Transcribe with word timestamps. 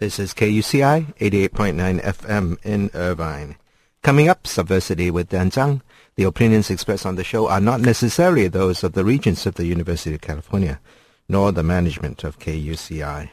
This 0.00 0.18
is 0.18 0.32
KUCI 0.32 1.14
88.9 1.18 2.02
FM 2.02 2.56
in 2.64 2.90
Irvine. 2.94 3.56
Coming 4.02 4.30
up, 4.30 4.44
Subversity 4.44 5.10
with 5.10 5.28
Dan 5.28 5.50
Tsang. 5.50 5.82
The 6.16 6.24
opinions 6.24 6.70
expressed 6.70 7.04
on 7.04 7.16
the 7.16 7.22
show 7.22 7.48
are 7.48 7.60
not 7.60 7.82
necessarily 7.82 8.48
those 8.48 8.82
of 8.82 8.94
the 8.94 9.04
Regents 9.04 9.44
of 9.44 9.56
the 9.56 9.66
University 9.66 10.14
of 10.14 10.22
California, 10.22 10.80
nor 11.28 11.52
the 11.52 11.62
management 11.62 12.24
of 12.24 12.38
KUCI. 12.38 13.28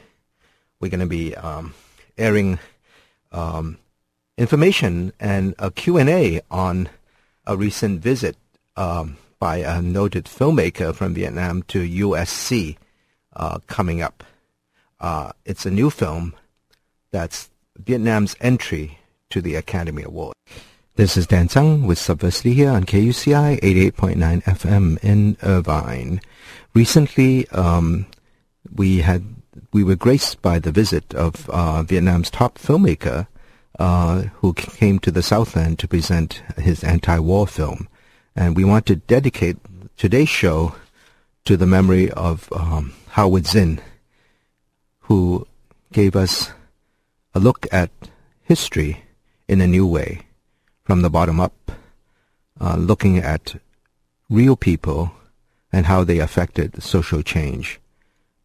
We're 0.78 0.90
going 0.90 1.00
to 1.00 1.06
be 1.06 1.34
um, 1.36 1.72
airing 2.18 2.58
um, 3.32 3.78
information 4.36 5.14
and 5.18 5.54
a 5.58 5.70
Q&A 5.70 6.42
on 6.50 6.90
a 7.46 7.56
recent 7.56 8.02
visit 8.02 8.36
um, 8.76 9.16
by 9.38 9.56
a 9.60 9.80
noted 9.80 10.26
filmmaker 10.26 10.94
from 10.94 11.14
Vietnam 11.14 11.62
to 11.62 11.80
USC 11.80 12.76
uh, 13.34 13.58
coming 13.68 14.02
up. 14.02 14.22
Uh, 15.00 15.32
it's 15.46 15.64
a 15.64 15.70
new 15.70 15.88
film 15.88 16.34
that's 17.10 17.50
Vietnam's 17.76 18.36
entry 18.40 18.98
to 19.30 19.40
the 19.40 19.54
Academy 19.54 20.02
Award. 20.02 20.34
This 20.96 21.16
is 21.16 21.26
Dan 21.26 21.48
Tsang 21.48 21.86
with 21.86 21.98
Subversity 21.98 22.54
here 22.54 22.70
on 22.70 22.84
KUCI 22.84 23.60
88.9 23.60 24.42
FM 24.42 25.04
in 25.04 25.36
Irvine. 25.42 26.20
Recently, 26.74 27.48
um, 27.50 28.06
we 28.74 28.98
had 28.98 29.24
we 29.72 29.84
were 29.84 29.96
graced 29.96 30.42
by 30.42 30.58
the 30.58 30.72
visit 30.72 31.14
of 31.14 31.48
uh, 31.50 31.82
Vietnam's 31.82 32.30
top 32.30 32.58
filmmaker, 32.58 33.26
uh, 33.78 34.22
who 34.40 34.52
came 34.54 34.98
to 35.00 35.10
the 35.10 35.22
Southland 35.22 35.78
to 35.78 35.88
present 35.88 36.42
his 36.56 36.82
anti-war 36.82 37.46
film, 37.46 37.88
and 38.34 38.56
we 38.56 38.64
want 38.64 38.86
to 38.86 38.96
dedicate 38.96 39.56
today's 39.96 40.28
show 40.28 40.74
to 41.44 41.56
the 41.56 41.66
memory 41.66 42.10
of 42.10 42.52
um, 42.52 42.92
Howard 43.10 43.46
Zinn, 43.46 43.80
who 45.02 45.46
gave 45.92 46.16
us 46.16 46.50
a 47.38 47.46
look 47.48 47.68
at 47.70 47.90
history 48.42 49.04
in 49.46 49.60
a 49.60 49.66
new 49.66 49.86
way, 49.86 50.22
from 50.82 51.02
the 51.02 51.10
bottom 51.10 51.38
up, 51.38 51.70
uh, 52.60 52.74
looking 52.74 53.18
at 53.18 53.54
real 54.28 54.56
people 54.56 55.12
and 55.72 55.86
how 55.86 56.02
they 56.02 56.18
affected 56.18 56.82
social 56.82 57.22
change. 57.22 57.78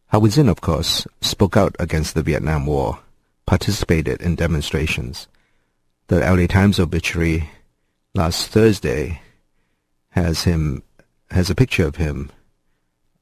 Howard 0.06 0.30
Zinn, 0.30 0.48
of 0.48 0.60
course, 0.60 1.08
spoke 1.20 1.56
out 1.56 1.74
against 1.80 2.14
the 2.14 2.22
Vietnam 2.22 2.66
War, 2.66 3.00
participated 3.46 4.22
in 4.22 4.36
demonstrations. 4.36 5.26
The 6.06 6.20
LA 6.20 6.46
Times 6.46 6.78
obituary 6.78 7.50
last 8.14 8.46
Thursday 8.46 9.20
has 10.10 10.44
him 10.44 10.84
has 11.32 11.50
a 11.50 11.56
picture 11.56 11.84
of 11.84 11.96
him 11.96 12.30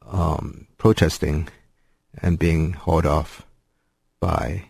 um, 0.07 0.67
protesting 0.77 1.49
and 2.21 2.39
being 2.39 2.75
hauled 2.75 3.07
off 3.07 3.47
by 4.21 4.69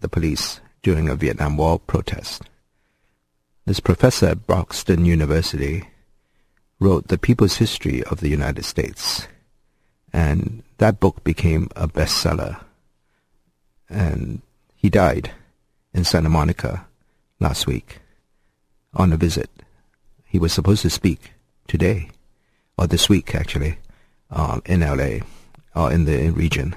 the 0.00 0.08
police 0.08 0.60
during 0.82 1.08
a 1.08 1.14
Vietnam 1.14 1.56
War 1.56 1.78
protest. 1.78 2.42
This 3.66 3.80
professor 3.80 4.26
at 4.26 4.46
Boston 4.46 5.04
University 5.04 5.88
wrote 6.80 7.08
The 7.08 7.18
People's 7.18 7.56
History 7.56 8.02
of 8.04 8.20
the 8.20 8.28
United 8.28 8.64
States, 8.64 9.26
and 10.12 10.62
that 10.78 11.00
book 11.00 11.22
became 11.24 11.68
a 11.76 11.88
bestseller. 11.88 12.64
And 13.90 14.42
he 14.74 14.88
died 14.88 15.32
in 15.92 16.04
Santa 16.04 16.28
Monica 16.28 16.86
last 17.40 17.66
week 17.66 18.00
on 18.94 19.12
a 19.12 19.16
visit. 19.16 19.50
He 20.24 20.38
was 20.38 20.52
supposed 20.52 20.82
to 20.82 20.90
speak 20.90 21.32
today, 21.66 22.10
or 22.76 22.86
this 22.86 23.08
week 23.08 23.34
actually, 23.34 23.78
uh, 24.30 24.60
in 24.64 24.80
LA, 24.80 25.24
or 25.74 25.92
in 25.92 26.04
the 26.04 26.30
region. 26.30 26.74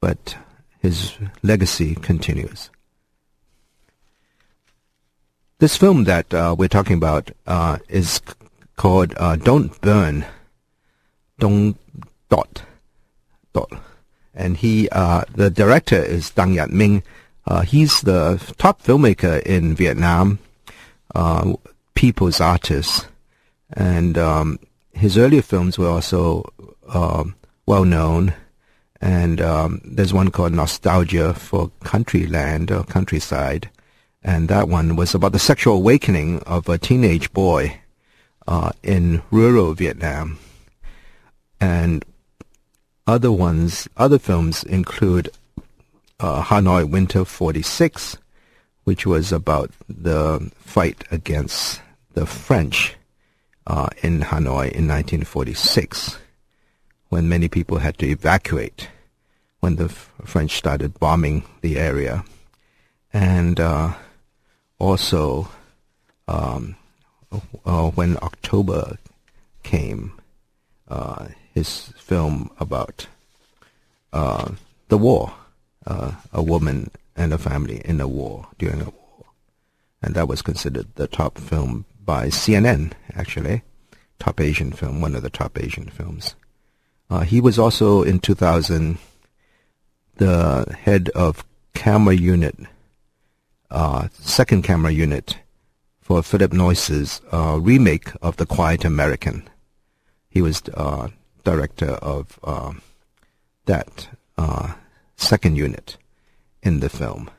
But 0.00 0.36
his 0.82 1.14
legacy 1.42 1.94
continues. 1.94 2.68
This 5.60 5.76
film 5.76 6.04
that 6.04 6.34
uh, 6.34 6.56
we're 6.58 6.68
talking 6.68 6.96
about 6.96 7.30
uh, 7.46 7.78
is 7.88 8.20
called 8.76 9.14
uh, 9.16 9.36
Don't 9.36 9.80
Burn, 9.80 10.26
Don't 11.38 11.78
Dot, 12.28 12.62
Dot. 13.52 13.70
And 14.34 14.56
he, 14.56 14.88
uh, 14.90 15.22
the 15.32 15.50
director 15.50 16.02
is 16.02 16.30
Dang 16.30 16.54
Nhat 16.54 16.70
Minh. 16.70 17.04
Uh, 17.46 17.60
he's 17.60 18.00
the 18.00 18.42
top 18.58 18.82
filmmaker 18.82 19.40
in 19.42 19.76
Vietnam, 19.76 20.40
uh, 21.14 21.52
people's 21.94 22.40
artist. 22.40 23.06
And 23.72 24.18
um, 24.18 24.58
his 24.92 25.16
earlier 25.16 25.42
films 25.42 25.78
were 25.78 25.88
also 25.88 26.44
well 27.66 27.84
known 27.84 28.34
and 29.02 29.40
um, 29.40 29.80
there's 29.84 30.14
one 30.14 30.30
called 30.30 30.52
Nostalgia 30.52 31.34
for 31.34 31.72
Countryland 31.82 32.70
or 32.70 32.84
Countryside, 32.84 33.68
and 34.22 34.48
that 34.48 34.68
one 34.68 34.94
was 34.94 35.12
about 35.12 35.32
the 35.32 35.40
sexual 35.40 35.74
awakening 35.74 36.38
of 36.44 36.68
a 36.68 36.78
teenage 36.78 37.32
boy 37.32 37.80
uh, 38.46 38.70
in 38.84 39.20
rural 39.32 39.74
Vietnam. 39.74 40.38
And 41.60 42.04
other 43.04 43.32
ones, 43.32 43.88
other 43.96 44.20
films 44.20 44.62
include 44.62 45.30
uh, 46.20 46.44
Hanoi 46.44 46.88
Winter 46.88 47.24
46, 47.24 48.18
which 48.84 49.04
was 49.04 49.32
about 49.32 49.72
the 49.88 50.48
fight 50.60 51.02
against 51.10 51.80
the 52.14 52.24
French 52.24 52.94
uh, 53.66 53.88
in 54.00 54.20
Hanoi 54.20 54.70
in 54.70 54.86
1946 54.86 56.18
when 57.08 57.28
many 57.28 57.48
people 57.48 57.76
had 57.78 57.98
to 57.98 58.06
evacuate 58.06 58.88
when 59.62 59.76
the 59.76 59.88
French 59.88 60.56
started 60.58 60.98
bombing 60.98 61.44
the 61.60 61.78
area. 61.78 62.24
And 63.12 63.60
uh, 63.60 63.94
also 64.80 65.48
um, 66.26 66.74
uh, 67.64 67.90
when 67.90 68.16
October 68.22 68.98
came, 69.62 70.20
uh, 70.88 71.28
his 71.54 71.92
film 71.96 72.50
about 72.58 73.06
uh, 74.12 74.50
the 74.88 74.98
war, 74.98 75.32
uh, 75.86 76.10
a 76.32 76.42
woman 76.42 76.90
and 77.14 77.32
a 77.32 77.38
family 77.38 77.80
in 77.84 78.00
a 78.00 78.08
war, 78.08 78.48
during 78.58 78.80
a 78.80 78.90
war. 78.90 79.24
And 80.02 80.14
that 80.16 80.26
was 80.26 80.42
considered 80.42 80.88
the 80.96 81.06
top 81.06 81.38
film 81.38 81.84
by 82.04 82.26
CNN, 82.26 82.94
actually. 83.14 83.62
Top 84.18 84.40
Asian 84.40 84.72
film, 84.72 85.00
one 85.00 85.14
of 85.14 85.22
the 85.22 85.30
top 85.30 85.56
Asian 85.56 85.88
films. 85.88 86.34
Uh, 87.08 87.20
he 87.20 87.40
was 87.40 87.60
also 87.60 88.02
in 88.02 88.18
2000 88.18 88.98
the 90.16 90.76
head 90.80 91.08
of 91.10 91.44
camera 91.74 92.14
unit, 92.14 92.56
uh, 93.70 94.08
second 94.12 94.62
camera 94.62 94.90
unit 94.90 95.38
for 96.00 96.22
Philip 96.22 96.52
Noyce's 96.52 97.20
uh, 97.32 97.58
remake 97.60 98.10
of 98.20 98.36
The 98.36 98.46
Quiet 98.46 98.84
American. 98.84 99.48
He 100.28 100.42
was 100.42 100.62
uh, 100.74 101.08
director 101.44 101.90
of 101.90 102.38
uh, 102.44 102.72
that 103.66 104.08
uh, 104.36 104.74
second 105.16 105.56
unit 105.56 105.96
in 106.62 106.80
the 106.80 106.88
film. 106.88 107.30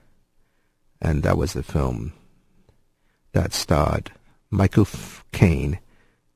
And 1.01 1.23
that 1.23 1.37
was 1.37 1.53
the 1.53 1.63
film 1.63 2.13
that 3.33 3.53
starred 3.53 4.11
Michael 4.49 4.87
Caine 5.31 5.79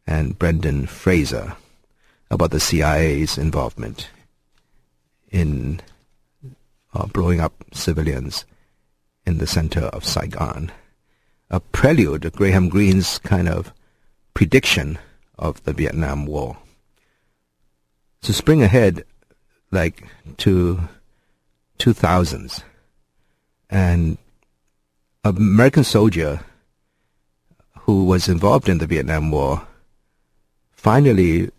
and 0.05 0.37
Brendan 0.37 0.87
Fraser 0.87 1.55
about 2.29 2.51
the 2.51 2.59
CIA's 2.59 3.37
involvement 3.37 4.09
in 5.29 5.81
uh, 6.97 7.05
blowing 7.05 7.39
up 7.39 7.53
civilians 7.73 8.45
in 9.25 9.37
the 9.37 9.47
center 9.47 9.81
of 9.81 10.03
Saigon. 10.03 10.71
A 11.49 11.59
prelude 11.59 12.23
to 12.23 12.29
Graham 12.31 12.69
Greene's 12.69 13.19
kind 13.19 13.47
of 13.47 13.71
prediction 14.33 14.97
of 15.37 15.63
the 15.63 15.73
Vietnam 15.73 16.25
War. 16.25 16.57
To 18.23 18.33
spring 18.33 18.63
ahead, 18.63 19.05
like 19.71 20.07
to 20.37 20.79
2000s, 21.77 22.63
and 23.69 24.17
an 25.23 25.37
American 25.37 25.83
soldier 25.83 26.41
who 27.81 28.05
was 28.05 28.27
involved 28.27 28.69
in 28.69 28.79
the 28.79 28.87
Vietnam 28.87 29.29
War 29.29 29.67
finally 30.71 31.51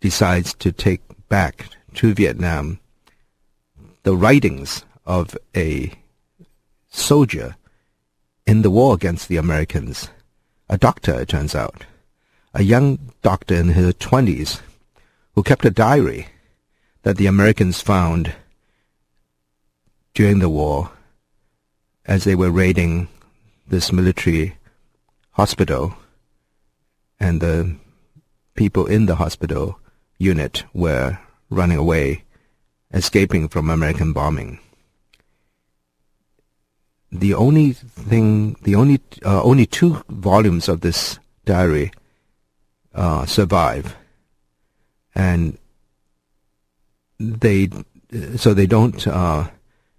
decides 0.00 0.52
to 0.54 0.72
take 0.72 1.00
back 1.28 1.68
to 1.94 2.12
Vietnam 2.12 2.78
the 4.04 4.16
writings 4.16 4.84
of 5.04 5.36
a 5.56 5.92
soldier 6.90 7.56
in 8.46 8.62
the 8.62 8.70
war 8.70 8.94
against 8.94 9.28
the 9.28 9.38
Americans, 9.38 10.10
a 10.68 10.78
doctor, 10.78 11.20
it 11.20 11.28
turns 11.28 11.54
out, 11.54 11.84
a 12.52 12.62
young 12.62 12.98
doctor 13.22 13.54
in 13.54 13.70
his 13.70 13.94
twenties 13.94 14.60
who 15.34 15.42
kept 15.42 15.64
a 15.64 15.70
diary 15.70 16.28
that 17.02 17.16
the 17.16 17.26
Americans 17.26 17.80
found 17.80 18.34
during 20.12 20.38
the 20.38 20.48
war 20.48 20.90
as 22.06 22.24
they 22.24 22.34
were 22.34 22.50
raiding 22.50 23.08
this 23.66 23.90
military 23.90 24.56
hospital 25.32 25.94
and 27.18 27.40
the 27.40 27.74
people 28.54 28.86
in 28.86 29.06
the 29.06 29.16
hospital 29.16 29.78
unit 30.18 30.64
were 30.74 31.18
running 31.48 31.78
away, 31.78 32.23
escaping 32.94 33.48
from 33.48 33.68
American 33.68 34.14
bombing. 34.14 34.58
the 37.14 37.32
only 37.32 37.72
thing, 37.72 38.56
the 38.62 38.74
only 38.74 39.00
uh, 39.24 39.40
only 39.42 39.66
two 39.66 40.02
volumes 40.08 40.68
of 40.68 40.80
this 40.80 41.18
diary 41.44 41.92
uh, 42.92 43.24
survive, 43.24 43.96
and 45.14 45.56
they 47.20 47.68
so 48.36 48.52
they 48.52 48.66
don't 48.66 49.06
uh, 49.06 49.48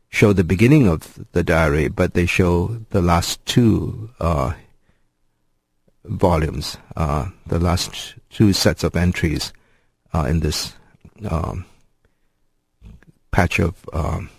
show 0.10 0.34
the 0.34 0.44
beginning 0.44 0.90
of 0.90 1.26
the 1.32 1.42
diary, 1.42 1.88
but 1.88 2.14
they 2.14 2.26
show 2.26 2.84
the 2.90 3.02
last 3.02 3.44
two 3.46 4.10
uh, 4.20 4.54
volumes, 6.04 6.78
uh, 6.98 7.30
the 7.48 7.60
last 7.60 8.16
two 8.30 8.52
sets 8.52 8.84
of 8.84 8.96
entries 8.98 9.54
uh, 10.14 10.26
in 10.26 10.42
this 10.42 10.74
um, 11.30 11.66
patch 13.36 13.60
of 13.60 13.74
um, 13.92 14.30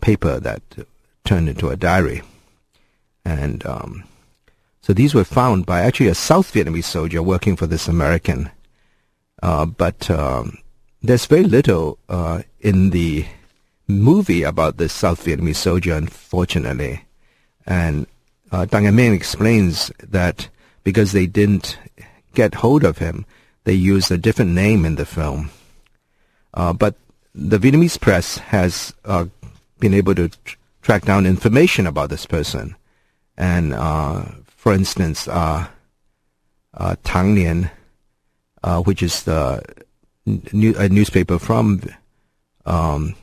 paper 0.00 0.38
that 0.38 0.62
turned 1.24 1.48
into 1.48 1.70
a 1.70 1.76
diary. 1.76 2.22
And 3.24 3.66
um, 3.66 4.04
so 4.80 4.92
these 4.92 5.12
were 5.12 5.24
found 5.24 5.66
by 5.66 5.80
actually 5.80 6.06
a 6.06 6.14
South 6.14 6.52
Vietnamese 6.52 6.84
soldier 6.84 7.20
working 7.20 7.56
for 7.56 7.66
this 7.66 7.88
American. 7.88 8.52
Uh, 9.42 9.66
but 9.66 10.08
um, 10.08 10.58
there's 11.02 11.26
very 11.26 11.42
little 11.42 11.98
uh, 12.08 12.42
in 12.60 12.90
the 12.90 13.26
movie 13.88 14.44
about 14.44 14.76
this 14.76 14.92
South 14.92 15.24
Vietnamese 15.24 15.56
soldier, 15.56 15.94
unfortunately. 15.94 17.06
And 17.66 18.06
uh, 18.52 18.66
Dang 18.66 18.86
An 18.86 18.94
Ming 18.94 19.14
explains 19.14 19.90
that 19.98 20.48
because 20.84 21.10
they 21.10 21.26
didn't 21.26 21.76
get 22.34 22.54
hold 22.54 22.84
of 22.84 22.98
him, 22.98 23.26
they 23.64 23.74
used 23.74 24.12
a 24.12 24.16
different 24.16 24.52
name 24.52 24.84
in 24.84 24.94
the 24.94 25.04
film. 25.04 25.50
Uh, 26.54 26.72
but 26.72 26.94
the 27.34 27.58
Vietnamese 27.58 28.00
press 28.00 28.38
has 28.38 28.94
uh, 29.04 29.26
been 29.78 29.94
able 29.94 30.14
to 30.14 30.28
tr- 30.28 30.56
track 30.82 31.04
down 31.04 31.26
information 31.26 31.86
about 31.86 32.10
this 32.10 32.26
person. 32.26 32.74
And 33.36 33.74
uh, 33.74 34.24
for 34.46 34.72
instance, 34.72 35.28
uh, 35.28 35.68
uh, 36.74 36.96
Thanh 37.04 37.34
Nien, 37.34 37.70
uh, 38.62 38.82
which 38.82 39.02
is 39.02 39.22
the 39.22 39.62
new, 40.52 40.74
a 40.76 40.88
newspaper 40.88 41.38
from 41.38 41.82
um, 42.66 43.14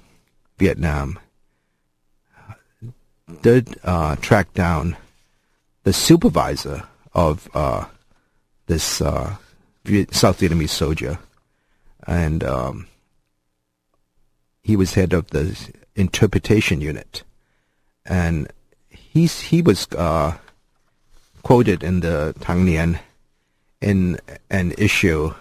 Vietnam, 0.58 1.20
did 3.42 3.76
uh, 3.84 4.16
track 4.18 4.54
down 4.54 4.96
the 5.84 5.94
supervisor 5.94 6.84
of 7.14 7.50
uh, 7.54 7.86
this 8.68 8.84
South 8.84 9.40
Vietnamese 9.86 10.70
soldier, 10.70 11.20
and 12.08 12.44
um, 12.44 12.88
he 14.66 14.76
was 14.76 14.96
head 14.96 15.14
of 15.14 15.28
the 15.28 15.56
interpretation 15.96 16.82
unit, 16.82 17.22
and 18.04 18.52
he's 18.90 19.42
he 19.42 19.62
was 19.62 19.88
uh, 19.92 20.36
quoted 21.44 21.84
in 21.84 22.00
the 22.00 22.34
Thanh 22.40 22.66
Nien 22.66 22.98
in 23.80 24.18
an 24.50 24.74
issue 24.80 25.36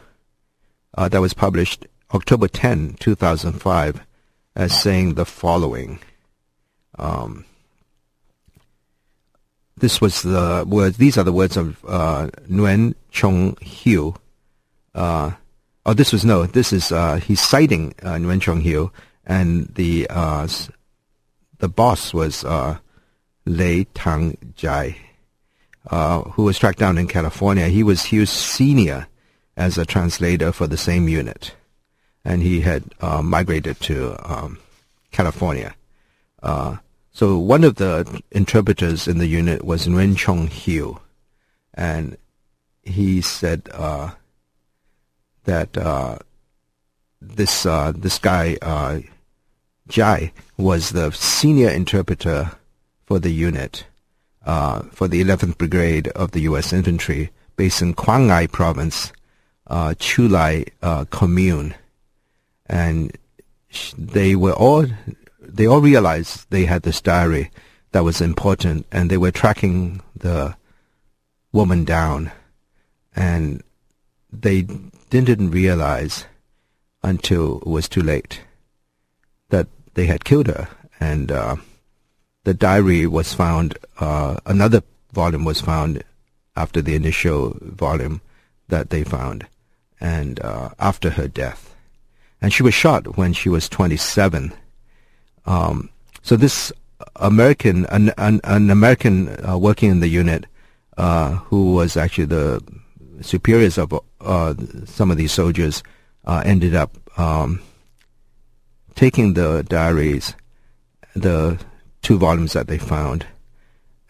uh, 0.92 1.08
that 1.08 1.22
was 1.22 1.32
published 1.32 1.86
October 2.12 2.48
10, 2.48 2.96
2005, 3.00 4.00
as 4.54 4.78
saying 4.78 5.14
the 5.14 5.24
following. 5.24 6.00
Um, 6.98 7.46
this 9.78 10.02
was 10.02 10.20
the 10.20 10.66
words. 10.68 10.98
These 10.98 11.16
are 11.16 11.24
the 11.24 11.32
words 11.32 11.56
of 11.56 11.82
uh, 11.88 12.28
Nguyen 12.46 12.94
Chong 13.10 13.54
Hiu. 13.56 14.16
Uh, 14.94 15.30
oh, 15.86 15.94
this 15.94 16.12
was 16.12 16.26
no. 16.26 16.44
This 16.44 16.74
is 16.74 16.92
uh, 16.92 17.16
he's 17.16 17.40
citing 17.40 17.94
uh, 18.02 18.16
Nguyen 18.16 18.42
Chong 18.42 18.62
Hiu, 18.62 18.90
and 19.26 19.74
the 19.74 20.06
uh, 20.10 20.46
the 21.58 21.68
boss 21.68 22.12
was 22.12 22.44
uh, 22.44 22.78
Lei 23.46 23.84
Tang 23.94 24.36
Jai, 24.56 24.96
uh, 25.90 26.22
who 26.22 26.44
was 26.44 26.58
tracked 26.58 26.78
down 26.78 26.98
in 26.98 27.06
California. 27.06 27.68
He 27.68 27.82
was 27.82 28.04
he 28.04 28.18
was 28.18 28.30
senior 28.30 29.06
as 29.56 29.78
a 29.78 29.86
translator 29.86 30.52
for 30.52 30.66
the 30.66 30.76
same 30.76 31.08
unit, 31.08 31.54
and 32.24 32.42
he 32.42 32.60
had 32.60 32.84
uh, 33.00 33.22
migrated 33.22 33.80
to 33.80 34.16
um, 34.30 34.58
California. 35.10 35.74
Uh, 36.42 36.76
so 37.12 37.38
one 37.38 37.64
of 37.64 37.76
the 37.76 38.22
interpreters 38.32 39.06
in 39.06 39.18
the 39.18 39.26
unit 39.26 39.64
was 39.64 39.86
Nguyen 39.86 40.16
Chong 40.16 40.48
Hiu, 40.48 41.00
and 41.72 42.16
he 42.82 43.20
said 43.20 43.68
uh, 43.72 44.10
that 45.44 45.78
uh, 45.78 46.18
this 47.20 47.62
this 47.62 48.18
guy 48.18 48.58
Jai 49.88 50.32
was 50.56 50.90
the 50.90 51.10
senior 51.12 51.68
interpreter 51.68 52.52
for 53.04 53.18
the 53.18 53.30
unit 53.30 53.86
uh, 54.46 54.82
for 54.90 55.08
the 55.08 55.22
11th 55.22 55.58
Brigade 55.58 56.08
of 56.08 56.32
the 56.32 56.40
U.S. 56.42 56.72
Infantry 56.72 57.30
based 57.56 57.82
in 57.82 57.94
Quang 57.94 58.28
Ngai 58.28 58.50
Province, 58.50 59.12
uh, 59.66 59.94
Chu 59.98 60.28
Lai 60.28 60.64
Commune, 61.10 61.74
and 62.66 63.16
they 63.96 64.34
were 64.34 64.52
all 64.52 64.86
they 65.40 65.66
all 65.66 65.80
realized 65.80 66.46
they 66.50 66.64
had 66.64 66.82
this 66.82 67.00
diary 67.00 67.50
that 67.92 68.04
was 68.04 68.20
important, 68.20 68.86
and 68.90 69.08
they 69.10 69.16
were 69.16 69.30
tracking 69.30 70.00
the 70.16 70.56
woman 71.52 71.84
down, 71.84 72.32
and 73.14 73.62
they 74.32 74.62
didn't 75.10 75.50
realize 75.50 76.24
until 77.02 77.58
it 77.58 77.66
was 77.66 77.88
too 77.88 78.02
late 78.02 78.40
that 79.50 79.66
they 79.94 80.06
had 80.06 80.24
killed 80.24 80.46
her, 80.48 80.68
and 81.00 81.30
uh, 81.30 81.56
the 82.44 82.54
diary 82.54 83.06
was 83.06 83.34
found. 83.34 83.78
Uh, 83.98 84.36
another 84.46 84.82
volume 85.12 85.44
was 85.44 85.60
found 85.60 86.02
after 86.56 86.82
the 86.82 86.94
initial 86.94 87.56
volume 87.60 88.20
that 88.68 88.90
they 88.90 89.04
found, 89.04 89.46
and 90.00 90.40
uh, 90.40 90.70
after 90.78 91.10
her 91.10 91.28
death, 91.28 91.74
and 92.40 92.52
she 92.52 92.62
was 92.62 92.74
shot 92.74 93.16
when 93.16 93.32
she 93.32 93.48
was 93.48 93.68
27 93.68 94.52
um, 95.46 95.90
so 96.22 96.36
this 96.36 96.72
American, 97.16 97.86
an, 97.86 98.12
an, 98.16 98.40
an 98.44 98.70
American 98.70 99.28
uh, 99.46 99.58
working 99.58 99.90
in 99.90 100.00
the 100.00 100.08
unit, 100.08 100.46
uh, 100.96 101.32
who 101.32 101.74
was 101.74 101.96
actually 101.96 102.26
the 102.26 102.62
superiors 103.20 103.78
of 103.78 103.92
uh, 104.20 104.54
some 104.86 105.10
of 105.10 105.16
these 105.16 105.32
soldiers, 105.32 105.82
ended 106.26 106.74
up 106.74 106.96
um, 107.18 107.60
taking 108.94 109.34
the 109.34 109.64
diaries, 109.68 110.34
the 111.14 111.58
two 112.02 112.18
volumes 112.18 112.52
that 112.52 112.66
they 112.66 112.78
found, 112.78 113.26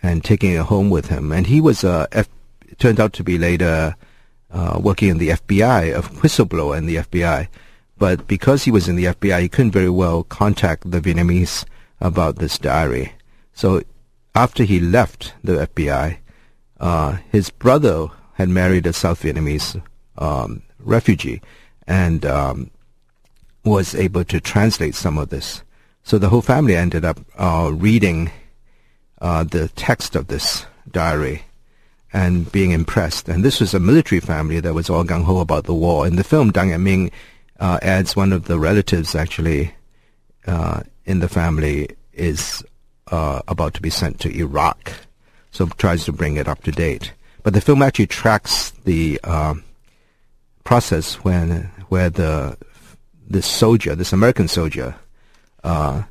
and 0.02 0.24
taking 0.24 0.52
it 0.52 0.62
home 0.62 0.90
with 0.90 1.08
him. 1.08 1.32
And 1.32 1.46
he 1.46 1.60
was 1.60 1.84
uh, 1.84 2.06
F- 2.12 2.28
turned 2.78 3.00
out 3.00 3.12
to 3.14 3.24
be 3.24 3.38
later 3.38 3.96
uh, 4.50 4.78
working 4.82 5.08
in 5.08 5.18
the 5.18 5.30
FBI, 5.30 5.96
a 5.96 6.02
whistleblower 6.02 6.76
in 6.76 6.86
the 6.86 6.96
FBI 6.96 7.48
but 7.96 8.26
because 8.26 8.64
he 8.64 8.70
was 8.70 8.88
in 8.88 8.96
the 8.96 9.04
FBI, 9.04 9.40
he 9.40 9.48
couldn't 9.48 9.70
very 9.70 9.88
well 9.88 10.24
contact 10.24 10.90
the 10.90 11.00
Vietnamese 11.00 11.64
about 12.00 12.36
this 12.36 12.58
diary. 12.58 13.12
So 13.52 13.82
after 14.34 14.64
he 14.64 14.80
left 14.80 15.34
the 15.42 15.66
FBI, 15.66 16.18
uh, 16.80 17.18
his 17.30 17.50
brother 17.50 18.08
had 18.34 18.48
married 18.48 18.86
a 18.86 18.92
South 18.92 19.22
Vietnamese 19.22 19.80
um, 20.18 20.62
refugee 20.80 21.40
and 21.86 22.26
um, 22.26 22.70
was 23.64 23.94
able 23.94 24.24
to 24.24 24.40
translate 24.40 24.94
some 24.94 25.18
of 25.18 25.30
this. 25.30 25.62
So 26.02 26.18
the 26.18 26.28
whole 26.28 26.42
family 26.42 26.76
ended 26.76 27.04
up 27.04 27.18
uh, 27.38 27.70
reading 27.72 28.30
uh, 29.20 29.44
the 29.44 29.68
text 29.68 30.14
of 30.16 30.26
this 30.26 30.66
diary 30.90 31.42
and 32.12 32.50
being 32.52 32.70
impressed. 32.72 33.28
And 33.28 33.44
this 33.44 33.60
was 33.60 33.74
a 33.74 33.80
military 33.80 34.20
family 34.20 34.60
that 34.60 34.74
was 34.74 34.90
all 34.90 35.04
gung 35.04 35.24
ho 35.24 35.38
about 35.38 35.64
the 35.64 35.74
war. 35.74 36.06
In 36.06 36.16
the 36.16 36.24
film, 36.24 36.52
Dang 36.52 36.72
An 36.72 36.82
Ming 36.82 37.10
uh, 37.58 37.78
adds 37.82 38.14
one 38.14 38.32
of 38.32 38.44
the 38.44 38.58
relatives 38.58 39.14
actually 39.14 39.74
uh, 40.46 40.82
in 41.06 41.20
the 41.20 41.28
family 41.28 41.88
is 42.12 42.64
uh, 43.10 43.40
about 43.48 43.74
to 43.74 43.82
be 43.82 43.90
sent 43.90 44.20
to 44.20 44.36
Iraq, 44.36 44.92
so 45.50 45.66
tries 45.66 46.04
to 46.04 46.12
bring 46.12 46.36
it 46.36 46.48
up 46.48 46.62
to 46.62 46.70
date. 46.70 47.12
But 47.42 47.54
the 47.54 47.60
film 47.60 47.82
actually 47.82 48.06
tracks 48.06 48.70
the 48.84 49.20
uh, 49.24 49.54
process 50.64 51.16
when 51.16 51.70
where 51.88 52.10
the 52.10 52.56
this 53.26 53.46
soldier, 53.46 53.94
this 53.94 54.12
American 54.12 54.48
soldier, 54.48 54.94
uh, 55.62 56.02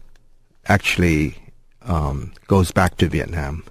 actually 0.68 1.36
um, 1.84 2.34
goes 2.48 2.72
back 2.72 2.98
to 2.98 3.08
Vietnam 3.08 3.64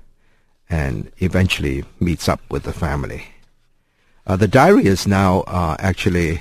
and 0.71 1.11
eventually 1.19 1.85
meets 2.01 2.29
up 2.29 2.41
with 2.49 2.63
the 2.63 2.73
family. 2.73 3.27
Uh, 4.27 4.37
the 4.37 4.49
diary 4.49 4.87
is 4.87 5.07
now 5.07 5.45
actually 5.79 6.41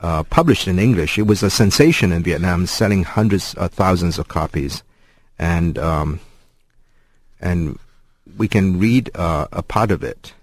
uh, 0.00 0.22
published 0.24 0.68
in 0.68 0.78
English. 0.78 1.18
It 1.18 1.26
was 1.26 1.42
a 1.42 1.50
sensation 1.50 2.12
in 2.12 2.22
Vietnam, 2.22 2.66
selling 2.66 3.04
hundreds 3.04 3.54
of 3.54 3.72
thousands 3.72 4.18
of 4.18 4.28
copies, 4.28 4.82
and 5.38 5.78
um, 5.78 6.20
and 7.40 7.78
we 8.36 8.48
can 8.48 8.78
read 8.78 9.10
uh, 9.14 9.46
a 9.52 9.62
part 9.62 9.90
of 9.90 10.04
it. 10.04 10.34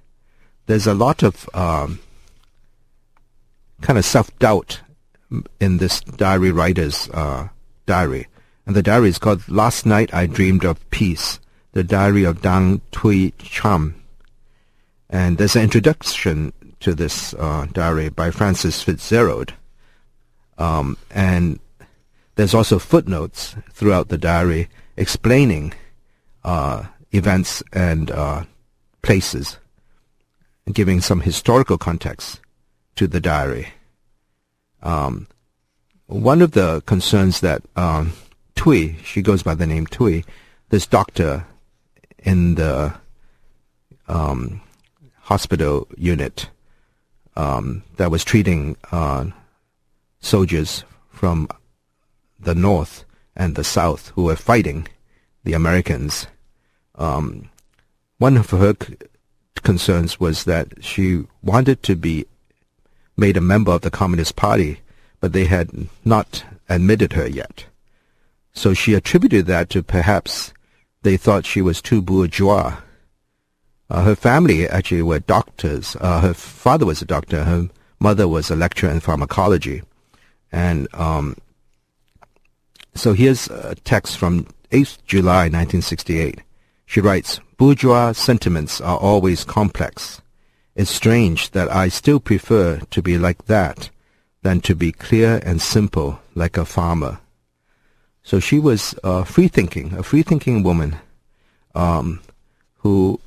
There's 0.66 0.88
a 0.88 0.94
lot 0.94 1.24
of 1.24 1.50
um, 1.54 2.00
kind 3.82 4.00
of 4.00 4.06
self 4.06 4.38
doubt 4.40 4.82
in 5.60 5.78
this 5.78 6.02
diary 6.02 6.52
writer's 6.52 7.10
uh, 7.10 7.50
diary, 7.86 8.28
And 8.66 8.76
the 8.76 8.84
diary 8.84 9.10
is 9.10 9.20
called 9.20 9.48
Last 9.50 9.86
Night 9.86 10.14
I 10.14 10.28
Dreamed 10.28 10.66
of 10.66 10.90
Peace, 10.90 11.40
the 11.74 11.84
diary 11.84 12.24
of 12.24 12.42
Dang 12.42 12.82
Thuy 12.92 13.36
Tram. 13.38 13.96
And 15.10 15.38
there's 15.38 15.56
an 15.56 15.64
introduction 15.64 16.54
to 16.80 16.94
this 16.94 17.34
uh, 17.36 17.68
diary 17.72 18.10
by 18.10 18.32
Frances 18.32 18.84
FitzGerald. 18.84 19.52
Um, 20.58 20.98
and 21.12 21.60
there's 22.36 22.54
also 22.54 22.80
footnotes 22.80 23.56
throughout 23.72 24.10
the 24.10 24.18
diary 24.18 24.70
explaining 24.98 25.74
uh, 26.44 26.84
events 27.12 27.64
and 27.72 28.12
uh, 28.12 28.44
places, 29.02 29.58
giving 30.72 31.02
some 31.02 31.22
historical 31.22 31.78
context 31.78 32.40
to 32.96 33.08
the 33.08 33.20
diary. 33.20 33.70
Um, 34.84 35.28
one 36.06 36.42
of 36.42 36.52
the 36.52 36.82
concerns 36.86 37.40
that 37.40 37.64
um, 37.76 38.14
Thuy, 38.56 39.04
she 39.04 39.22
goes 39.22 39.42
by 39.42 39.56
the 39.56 39.66
name 39.66 39.88
Thuy, 39.88 40.26
this 40.70 40.86
doctor 40.86 41.46
in 42.20 42.56
the 42.56 42.94
um, 44.08 44.62
hospital 45.22 45.88
unit 45.98 46.50
um, 47.36 47.84
that 47.98 48.12
was 48.12 48.24
treating 48.24 48.76
uh, 48.92 49.26
soldiers 50.20 50.84
from 51.10 51.48
the 52.40 52.54
north 52.54 53.06
and 53.36 53.56
the 53.56 53.64
south 53.64 54.10
who 54.10 54.24
were 54.24 54.36
fighting 54.36 54.88
the 55.44 55.54
Americans. 55.54 56.28
Um, 56.96 57.50
one 58.18 58.38
of 58.38 58.52
her 58.52 58.76
concerns 59.64 60.20
was 60.20 60.44
that 60.44 60.84
she 60.84 61.24
wanted 61.42 61.82
to 61.84 61.96
be 61.96 62.26
made 63.16 63.38
a 63.38 63.42
member 63.42 63.72
of 63.72 63.82
the 63.82 63.92
Communist 63.92 64.36
Party, 64.36 64.80
but 65.20 65.34
they 65.34 65.46
had 65.46 65.88
not 66.04 66.44
admitted 66.70 67.14
her 67.14 67.28
yet. 67.28 67.66
So 68.54 68.74
she 68.74 68.94
attributed 68.94 69.46
that 69.48 69.70
to 69.72 69.84
perhaps 69.84 70.54
they 71.02 71.18
thought 71.18 71.46
she 71.46 71.62
was 71.62 71.82
too 71.82 72.02
bourgeois. 72.02 72.78
Uh, 73.90 74.04
her 74.04 74.16
family 74.16 74.68
actually 74.68 75.02
were 75.02 75.20
doctors. 75.20 75.96
Uh, 76.00 76.22
her 76.22 76.34
father 76.34 76.86
was 76.86 77.02
a 77.02 77.06
doctor. 77.06 77.44
Her 77.44 77.70
mother 78.00 78.28
was 78.28 78.50
a 78.50 78.56
lecturer 78.56 78.90
in 78.90 79.00
pharmacology. 79.00 79.84
And 80.52 80.88
um, 80.94 81.36
so 82.96 83.14
here's 83.14 83.48
a 83.50 83.76
text 83.84 84.18
from 84.18 84.48
8th 84.72 84.98
July 85.06 85.44
1968. 85.44 86.42
She 86.86 87.02
writes, 87.02 87.40
Bourgeois 87.58 88.12
sentiments 88.14 88.82
are 88.82 88.98
always 88.98 89.44
complex. 89.44 90.22
It's 90.76 90.90
strange 90.90 91.52
that 91.52 91.72
I 91.72 91.90
still 91.90 92.20
prefer 92.20 92.80
to 92.80 93.02
be 93.02 93.18
like 93.18 93.46
that 93.46 93.90
than 94.42 94.60
to 94.62 94.76
be 94.76 94.92
clear 94.92 95.40
and 95.46 95.62
simple 95.62 96.20
like 96.36 96.58
a 96.58 96.66
farmer. 96.66 97.20
So 98.24 98.40
she 98.40 98.58
was 98.58 98.96
uh, 99.04 99.24
free-thinking, 99.24 99.94
a 99.94 100.04
free-thinking 100.04 100.64
woman 100.64 100.98
um, 101.76 102.22
who 102.80 103.20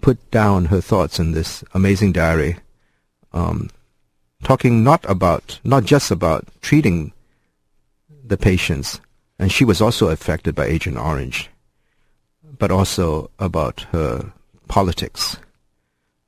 put 0.00 0.30
down 0.30 0.66
her 0.66 0.80
thoughts 0.80 1.18
in 1.18 1.32
this 1.32 1.64
amazing 1.74 2.12
diary, 2.12 2.56
um, 3.32 3.70
talking 4.42 4.84
not 4.84 5.04
about, 5.08 5.60
not 5.64 5.84
just 5.84 6.10
about 6.10 6.46
treating 6.62 7.12
the 8.24 8.36
patients, 8.36 9.00
and 9.38 9.52
she 9.52 9.64
was 9.64 9.80
also 9.80 10.08
affected 10.08 10.54
by 10.54 10.66
Agent 10.66 10.96
Orange, 10.96 11.50
but 12.58 12.70
also 12.70 13.30
about 13.38 13.82
her 13.92 14.32
politics. 14.68 15.36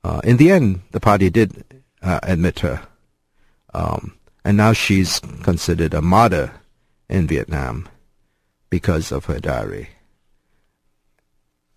Uh, 0.03 0.21
in 0.23 0.37
the 0.37 0.51
end, 0.51 0.81
the 0.91 0.99
party 0.99 1.29
did 1.29 1.63
uh, 2.01 2.19
admit 2.23 2.59
her, 2.59 2.81
um, 3.73 4.17
and 4.45 4.57
now 4.57 4.73
she's 4.73 5.19
considered 5.43 5.93
a 5.93 6.01
martyr 6.01 6.51
in 7.09 7.27
Vietnam 7.27 7.89
because 8.69 9.11
of 9.11 9.25
her 9.25 9.39
diary. 9.39 9.89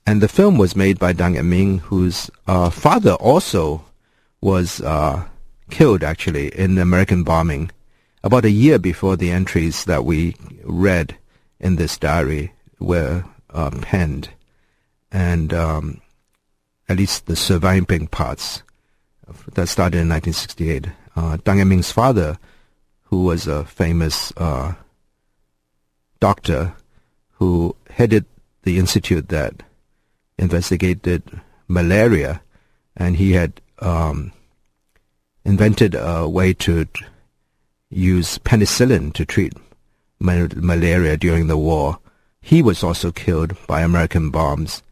And 0.07 0.21
the 0.21 0.29
film 0.29 0.59
was 0.59 0.77
made 0.77 0.99
by 0.99 1.13
Dang 1.13 1.49
Ming, 1.49 1.79
whose 1.79 2.31
uh, 2.47 2.71
father 2.71 3.15
also 3.15 3.85
was 4.41 4.81
uh, 4.81 5.27
killed 5.71 6.03
actually 6.03 6.49
in 6.49 6.75
the 6.75 6.83
American 6.83 7.23
bombing 7.23 7.71
about 8.23 8.45
a 8.45 8.51
year 8.51 8.79
before 8.79 9.17
the 9.17 9.31
entries 9.31 9.85
that 9.87 10.05
we 10.05 10.37
read 10.65 11.17
in 11.59 11.77
this 11.77 11.97
diary 11.97 12.53
were 12.79 13.25
uh, 13.51 13.71
penned. 13.81 14.29
And 15.11 15.55
um, 15.55 16.02
at 16.89 16.99
least 16.99 17.27
the 17.27 17.37
surviving 17.37 18.07
parts 18.07 18.63
that 19.55 19.69
started 19.69 19.99
in 19.99 20.09
1968. 20.09 20.87
Uh, 21.15 21.37
Dang 21.45 21.61
Ek 21.61 21.67
Ming's 21.67 21.93
father, 21.93 22.39
who 23.05 23.25
was 23.25 23.47
a 23.47 23.65
famous 23.65 24.33
uh, 24.37 24.75
doctor 26.21 26.75
who 27.33 27.77
headed 27.91 28.25
the 28.63 28.79
institute 28.79 29.29
that 29.29 29.63
investigated 30.39 31.23
malaria, 31.69 32.41
and 32.97 33.17
he 33.17 33.33
had 33.33 33.61
um, 33.81 34.33
invented 35.45 35.95
a 35.95 36.29
way 36.29 36.53
to 36.55 36.87
use 37.91 38.39
penicillin 38.39 39.13
to 39.13 39.25
treat 39.25 39.53
ma- 40.19 40.49
malaria 40.57 41.17
during 41.17 41.47
the 41.47 41.57
war. 41.57 41.99
He 42.41 42.63
was 42.63 42.83
also 42.83 43.13
killed 43.13 43.57
by 43.67 43.83
American 43.83 44.31
bombs 44.31 44.83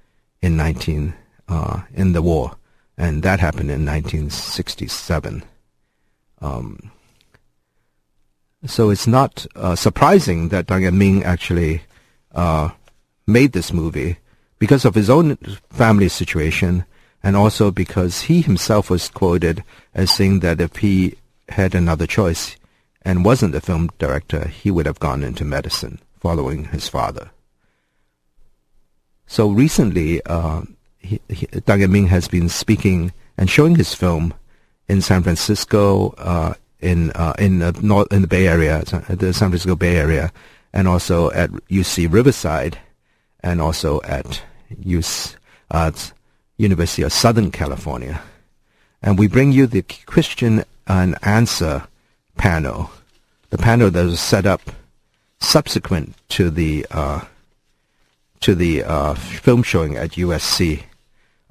in 0.42 0.56
19 0.56 1.14
uh, 1.50 1.82
in 1.92 2.12
the 2.12 2.22
war, 2.22 2.56
and 2.96 3.22
that 3.22 3.40
happened 3.40 3.70
in 3.70 3.84
1967. 3.84 5.42
Um, 6.40 6.90
so 8.66 8.90
it's 8.90 9.06
not 9.06 9.46
uh, 9.56 9.74
surprising 9.74 10.48
that 10.48 10.66
Dang 10.66 10.96
Ming 10.96 11.24
actually 11.24 11.82
uh, 12.32 12.70
made 13.26 13.52
this 13.52 13.72
movie 13.72 14.18
because 14.58 14.84
of 14.84 14.94
his 14.94 15.10
own 15.10 15.36
family 15.70 16.08
situation 16.08 16.84
and 17.22 17.36
also 17.36 17.70
because 17.70 18.22
he 18.22 18.42
himself 18.42 18.90
was 18.90 19.08
quoted 19.08 19.64
as 19.94 20.10
saying 20.10 20.40
that 20.40 20.60
if 20.60 20.76
he 20.76 21.16
had 21.48 21.74
another 21.74 22.06
choice 22.06 22.56
and 23.02 23.24
wasn't 23.24 23.54
a 23.54 23.60
film 23.60 23.90
director, 23.98 24.48
he 24.48 24.70
would 24.70 24.86
have 24.86 25.00
gone 25.00 25.22
into 25.22 25.44
medicine 25.44 25.98
following 26.18 26.66
his 26.66 26.88
father. 26.88 27.30
So 29.26 29.48
recently, 29.48 30.20
uh, 30.26 30.62
he, 31.00 31.20
Dang 31.64 31.82
Ek 31.82 31.90
Ming 31.90 32.06
has 32.06 32.28
been 32.28 32.48
speaking 32.48 33.12
and 33.36 33.50
showing 33.50 33.76
his 33.76 33.94
film 33.94 34.34
in 34.88 35.00
San 35.00 35.22
Francisco, 35.22 36.10
uh, 36.18 36.54
in 36.80 37.10
uh, 37.12 37.34
in 37.38 37.58
the 37.60 37.72
north 37.82 38.12
in 38.12 38.22
the 38.22 38.28
Bay 38.28 38.46
Area, 38.46 38.82
the 39.08 39.32
San 39.32 39.50
Francisco 39.50 39.76
Bay 39.76 39.96
Area, 39.96 40.32
and 40.72 40.88
also 40.88 41.30
at 41.32 41.50
UC 41.68 42.12
Riverside, 42.12 42.78
and 43.42 43.60
also 43.60 44.00
at 44.02 44.42
UC, 44.84 45.36
uh, 45.70 45.92
University 46.56 47.02
of 47.02 47.12
Southern 47.12 47.50
California. 47.50 48.20
And 49.02 49.18
we 49.18 49.28
bring 49.28 49.52
you 49.52 49.66
the 49.66 49.82
question 50.06 50.64
and 50.86 51.16
answer 51.22 51.86
panel, 52.36 52.90
the 53.50 53.58
panel 53.58 53.90
that 53.90 54.04
was 54.04 54.20
set 54.20 54.44
up 54.44 54.60
subsequent 55.38 56.14
to 56.30 56.50
the 56.50 56.86
uh, 56.90 57.22
to 58.40 58.54
the 58.54 58.82
uh, 58.84 59.14
film 59.14 59.62
showing 59.62 59.96
at 59.96 60.12
USC 60.12 60.82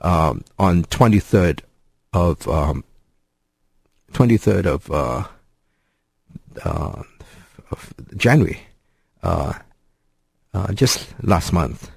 um, 0.02 0.44
on 0.58 0.84
23rd 0.86 1.62
of 2.14 2.48
um, 2.48 2.84
23rd 4.14 4.66
of, 4.66 4.92
uh, 4.92 5.24
uh, 6.64 7.04
of 7.72 7.94
January, 8.18 8.60
uh, 9.24 9.54
uh, 10.54 10.74
just 10.74 11.08
last 11.22 11.54
month, 11.54 11.92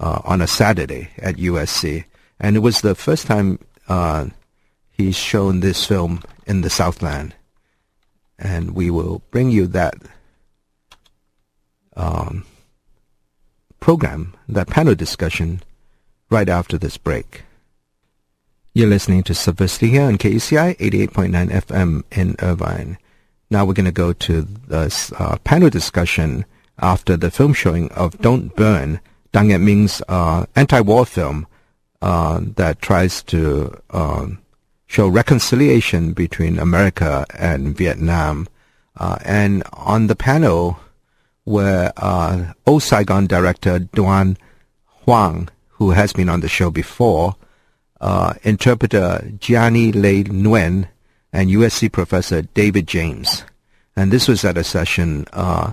uh, 0.00 0.20
on 0.24 0.40
a 0.40 0.46
Saturday 0.46 1.10
at 1.18 1.36
USC, 1.36 2.04
and 2.38 2.56
it 2.56 2.60
was 2.60 2.80
the 2.80 2.94
first 2.94 3.26
time 3.26 3.58
uh, 3.88 4.26
he's 4.90 5.16
shown 5.16 5.60
this 5.60 5.86
film 5.86 6.22
in 6.46 6.60
the 6.60 6.70
Southland, 6.70 7.34
and 8.38 8.74
we 8.74 8.90
will 8.90 9.22
bring 9.30 9.50
you 9.50 9.66
that 9.68 9.94
um, 11.96 12.44
program, 13.80 14.34
that 14.48 14.68
panel 14.68 14.94
discussion, 14.94 15.62
right 16.34 16.48
after 16.48 16.76
this 16.76 16.96
break. 16.96 17.44
You're 18.74 18.88
listening 18.88 19.22
to 19.22 19.34
Subversity 19.34 19.90
here 19.90 20.02
on 20.02 20.18
KUCI 20.18 20.76
88.9 20.78 21.48
FM 21.62 22.02
in 22.10 22.34
Irvine. 22.40 22.98
Now 23.50 23.64
we're 23.64 23.74
going 23.74 23.84
to 23.84 23.92
go 23.92 24.12
to 24.12 24.42
the 24.42 25.14
uh, 25.16 25.36
panel 25.44 25.70
discussion 25.70 26.44
after 26.80 27.16
the 27.16 27.30
film 27.30 27.54
showing 27.54 27.88
of 27.92 28.18
Don't 28.18 28.52
Burn, 28.56 28.98
Dang 29.30 29.52
Ek 29.52 29.60
Ming's 29.60 30.02
uh, 30.08 30.46
anti-war 30.56 31.06
film 31.06 31.46
uh, 32.02 32.40
that 32.56 32.82
tries 32.82 33.22
to 33.22 33.72
um, 33.90 34.40
show 34.88 35.06
reconciliation 35.06 36.14
between 36.14 36.58
America 36.58 37.24
and 37.38 37.76
Vietnam. 37.76 38.48
Uh, 38.96 39.18
and 39.24 39.62
on 39.72 40.08
the 40.08 40.16
panel 40.16 40.80
were 41.44 41.92
uh, 41.96 42.54
old 42.66 42.82
Saigon 42.82 43.28
director 43.28 43.78
Doan 43.78 44.36
Hoang, 45.06 45.48
who 45.84 45.90
has 45.90 46.14
been 46.14 46.30
on 46.30 46.40
the 46.40 46.48
show 46.48 46.70
before, 46.70 47.36
uh, 48.00 48.32
interpreter 48.42 49.32
Gianni 49.38 49.92
Le 49.92 50.24
Nguyen, 50.24 50.88
and 51.32 51.50
USC 51.50 51.92
professor 51.92 52.42
David 52.42 52.86
James. 52.86 53.44
And 53.96 54.10
this 54.10 54.28
was 54.28 54.44
at 54.44 54.56
a 54.56 54.64
session 54.64 55.26
uh, 55.32 55.72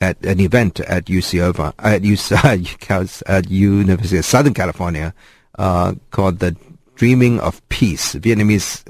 at 0.00 0.20
an 0.24 0.40
event 0.40 0.80
at 0.80 1.04
UC 1.04 1.40
at 1.78 2.02
UC, 2.02 3.22
at 3.26 3.50
University 3.50 4.18
of 4.18 4.24
Southern 4.24 4.54
California 4.54 5.14
uh, 5.58 5.94
called 6.10 6.40
the 6.40 6.56
Dreaming 6.96 7.38
of 7.38 7.66
Peace. 7.68 8.14
Vietnamese 8.16 8.84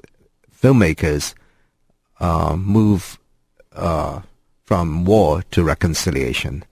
filmmakers 0.51 1.35
uh, 2.21 2.57
move 2.57 3.19
uh, 3.73 4.21
from 4.65 5.05
war 5.05 5.43
to 5.51 5.63
reconciliation. 5.63 6.65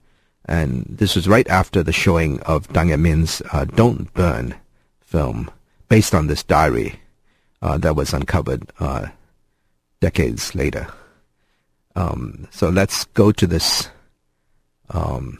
And 0.47 0.85
this 0.89 1.15
was 1.15 1.27
right 1.27 1.47
after 1.49 1.83
the 1.83 1.91
showing 1.91 2.39
of 2.41 2.71
Dang 2.71 3.01
Min's 3.01 3.41
uh, 3.51 3.65
Don't 3.65 4.13
Burn 4.13 4.55
film, 5.01 5.51
based 5.89 6.15
on 6.15 6.27
this 6.27 6.43
diary 6.43 6.99
uh, 7.61 7.77
that 7.79 7.95
was 7.95 8.13
uncovered 8.13 8.71
uh, 8.79 9.07
decades 9.99 10.55
later. 10.55 10.87
Um, 11.95 12.47
so 12.51 12.69
let's 12.69 13.05
go 13.05 13.31
to 13.31 13.47
this 13.47 13.89
um, 14.91 15.39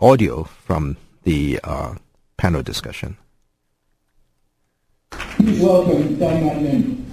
audio 0.00 0.44
from 0.44 0.96
the 1.22 1.60
uh, 1.62 1.94
panel 2.36 2.62
discussion. 2.62 3.16
Please 5.10 5.60
welcome 5.60 6.18
Dang 6.18 6.62
Min. 6.62 7.06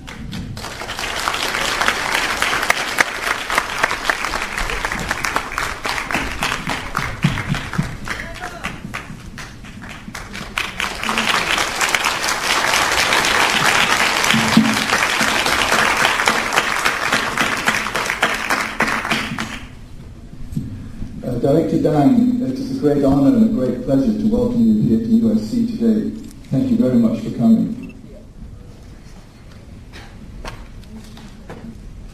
Director 21.45 21.77
Dan, 21.77 22.41
it 22.41 22.57
is 22.57 22.75
a 22.75 22.79
great 22.79 23.03
honor 23.03 23.27
and 23.37 23.45
a 23.45 23.53
great 23.53 23.85
pleasure 23.85 24.19
to 24.19 24.27
welcome 24.35 24.65
you 24.65 24.81
here 24.89 24.97
to 24.97 25.11
USC 25.25 25.77
today. 25.77 26.09
Thank 26.49 26.71
you 26.71 26.77
very 26.77 26.95
much 26.95 27.19
for 27.19 27.29
coming. 27.37 27.93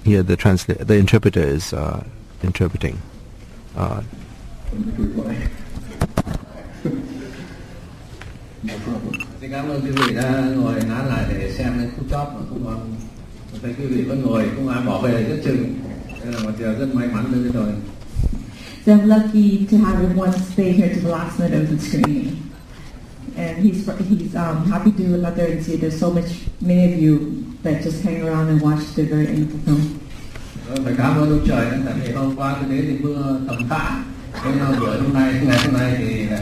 Here, 0.04 0.22
the 0.22 0.36
transla- 0.36 0.86
the 0.86 0.96
interpreter 0.96 1.40
is 1.40 1.72
uh, 1.72 2.04
interpreting. 2.44 3.02
Uh, 3.78 4.04
no 8.64 8.76
problem. 8.84 9.14
Xin 9.42 9.52
cảm 9.52 9.70
ơn 9.70 9.82
quý 9.82 9.92
vị 9.92 10.16
đã 10.16 10.52
ngồi 10.56 10.76
nán 10.88 11.08
lại 11.08 11.26
để 11.30 11.52
xem 11.58 11.74
cái 11.78 11.88
phút 11.98 12.06
chót 12.10 12.28
mà 12.34 12.42
không 12.50 12.64
có 12.66 13.58
thấy 13.62 13.76
quý 13.80 13.86
vị 13.86 14.02
vẫn 14.02 14.22
ngồi 14.22 14.50
không 14.56 14.68
ai 14.68 14.86
bỏ 14.86 15.02
về 15.02 15.24
rất 15.24 15.38
chừng 15.44 15.80
đây 16.24 16.34
là 16.34 16.40
một 16.44 16.52
điều 16.60 16.74
rất 16.80 16.96
may 16.96 17.08
mắn 17.08 17.26
đối 17.32 17.42
với 17.42 17.52
tôi 17.54 17.74
So 18.84 18.94
I'm 18.94 19.08
lucky 19.08 19.68
to 19.68 19.78
have 19.78 20.02
everyone 20.02 20.34
stay 20.34 20.72
here 20.72 20.90
to 20.92 21.00
the 21.00 21.10
last 21.10 21.38
minute 21.38 21.62
of 21.62 21.70
the 21.70 21.78
screening. 21.78 22.50
And 23.38 23.58
he's 23.62 23.86
he's 24.10 24.36
um, 24.36 24.66
happy 24.66 24.92
to 24.92 25.18
let 25.18 25.36
there 25.36 25.52
and 25.52 25.64
see 25.64 25.76
there's 25.76 26.00
so 26.00 26.10
much 26.10 26.50
many 26.62 26.94
of 26.94 27.00
you 27.00 27.46
that 27.62 27.84
just 27.84 28.02
hang 28.02 28.26
around 28.26 28.50
and 28.50 28.60
watch 28.60 28.82
the 28.96 29.04
very 29.04 29.28
end 29.28 29.44
of 29.44 29.52
the 29.54 29.60
film. 29.66 29.82
Phải 30.84 30.94
cảm 30.98 31.18
ơn 31.18 31.30
ông 31.30 31.48
trời 31.48 31.66
tại 31.86 31.94
vì 32.04 32.14
hôm 32.14 32.36
qua 32.36 32.56
tôi 32.62 32.70
đến 32.70 32.86
thì 32.88 32.98
mưa 33.06 33.40
tầm 33.48 33.70
tã. 33.70 34.04
Thế 34.44 34.52
nhưng 34.56 34.80
buổi 34.80 34.98
hôm 34.98 35.14
nay 35.14 35.34
ngày 35.44 35.58
hôm 35.66 35.74
nay 35.74 35.96
thì 35.98 36.24
lại 36.24 36.42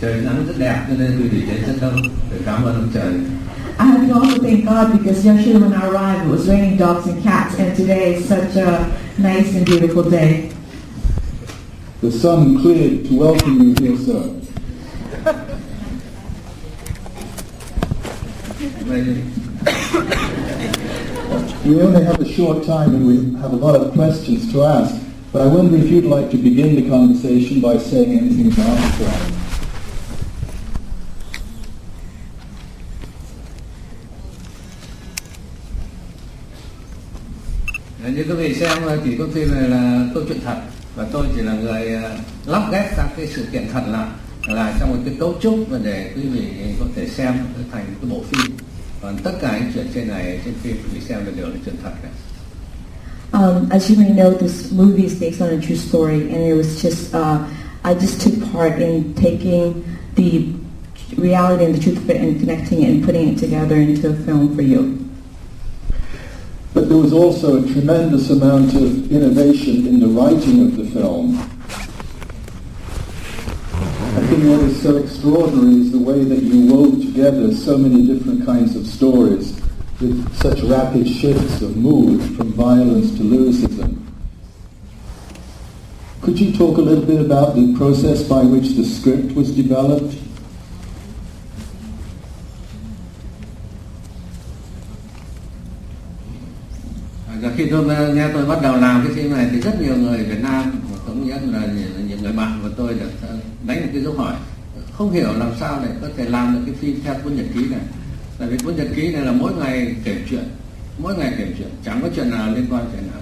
trời 0.00 0.20
nắng 0.20 0.46
rất 0.46 0.54
đẹp 0.58 0.84
cho 0.88 0.94
nên 0.98 1.20
quý 1.22 1.28
vị 1.28 1.42
đến 1.46 1.64
rất 1.66 1.74
đông. 1.80 1.96
Phải 2.30 2.38
cảm 2.46 2.64
ơn 2.64 2.74
ông 2.74 2.88
trời. 2.94 3.12
I 3.78 3.86
have 3.86 4.08
to 4.08 4.14
also 4.14 4.42
thank 4.42 4.64
God 4.64 4.98
because 4.98 5.24
yesterday 5.26 5.60
when 5.62 5.72
I 5.72 5.86
arrived 5.88 6.26
it 6.26 6.30
was 6.30 6.48
raining 6.48 6.78
dogs 6.78 7.06
and 7.06 7.24
cats 7.24 7.58
and 7.58 7.78
today 7.78 8.14
is 8.14 8.28
such 8.28 8.56
a 8.56 8.86
nice 9.18 9.54
and 9.54 9.66
beautiful 9.66 10.10
day. 10.10 10.50
The 12.00 12.10
sun 12.10 12.62
cleared 12.62 13.04
to 13.08 13.14
welcome 13.14 13.60
you 13.60 13.74
here, 13.78 13.98
sir. 13.98 14.22
we 21.62 21.82
only 21.82 22.02
have 22.02 22.18
a 22.18 22.24
short 22.26 22.64
time 22.64 22.94
and 22.94 23.06
we 23.06 23.38
have 23.42 23.52
a 23.52 23.56
lot 23.56 23.76
of 23.76 23.92
questions 23.92 24.50
to 24.50 24.62
ask, 24.64 24.96
but 25.30 25.42
I 25.42 25.46
wonder 25.46 25.76
if 25.76 25.90
you'd 25.90 26.06
like 26.06 26.30
to 26.30 26.38
begin 26.38 26.74
the 26.74 26.88
conversation 26.88 27.60
by 27.60 27.76
saying 27.76 28.16
anything 28.16 28.46
about 28.46 28.80
the 28.80 29.04
film. 29.04 29.36
Như 38.14 38.24
quý 38.28 38.34
vị 38.34 38.54
xem 38.54 38.78
thì 39.04 39.16
có 39.18 39.24
phim 39.34 39.50
này 39.54 39.68
là 39.68 40.10
câu 40.14 40.22
chuyện 40.28 40.40
thật 40.44 40.79
và 40.94 41.06
tôi 41.12 41.26
chỉ 41.36 41.42
là 41.42 41.52
người 41.52 41.98
lắp 42.46 42.68
ghép 42.72 42.96
các 42.96 43.08
cái 43.16 43.26
sự 43.26 43.46
kiện 43.52 43.68
thật 43.72 43.82
lại 43.88 44.08
là 44.46 44.76
trong 44.80 44.90
một 44.90 44.96
cái 45.04 45.14
cấu 45.20 45.34
trúc 45.40 45.54
và 45.68 45.78
để 45.84 46.12
quý 46.16 46.22
vị 46.22 46.48
có 46.80 46.86
thể 46.96 47.08
xem 47.08 47.34
thành 47.72 47.84
cái 48.00 48.10
bộ 48.10 48.22
phim 48.30 48.56
còn 49.02 49.16
tất 49.24 49.32
cả 49.40 49.58
những 49.58 49.72
chuyện 49.74 49.86
trên 49.94 50.08
này 50.08 50.40
trên 50.44 50.54
phim 50.54 50.76
quý 50.76 50.90
vị 50.94 51.00
xem 51.08 51.18
là 51.26 51.32
đều 51.36 51.46
là 51.46 51.56
chuyện 51.64 51.74
thật 51.82 51.92
cả 52.02 52.08
Um, 53.32 53.68
as 53.70 53.88
you 53.88 53.96
may 53.96 54.10
know, 54.10 54.32
this 54.32 54.72
movie 54.72 55.04
is 55.04 55.14
based 55.20 55.40
on 55.40 55.50
a 55.50 55.60
true 55.60 55.76
story, 55.76 56.32
and 56.32 56.42
it 56.42 56.54
was 56.54 56.82
just 56.82 57.14
uh, 57.14 57.38
I 57.84 57.94
just 57.94 58.20
took 58.20 58.52
part 58.52 58.80
in 58.80 59.14
taking 59.14 59.84
the 60.16 60.48
reality 61.16 61.64
and 61.64 61.74
the 61.74 61.80
truth 61.80 61.98
of 61.98 62.10
it 62.10 62.16
and 62.16 62.40
connecting 62.40 62.82
it 62.82 62.90
and 62.90 63.04
putting 63.04 63.28
it 63.28 63.38
together 63.38 63.76
into 63.76 64.10
a 64.10 64.14
film 64.14 64.56
for 64.56 64.62
you. 64.62 65.09
But 66.80 66.88
there 66.88 66.96
was 66.96 67.12
also 67.12 67.62
a 67.62 67.72
tremendous 67.74 68.30
amount 68.30 68.72
of 68.72 69.12
innovation 69.12 69.86
in 69.86 70.00
the 70.00 70.06
writing 70.06 70.62
of 70.62 70.78
the 70.78 70.86
film. 70.86 71.38
I 74.16 74.26
think 74.26 74.44
what 74.44 74.60
is 74.60 74.82
so 74.82 74.96
extraordinary 74.96 75.82
is 75.82 75.92
the 75.92 75.98
way 75.98 76.24
that 76.24 76.42
you 76.42 76.72
wove 76.72 77.02
together 77.02 77.52
so 77.54 77.76
many 77.76 78.06
different 78.06 78.46
kinds 78.46 78.76
of 78.76 78.86
stories 78.86 79.60
with 80.00 80.34
such 80.36 80.62
rapid 80.62 81.06
shifts 81.06 81.60
of 81.60 81.76
mood 81.76 82.22
from 82.34 82.54
violence 82.54 83.14
to 83.18 83.24
lyricism. 83.24 84.10
Could 86.22 86.40
you 86.40 86.56
talk 86.56 86.78
a 86.78 86.80
little 86.80 87.04
bit 87.04 87.20
about 87.20 87.56
the 87.56 87.76
process 87.76 88.22
by 88.22 88.42
which 88.42 88.70
the 88.70 88.86
script 88.86 89.34
was 89.34 89.54
developed? 89.54 90.16
Khi 97.60 97.70
tôi 97.70 97.94
ờ, 97.94 98.14
nghe 98.14 98.28
tôi 98.32 98.46
bắt 98.46 98.58
đầu 98.62 98.76
làm 98.76 99.04
cái 99.06 99.16
phim 99.16 99.32
này 99.32 99.48
thì 99.52 99.60
rất 99.60 99.80
nhiều 99.80 99.96
người 99.96 100.18
Việt 100.18 100.42
Nam 100.42 100.80
cũng 101.06 101.26
như 101.26 101.32
là 101.32 101.66
những 102.08 102.22
người 102.22 102.32
bạn 102.32 102.60
của 102.62 102.68
tôi 102.76 102.94
được 102.94 103.10
ờ, 103.28 103.36
đánh 103.66 103.80
một 103.80 103.88
cái 103.92 104.02
dấu 104.02 104.12
hỏi. 104.12 104.34
Không 104.92 105.12
hiểu 105.12 105.28
làm 105.36 105.50
sao 105.60 105.80
để 105.84 105.90
có 106.02 106.08
thể 106.16 106.24
làm 106.24 106.54
được 106.54 106.60
cái 106.66 106.74
phim 106.74 107.00
theo 107.04 107.14
cuốn 107.24 107.36
nhật 107.36 107.46
ký 107.54 107.60
này. 107.70 107.80
Tại 108.38 108.48
vì 108.48 108.58
cuốn 108.58 108.76
nhật 108.76 108.86
ký 108.96 109.12
này 109.12 109.22
là 109.22 109.32
mỗi 109.32 109.52
ngày 109.54 109.94
kể 110.04 110.16
chuyện 110.30 110.44
mỗi 110.98 111.14
ngày 111.16 111.34
kể 111.38 111.46
chuyện 111.58 111.68
chẳng 111.84 111.98
có 112.02 112.08
chuyện 112.16 112.30
nào 112.30 112.54
liên 112.54 112.66
quan 112.70 112.84
chuyện 112.92 113.02
nào 113.06 113.20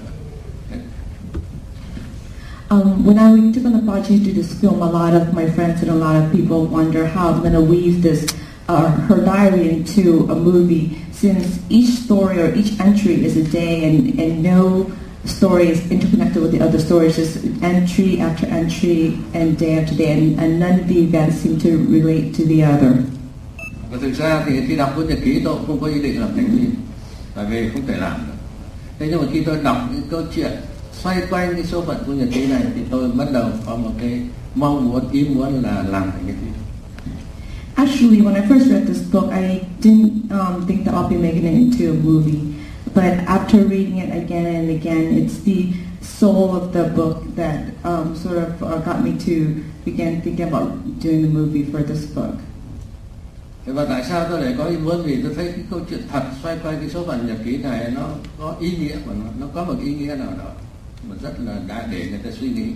Um, 2.71 3.07
when 3.07 3.17
I 3.17 3.51
took 3.53 3.65
on 3.65 3.73
the 3.73 3.93
project 3.93 4.09
to 4.09 4.31
do 4.31 4.33
this 4.33 4.61
film, 4.61 4.83
a 4.83 4.91
lot 4.91 5.15
of 5.15 5.33
my 5.33 5.47
friends 5.47 5.81
and 5.81 5.91
a 5.91 5.95
lot 5.95 6.17
of 6.17 6.31
people 6.31 6.67
wonder 6.67 7.07
how 7.07 7.31
I'm 7.31 7.41
going 7.41 7.55
to 7.55 7.63
weave 7.63 8.03
this, 8.03 8.27
uh, 8.69 8.91
her 9.09 9.25
diary 9.25 9.71
into 9.71 10.27
a 10.31 10.35
movie 10.35 10.99
since 11.13 11.59
each 11.69 11.89
story 11.89 12.41
or 12.41 12.55
each 12.55 12.79
entry 12.81 13.25
is 13.25 13.37
a 13.37 13.45
day 13.51 13.85
and, 13.85 14.19
and 14.21 14.43
no 14.43 14.87
story 15.25 15.71
is 15.71 15.91
interconnected 15.91 16.43
with 16.43 16.53
the 16.53 16.61
other 16.61 16.79
stories, 16.79 17.17
just 17.17 17.45
entry 17.63 18.21
after 18.21 18.47
entry 18.47 19.19
and 19.35 19.59
day 19.59 19.79
after 19.79 19.95
day, 19.95 20.13
and, 20.13 20.39
and 20.41 20.61
none 20.61 20.81
of 20.81 20.89
the 20.89 21.01
events 21.01 21.37
seem 21.37 21.59
to 21.61 21.79
relate 21.89 22.35
to 22.35 22.45
the 22.45 22.63
other. 22.63 23.05
Và 23.91 23.99
thực 24.01 24.77
đọc 24.77 24.93
cuốn 24.97 25.09
nhật 25.09 25.19
ký 25.25 25.41
tôi 25.45 25.59
không 25.67 25.81
có 25.81 25.87
ý 25.87 26.03
định 26.03 26.21
làm 26.21 26.29
thành 26.37 26.47
phim, 26.47 26.71
tại 27.35 27.45
vì 27.51 27.69
không 27.73 27.87
thể 27.87 27.97
làm 27.97 28.21
được. 28.27 29.07
Nhưng 29.11 29.21
mà 29.21 29.27
khi 29.33 29.43
tôi 29.45 29.59
đọc 29.63 29.77
những 29.93 30.03
câu 30.11 30.23
chuyện 30.35 30.53
xoay 31.03 31.23
quanh 31.31 31.55
cái 31.55 31.65
số 31.65 31.83
phận 31.83 31.97
cuốn 32.07 32.19
nhật 32.19 32.29
ký 32.33 32.47
này 32.47 32.63
thì 32.75 32.81
tôi 32.91 33.11
bắt 33.11 33.29
đầu 33.33 33.51
có 33.67 33.77
một 33.77 33.91
cái 34.01 34.21
mong 34.55 34.89
muốn 34.89 35.11
ý 35.13 35.25
muốn 35.25 35.63
là 35.63 35.85
làm 35.89 36.03
thành 36.11 36.23
cái 36.27 36.37
phim. 36.41 36.68
Actually, 37.79 38.21
when 38.23 38.35
I 38.35 38.45
first 38.45 38.69
read 38.69 38.89
this 38.89 38.99
book, 38.99 39.31
I 39.31 39.65
didn't 39.79 40.33
um, 40.33 40.67
think 40.67 40.85
that 40.85 40.95
I'll 40.95 41.09
be 41.09 41.17
making 41.17 41.47
it 41.47 41.55
into 41.55 41.93
a 41.93 41.95
movie. 41.95 42.59
But 42.93 43.23
after 43.31 43.59
reading 43.59 43.99
it 43.99 44.11
again 44.11 44.47
and 44.47 44.71
again, 44.71 45.15
it's 45.15 45.39
the 45.47 45.73
soul 46.03 46.57
of 46.57 46.73
the 46.73 46.91
book 46.91 47.23
that 47.37 47.71
um, 47.85 48.17
sort 48.17 48.39
of 48.39 48.61
uh, 48.65 48.79
got 48.79 49.05
me 49.05 49.17
to 49.21 49.63
begin 49.85 50.21
thinking 50.23 50.49
about 50.49 50.99
doing 50.99 51.23
the 51.23 51.29
movie 51.29 51.63
for 51.71 51.83
this 51.85 52.05
book. 52.07 52.35
Và 53.67 53.85
tại 53.85 54.05
sao 54.09 54.27
tôi 54.31 54.43
lại 54.43 54.55
có 54.59 54.65
ý 54.65 54.77
muốn 54.77 55.03
vì 55.05 55.23
tôi 55.23 55.35
thấy 55.35 55.53
cái 55.53 55.65
câu 55.71 55.81
chuyện 55.91 56.01
thật 56.13 56.23
xoay 56.43 56.59
quanh 56.63 56.77
cái 56.81 56.91
số 56.91 57.05
phận 57.07 57.27
nhật 57.27 57.37
ký 57.45 57.57
này 57.57 57.91
nó 57.95 58.09
có 58.39 58.55
ý 58.61 58.71
nghĩa 58.81 58.97
của 59.07 59.13
nó, 59.13 59.31
nó 59.41 59.47
có 59.55 59.65
một 59.65 59.75
ý 59.85 59.95
nghĩa 59.95 60.17
nào 60.17 60.33
đó 60.39 60.51
mà 61.09 61.17
rất 61.23 61.33
là 61.41 61.61
đã 61.69 61.89
để 61.93 62.07
người 62.11 62.21
ta 62.25 62.31
suy 62.41 62.49
nghĩ. 62.49 62.67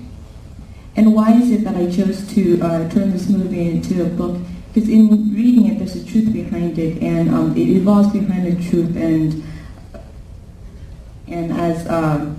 And 0.95 1.09
why 1.09 1.43
is 1.43 1.51
it 1.51 1.65
that 1.65 1.75
I 1.77 1.87
chose 1.97 2.21
to 2.35 2.67
uh, 2.67 2.93
turn 2.95 3.13
this 3.13 3.31
movie 3.31 3.71
into 3.71 4.05
a 4.05 4.09
book 4.19 4.37
because 4.73 4.89
in 4.89 5.35
reading 5.35 5.67
it, 5.67 5.79
there's 5.79 5.97
a 5.97 6.05
truth 6.05 6.33
behind 6.33 6.79
it, 6.79 7.03
and 7.03 7.29
um, 7.29 7.53
it 7.57 7.69
evolves 7.69 8.09
behind 8.13 8.47
the 8.47 8.71
truth, 8.71 8.97
and 8.97 9.43
and 11.29 11.53
as 11.53 11.87
um, 11.89 12.39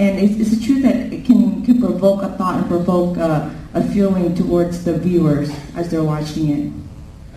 And 0.00 0.18
it's, 0.18 0.40
it's 0.40 0.52
a 0.52 0.64
truth 0.64 0.82
that 0.84 1.12
it 1.12 1.26
can, 1.26 1.62
can 1.62 1.78
provoke 1.78 2.22
a 2.22 2.30
thought 2.38 2.56
and 2.56 2.66
provoke 2.68 3.18
a, 3.18 3.54
a 3.74 3.82
feeling 3.82 4.34
towards 4.34 4.82
the 4.82 4.94
viewers 4.94 5.52
as 5.76 5.90
they're 5.90 6.02
watching 6.02 6.48
it. 6.50 6.72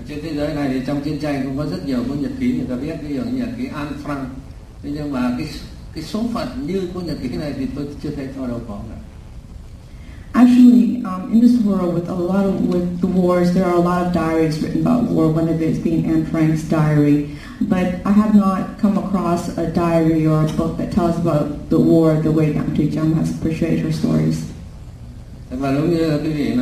Trên 0.08 0.22
thế 0.22 0.34
giới 0.34 0.54
này 0.54 0.70
thì 0.74 0.82
trong 0.88 1.02
chiến 1.02 1.20
tranh 1.20 1.44
cũng 1.44 1.58
có 1.58 1.66
rất 1.66 1.86
nhiều 1.86 2.04
cuốn 2.08 2.22
nhật 2.22 2.32
ký 2.40 2.54
người 2.54 2.66
ta 2.70 2.76
viết 2.76 2.96
ví 3.08 3.16
dụ 3.16 3.22
như 3.24 3.32
nhật 3.32 3.50
ký 3.58 3.68
An 3.74 3.88
Frank 4.04 4.26
thế 4.84 4.90
nhưng 4.94 5.12
mà 5.12 5.36
cái 5.38 5.48
cái 5.94 6.04
số 6.04 6.24
phận 6.34 6.68
như 6.68 6.88
cuốn 6.94 7.06
nhật 7.06 7.18
ký 7.24 7.30
này 7.30 7.54
thì 7.58 7.68
tôi 7.76 7.88
chưa 8.04 8.10
thấy 8.10 8.28
cho 8.36 8.48
đâu 8.48 8.60
có 8.68 8.80
cả 8.90 9.03
Actually, 10.44 11.02
um, 11.06 11.32
in 11.32 11.40
this 11.40 11.56
world, 11.62 11.94
with 11.94 12.10
a 12.10 12.14
lot 12.14 12.44
of 12.46 12.68
with 12.68 13.00
the 13.00 13.08
wars, 13.08 13.54
there 13.54 13.66
are 13.66 13.76
a 13.76 13.80
lot 13.80 14.06
of 14.06 14.12
diaries 14.12 14.62
written 14.62 14.82
about 14.82 15.04
war. 15.04 15.30
One 15.30 15.48
of 15.48 15.62
it 15.62 15.82
being 15.82 16.06
Anne 16.06 16.26
Frank's 16.26 16.64
diary, 16.64 17.40
but 17.62 18.06
I 18.06 18.12
have 18.12 18.36
not 18.36 18.78
come 18.78 18.98
across 18.98 19.58
a 19.58 19.72
diary 19.72 20.28
or 20.28 20.44
a 20.44 20.52
book 20.60 20.76
that 20.80 20.92
tells 20.92 21.16
about 21.18 21.70
the 21.70 21.80
war 21.80 22.16
the 22.16 22.30
way 22.30 22.52
Dr. 22.52 22.84
Jung 22.84 23.14
has 23.14 23.32
portrayed 23.40 23.80
her 23.80 23.94
stories. 23.94 24.44
và 25.50 25.72
nếu 25.72 25.86
như 25.86 26.20
quý 26.24 26.32
vị 26.34 26.56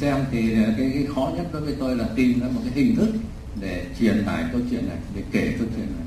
xem 0.00 0.16
thì 0.30 0.64
ờ, 0.64 0.72
cái, 0.78 0.90
cái 0.94 1.06
khó 1.14 1.30
nhất 1.36 1.46
đối 1.52 1.62
với 1.62 1.74
tôi 1.80 1.96
là 1.96 2.08
tìm 2.16 2.40
ra 2.40 2.46
một 2.54 2.60
cái 2.64 2.72
hình 2.74 2.96
thức 2.96 3.08
để 3.60 3.86
truyền 4.00 4.24
tải 4.26 4.44
câu 4.52 4.60
chuyện 4.70 4.88
này 4.88 4.96
để 5.14 5.22
kể 5.32 5.54
câu 5.58 5.66
chuyện 5.76 5.86
này 5.86 6.06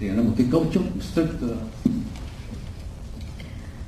thì 0.00 0.08
là 0.08 0.22
một 0.22 0.32
cái 0.36 0.46
cấu 0.50 0.66
trúc 0.74 0.82
structure 1.00 1.54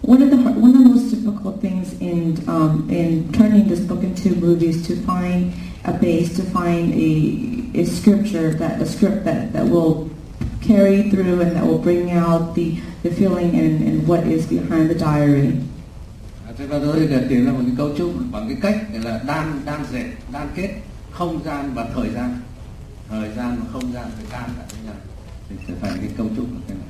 One 0.06 0.22
of 0.22 0.30
the 0.30 0.36
one 0.36 0.70
of 0.70 0.78
the 0.78 0.88
most 0.88 1.10
difficult 1.10 1.60
things 1.60 2.00
in 2.00 2.38
um, 2.46 2.88
in 2.88 3.32
turning 3.32 3.66
this 3.66 3.80
book 3.80 4.04
into 4.04 4.36
movies 4.36 4.86
to 4.86 4.94
find 5.02 5.52
a 5.82 5.92
base, 5.92 6.36
to 6.36 6.42
find 6.42 6.94
a, 6.94 7.80
a 7.80 7.84
scripture 7.84 8.54
that 8.54 8.80
a 8.80 8.86
script 8.86 9.24
that, 9.24 9.52
that 9.52 9.66
will 9.66 10.08
carry 10.62 11.10
through 11.10 11.40
and 11.40 11.56
that 11.56 11.66
will 11.66 11.78
bring 11.78 12.12
out 12.12 12.54
the, 12.54 12.78
the 13.02 13.10
feeling 13.10 13.50
and, 13.58 13.82
and 13.82 14.06
what 14.06 14.22
is 14.28 14.46
behind 14.46 14.90
the 14.90 14.94
diary. 14.94 15.58
thế 16.58 16.66
và 16.66 16.78
tôi 16.78 17.06
thì 17.08 17.16
tìm 17.28 17.46
ra 17.46 17.52
một 17.52 17.60
cái 17.66 17.74
cấu 17.76 17.96
trúc 17.98 18.12
bằng 18.32 18.48
cái 18.48 18.58
cách 18.62 18.86
là 19.04 19.20
đan 19.26 19.60
đan 19.64 19.84
dệt 19.92 20.06
đan 20.32 20.48
kết 20.54 20.70
không 21.10 21.40
gian 21.44 21.74
và 21.74 21.86
thời 21.94 22.10
gian. 22.10 22.40
Thời 23.08 23.30
gian 23.36 23.56
và 23.60 23.64
không 23.72 23.92
gian 23.92 24.04
phải 24.16 24.24
đan 24.32 24.50
lại 24.58 24.66
với 24.70 24.80
nhau. 24.86 24.94
Thì 25.48 25.56
sẽ 25.68 25.74
thành 25.80 25.98
cái 26.00 26.10
cấu 26.16 26.26
trúc 26.36 26.46
của 26.46 26.60
cái 26.68 26.76
này 26.76 26.85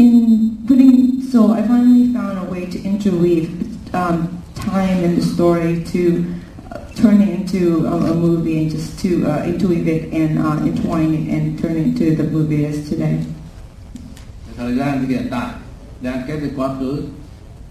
In 0.00 0.56
putting, 0.66 1.20
so 1.20 1.52
I 1.52 1.60
finally 1.60 2.10
found 2.14 2.38
a 2.38 2.50
way 2.50 2.64
to 2.64 2.78
interweave 2.82 3.50
um, 3.94 4.42
time 4.54 5.04
in 5.04 5.16
the 5.16 5.20
story 5.20 5.84
to 5.92 6.24
uh, 6.72 6.78
turn 6.94 7.20
it 7.20 7.28
into 7.28 7.84
a, 7.84 7.96
a 8.12 8.14
movie 8.14 8.62
and 8.62 8.70
just 8.70 8.98
to 9.00 9.26
uh, 9.26 9.44
interweave 9.44 9.86
it 9.86 10.10
and 10.14 10.38
uh, 10.38 10.56
entwine 10.64 11.12
it 11.12 11.28
and 11.28 11.58
turn 11.60 11.76
it 11.76 11.88
into 11.88 12.16
the 12.16 12.24
movie 12.24 12.64
it 12.64 12.74
is 12.74 12.88
today. 12.90 13.18
thời 14.56 14.76
gian 14.76 15.04
thì 15.06 15.14
hiện 15.14 15.28
tại 15.30 15.50
đan 16.02 16.22
kết 16.26 16.36
với 16.40 16.50
quá 16.56 16.68
khứ. 16.78 17.02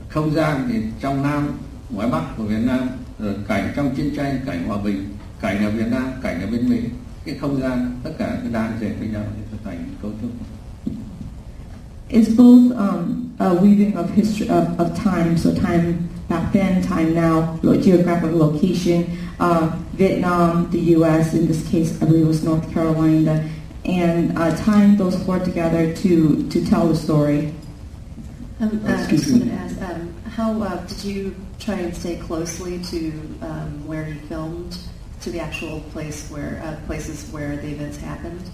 Không 0.09 0.33
gian 0.33 0.69
thì 0.71 0.79
trong 0.99 1.23
nam 1.23 1.47
ngoài 1.89 2.09
bắc 2.09 2.37
của 2.37 2.43
việt 2.43 2.63
nam 2.65 2.79
rồi 3.19 3.35
cảnh 3.47 3.73
trong 3.75 3.95
chiến 3.95 4.15
tranh 4.15 4.39
cảnh 4.45 4.67
hòa 4.67 4.77
bình 4.83 5.09
cảnh 5.41 5.65
ở 5.65 5.71
việt 5.71 5.87
nam 5.91 6.03
cảnh 6.21 6.41
ở 6.41 6.47
bên 6.51 6.69
mỹ. 6.69 6.79
Cái 7.25 7.35
không 7.41 7.61
gian 7.61 7.91
tất 8.03 8.11
cả 8.17 8.37
cái 8.41 8.51
đan 8.51 8.71
dệt 8.81 8.91
với 8.99 9.07
nhau 9.07 9.23
để 9.37 9.57
thành 9.63 9.85
cấu 10.01 10.11
trúc 10.21 10.31
It's 12.09 12.29
both 12.29 12.71
um, 12.71 13.35
a 13.39 13.53
weaving 13.53 13.95
of 13.95 14.09
history 14.09 14.49
of, 14.49 14.79
of 14.79 14.97
time, 14.97 15.37
so 15.37 15.53
time 15.53 16.09
back 16.27 16.51
then, 16.53 16.81
time 16.81 17.13
now, 17.13 17.59
lo- 17.61 17.79
geographic 17.79 18.31
location, 18.31 19.17
uh, 19.39 19.75
Vietnam, 19.93 20.69
the 20.71 20.79
U.S. 20.97 21.33
In 21.33 21.47
this 21.47 21.67
case, 21.69 22.01
I 22.01 22.05
believe 22.05 22.25
it 22.25 22.27
was 22.27 22.43
North 22.43 22.71
Carolina, 22.73 23.47
and 23.85 24.37
uh, 24.37 24.55
tying 24.57 24.97
those 24.97 25.21
four 25.23 25.39
together 25.39 25.95
to 25.97 26.49
to 26.49 26.65
tell 26.65 26.87
the 26.87 26.95
story. 26.95 27.53
Um, 28.59 28.81
uh, 28.85 28.89
I 28.89 28.93
Excuse 29.01 29.21
just 29.21 29.31
wanted 29.31 29.45
me. 29.45 29.51
to 29.51 29.57
ask, 29.57 29.81
um, 29.81 30.13
how 30.31 30.61
uh, 30.61 30.85
did 30.87 31.03
you 31.03 31.35
try 31.59 31.75
and 31.75 31.95
stay 31.95 32.17
closely 32.17 32.83
to 32.85 33.07
um, 33.41 33.87
where 33.87 34.07
you 34.09 34.15
filmed, 34.21 34.77
to 35.21 35.29
the 35.29 35.39
actual 35.39 35.81
place 35.91 36.27
where 36.29 36.61
uh, 36.65 36.75
places 36.87 37.29
where 37.31 37.55
the 37.55 37.67
events 37.67 37.97
happened? 37.97 38.49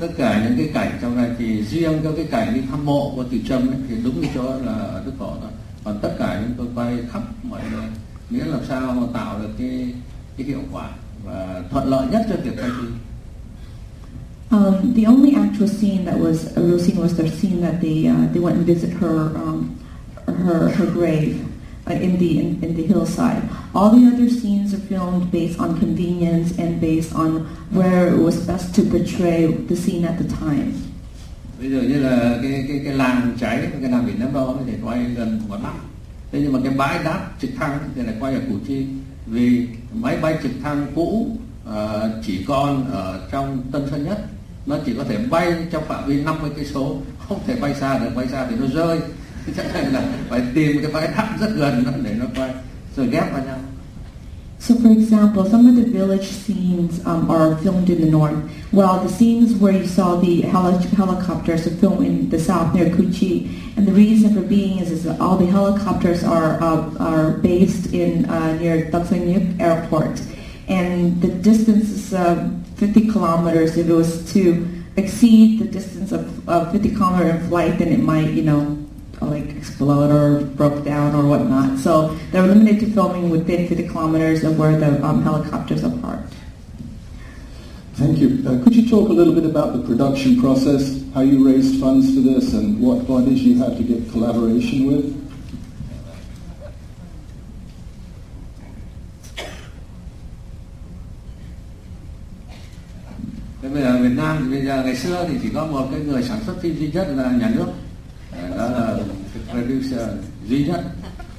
Tất 0.00 0.08
cả 0.16 0.44
những 0.44 0.56
cái 0.56 0.70
cảnh 0.74 0.98
trong 1.02 1.16
này 1.16 1.30
thì 1.38 1.62
riêng 1.62 2.00
cho 2.04 2.12
cái 2.16 2.24
cảnh 2.30 2.54
đi 2.54 2.60
thăm 2.70 2.86
mộ 2.86 3.12
của 3.16 3.24
Từ 3.30 3.38
Trâm 3.48 3.68
ấy, 3.68 3.78
thì 3.88 3.94
đúng 4.04 4.22
cái 4.22 4.30
chỗ 4.34 4.42
là 4.42 5.02
Đức 5.06 5.12
Thọ 5.18 5.36
thôi. 5.40 5.50
Còn 5.84 5.98
tất 6.02 6.16
cả 6.18 6.42
chúng 6.44 6.54
tôi 6.56 6.66
quay 6.74 6.98
khắp 7.12 7.22
mọi 7.42 7.60
nơi 7.72 7.86
miễn 8.30 8.46
làm 8.46 8.60
sao 8.68 8.92
mà 8.92 9.06
tạo 9.14 9.38
được 9.38 9.48
cái 9.58 9.94
cái 10.36 10.46
hiệu 10.46 10.60
quả 10.72 10.88
và 11.24 11.62
thuận 11.70 11.88
lợi 11.88 12.06
nhất 12.10 12.26
cho 12.28 12.36
việc 12.44 12.56
quay 12.56 12.70
phim 12.80 12.98
Um, 14.52 14.94
the 14.94 15.04
only 15.04 15.32
actual 15.34 15.68
scene 15.68 16.04
that 16.04 16.18
was 16.18 16.56
a 16.56 16.60
real 16.60 16.78
scene 16.78 17.00
was 17.00 17.16
the 17.16 17.28
scene 17.28 17.60
that 17.60 17.74
they 17.80 18.08
uh, 18.08 18.32
they 18.32 18.40
went 18.40 18.56
and 18.56 18.66
visit 18.66 18.90
her 18.98 19.30
um, 19.34 19.78
her 20.26 20.68
her 20.74 20.86
grave 20.86 21.34
in 21.94 22.18
the 22.18 22.38
in, 22.38 22.58
in 22.62 22.74
the 22.76 22.86
hillside. 22.86 23.42
All 23.74 23.90
the 23.90 24.06
other 24.06 24.28
scenes 24.28 24.74
are 24.74 24.84
filmed 24.88 25.30
based 25.32 25.58
on 25.60 25.78
convenience 25.78 26.58
and 26.58 26.80
based 26.80 27.14
on 27.14 27.46
where 27.70 28.08
it 28.08 28.18
was 28.18 28.46
best 28.46 28.74
to 28.76 28.82
portray 28.82 29.46
the 29.46 29.76
scene 29.76 30.04
at 30.04 30.18
the 30.18 30.28
time. 30.36 30.72
bây 31.60 31.70
giờ 31.70 31.82
như 31.82 32.00
là 32.00 32.38
cái 32.42 32.64
cái 32.68 32.80
cái 32.84 32.94
làng 32.94 33.36
cháy 33.40 33.68
cái 33.82 33.90
làng 33.90 34.06
biển 34.06 34.20
Nam 34.20 34.28
Đo 34.34 34.54
thì 34.66 34.72
quay 34.84 35.04
gần 35.04 35.40
ngoài 35.48 35.60
Bắc 35.62 35.72
thế 36.32 36.40
nhưng 36.42 36.52
mà 36.52 36.58
cái 36.64 36.72
bãi 36.72 37.04
đáp 37.04 37.30
trực 37.40 37.50
thăng 37.58 37.78
thì 37.94 38.02
lại 38.02 38.14
quay 38.20 38.34
ở 38.34 38.40
Củ 38.48 38.54
Chi 38.66 38.86
vì 39.26 39.68
máy 39.94 40.16
bay 40.16 40.38
trực 40.42 40.52
thăng 40.62 40.86
cũ 40.94 41.36
uh, 41.68 41.74
chỉ 42.26 42.44
còn 42.48 42.90
ở 42.90 43.28
trong 43.32 43.62
Tân 43.72 43.82
Sơn 43.90 44.04
Nhất 44.04 44.18
nó 44.66 44.76
chỉ 44.86 44.94
có 44.94 45.04
thể 45.04 45.18
bay 45.30 45.54
trong 45.70 45.84
phạm 45.88 46.08
vi 46.08 46.22
50 46.22 46.50
cây 46.56 46.64
số 46.64 46.96
không 47.28 47.38
thể 47.46 47.56
bay 47.60 47.74
xa 47.74 47.98
được 47.98 48.10
bay 48.14 48.28
xa 48.28 48.46
thì 48.50 48.56
nó 48.60 48.66
rơi 48.66 48.98
cho 49.56 49.62
nên 49.74 49.92
là 49.92 50.02
phải 50.28 50.42
tìm 50.54 50.82
cái 50.82 50.90
bãi 50.92 51.08
rất 51.40 51.50
gần 51.56 51.84
đó 51.84 51.90
để 52.04 52.14
nó 52.14 52.26
rồi 52.96 53.08
ghép 53.08 53.32
vào 53.32 53.44
nhau 53.44 53.58
So, 54.60 54.74
for 54.74 54.90
example, 54.90 55.48
some 55.48 55.66
of 55.68 55.76
the 55.76 55.90
village 55.90 56.26
scenes 56.26 57.00
um, 57.06 57.30
are 57.30 57.56
filmed 57.56 57.88
in 57.88 58.02
the 58.02 58.10
north, 58.10 58.36
while 58.72 59.02
the 59.02 59.08
scenes 59.08 59.54
where 59.54 59.72
you 59.72 59.86
saw 59.86 60.16
the 60.16 60.42
heli- 60.42 60.86
helicopters 60.94 61.66
are 61.66 61.74
filmed 61.76 62.06
in 62.06 62.28
the 62.28 62.38
south 62.38 62.74
near 62.74 62.94
Cu 62.94 63.10
Chi. 63.10 63.48
And 63.78 63.88
the 63.88 63.92
reason 63.92 64.34
for 64.34 64.42
being 64.42 64.78
is, 64.78 64.90
is 64.90 65.04
that 65.04 65.18
all 65.18 65.38
the 65.38 65.46
helicopters 65.46 66.22
are 66.22 66.62
uh, 66.62 66.92
are 66.98 67.30
based 67.38 67.94
in 67.94 68.26
uh, 68.26 68.52
near 68.58 68.90
Tan 68.90 69.06
Son 69.06 69.20
Nhat 69.20 69.58
Airport, 69.58 70.20
and 70.68 71.22
the 71.22 71.28
distance 71.28 71.88
is 71.88 72.12
uh, 72.12 72.50
50 72.76 73.12
kilometers. 73.12 73.78
If 73.78 73.88
it 73.88 73.94
was 73.94 74.30
to 74.34 74.68
exceed 74.96 75.60
the 75.60 75.64
distance 75.64 76.12
of, 76.12 76.46
of 76.46 76.70
50 76.72 76.90
kilometer 76.90 77.30
in 77.30 77.48
flight, 77.48 77.78
then 77.78 77.88
it 77.88 78.00
might, 78.00 78.30
you 78.30 78.42
know, 78.42 78.76
like 79.20 79.54
explode 79.56 80.10
or 80.10 80.44
broke 80.44 80.84
down 80.84 81.14
or 81.14 81.26
whatnot. 81.26 81.78
So 81.78 82.16
they're 82.32 82.46
limited 82.46 82.80
to 82.80 82.86
filming 82.92 83.30
within 83.30 83.68
50 83.68 83.88
kilometers 83.88 84.44
of 84.44 84.58
where 84.58 84.78
the 84.78 85.04
um, 85.04 85.22
helicopters 85.22 85.84
are 85.84 85.96
parked. 85.98 86.34
Thank 87.94 88.18
you. 88.18 88.42
Uh, 88.48 88.64
could 88.64 88.74
you 88.74 88.88
talk 88.88 89.10
a 89.10 89.12
little 89.12 89.34
bit 89.34 89.44
about 89.44 89.74
the 89.74 89.82
production 89.82 90.40
process, 90.40 91.02
how 91.12 91.20
you 91.20 91.46
raised 91.46 91.78
funds 91.80 92.14
for 92.14 92.20
this, 92.20 92.54
and 92.54 92.80
what 92.80 93.06
bodies 93.06 93.42
you 93.42 93.58
had 93.58 93.76
to 93.76 93.82
get 93.82 94.10
collaboration 94.10 94.86
with? 94.86 95.16
Thế 103.62 103.68
bây 103.68 103.82
giờ 103.82 103.98
Việt 104.02 104.16
Nam 104.16 104.36
thì 104.40 104.50
bây 104.50 104.66
giờ 104.66 104.82
ngày 104.84 104.96
xưa 104.96 105.26
thì 105.28 105.34
chỉ 105.42 105.48
có 105.54 105.66
một 105.66 105.88
cái 105.90 106.00
người 106.00 106.22
sản 106.22 106.38
xuất 106.46 106.60
phim 106.62 106.76
duy 106.76 106.90
nhất 106.90 107.08
là 107.16 107.32
nhà 107.32 107.50
nước 107.54 107.66
Ờ, 107.66 107.89
đó 108.32 108.68
là 108.68 108.96
cái 109.34 109.42
producer 109.64 110.08
duy 110.48 110.64
nhất 110.64 110.80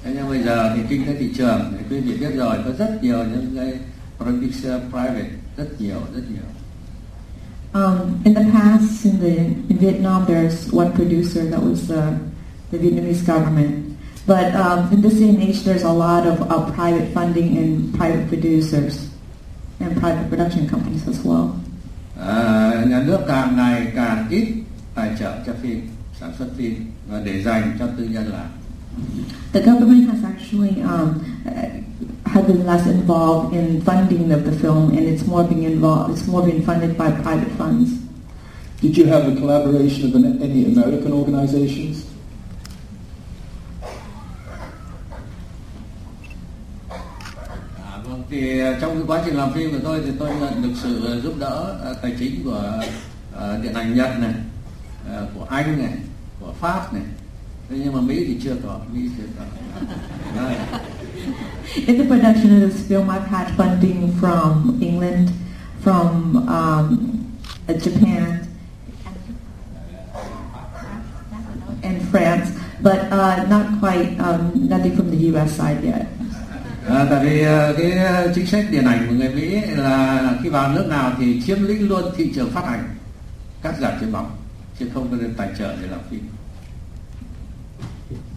thế 0.03 0.11
nhưng 0.15 0.29
bây 0.29 0.43
giờ 0.43 0.73
thì 0.75 0.81
kinh 0.89 1.05
tế 1.05 1.15
thị 1.19 1.29
trường 1.37 1.73
thì 1.77 1.85
quý 1.89 1.99
vị 2.01 2.17
biết 2.17 2.35
rồi 2.35 2.57
có 2.65 2.71
rất 2.77 3.03
nhiều 3.03 3.17
những 3.17 3.53
cái 3.55 3.73
producer 4.17 4.73
private 4.91 5.29
rất 5.57 5.81
nhiều 5.81 5.99
rất 6.15 6.21
nhiều 6.29 6.43
Um, 7.73 8.21
in 8.25 8.33
the 8.33 8.43
past, 8.51 9.05
in 9.05 9.19
the 9.21 9.35
in 9.69 9.77
Vietnam, 9.77 10.25
there's 10.25 10.69
one 10.73 10.91
producer 10.91 11.49
that 11.51 11.63
was 11.63 11.89
uh, 11.89 12.11
the 12.71 12.77
Vietnamese 12.77 13.21
government. 13.25 13.95
But 14.27 14.53
um, 14.55 14.91
in 14.91 15.01
this 15.01 15.13
day 15.13 15.29
and 15.29 15.41
age, 15.41 15.63
there's 15.63 15.83
a 15.83 15.93
lot 15.93 16.27
of 16.27 16.41
uh, 16.41 16.69
private 16.75 17.13
funding 17.13 17.57
and 17.57 17.95
private 17.97 18.27
producers 18.27 19.07
and 19.79 19.95
private 20.01 20.29
production 20.29 20.67
companies 20.67 21.07
as 21.07 21.23
well. 21.23 21.61
à, 22.27 22.85
nhà 22.87 23.03
nước 23.03 23.19
càng 23.27 23.55
ngày 23.55 23.91
càng 23.95 24.27
ít 24.29 24.47
tài 24.95 25.09
trợ 25.19 25.33
cho 25.45 25.53
phim 25.61 25.81
sản 26.21 26.31
xuất 26.39 26.47
phim 26.57 26.75
và 27.09 27.21
để 27.25 27.43
dành 27.43 27.75
cho 27.79 27.87
tư 27.97 28.03
nhân 28.03 28.27
làm 28.31 28.47
The 29.53 29.61
government 29.61 30.09
has 30.09 30.23
actually 30.23 30.81
um, 30.81 31.19
had 32.25 32.47
been 32.47 32.65
less 32.65 32.87
involved 32.87 33.53
in 33.53 33.81
funding 33.81 34.31
of 34.31 34.45
the 34.45 34.51
film, 34.51 34.91
and 34.91 35.07
it's 35.07 35.27
more 35.27 35.43
being 35.43 35.63
involved. 35.63 36.13
It's 36.13 36.27
more 36.27 36.45
being 36.45 36.63
funded 36.65 36.97
by 36.97 37.11
private 37.23 37.51
funds. 37.57 37.89
Did 38.81 38.97
you 38.97 39.05
have 39.05 39.25
the 39.25 39.41
collaboration 39.41 40.09
of 40.09 40.15
an, 40.15 40.41
any 40.41 40.65
American 40.65 41.11
organizations? 41.11 42.05
vâng, 48.03 48.23
thì 48.29 48.59
ờ, 48.59 48.75
trong 48.81 48.95
cái 48.95 49.03
quá 49.07 49.21
trình 49.25 49.35
làm 49.35 49.53
phim 49.53 49.71
của 49.71 49.79
tôi 49.83 50.01
thì 50.05 50.11
tôi 50.19 50.29
nhận 50.39 50.61
được 50.61 50.73
sự 50.83 51.21
giúp 51.23 51.33
đỡ 51.39 51.77
ờ, 51.83 51.93
tài 52.01 52.15
chính 52.19 52.43
của 52.43 52.81
uh, 53.35 53.63
điện 53.63 53.73
ảnh 53.73 53.95
Nhật 53.95 54.19
này, 54.19 54.33
uh, 55.23 55.29
của 55.35 55.45
Anh 55.49 55.77
này, 55.77 55.93
của 56.41 56.53
Pháp 56.59 56.93
này. 56.93 57.03
Thế 57.69 57.77
nhưng 57.83 57.93
mà 57.93 58.01
Mỹ 58.01 58.25
thì 58.27 58.37
chưa 58.43 58.55
có, 58.63 58.79
Mỹ 58.93 59.09
chưa 59.17 59.23
có. 59.37 59.43
In 61.87 61.97
the 61.97 62.05
production 62.05 62.51
of 62.51 62.69
this 62.69 62.89
film, 62.89 63.09
I've 63.09 63.27
had 63.27 63.47
funding 63.57 64.09
from 64.19 64.79
England, 64.81 65.29
from 65.83 66.35
um, 66.47 66.87
Japan, 67.67 68.39
and 71.83 72.01
France, 72.11 72.49
but 72.81 72.99
uh, 73.11 73.47
not 73.49 73.65
quite 73.79 74.17
um, 74.19 74.67
nothing 74.69 74.95
from 74.95 75.09
the 75.11 75.31
U.S. 75.31 75.51
side 75.51 75.81
yet. 75.83 76.07
À, 76.87 77.05
tại 77.09 77.25
vì 77.25 77.41
ờ, 77.41 77.73
cái 77.77 77.91
ờ, 77.91 78.31
chính 78.35 78.47
sách 78.47 78.65
điện 78.71 78.85
ảnh 78.85 79.05
của 79.09 79.15
người 79.15 79.29
Mỹ 79.29 79.61
là 79.75 80.29
khi 80.43 80.49
vào 80.49 80.71
nước 80.71 80.85
nào 80.89 81.11
thì 81.19 81.41
chiếm 81.45 81.63
lĩnh 81.63 81.89
luôn 81.89 82.03
thị 82.17 82.31
trường 82.35 82.51
phát 82.51 82.65
hành 82.65 82.83
các 83.63 83.75
giảm 83.79 83.93
chiếu 83.99 84.09
bóng 84.11 84.40
chứ 84.81 84.89
không 84.93 85.07
có 85.11 85.17
nên 85.17 85.33
tài 85.37 85.49
trợ 85.57 85.75
để 85.81 85.87
làm 85.87 85.99
phim. 86.09 86.21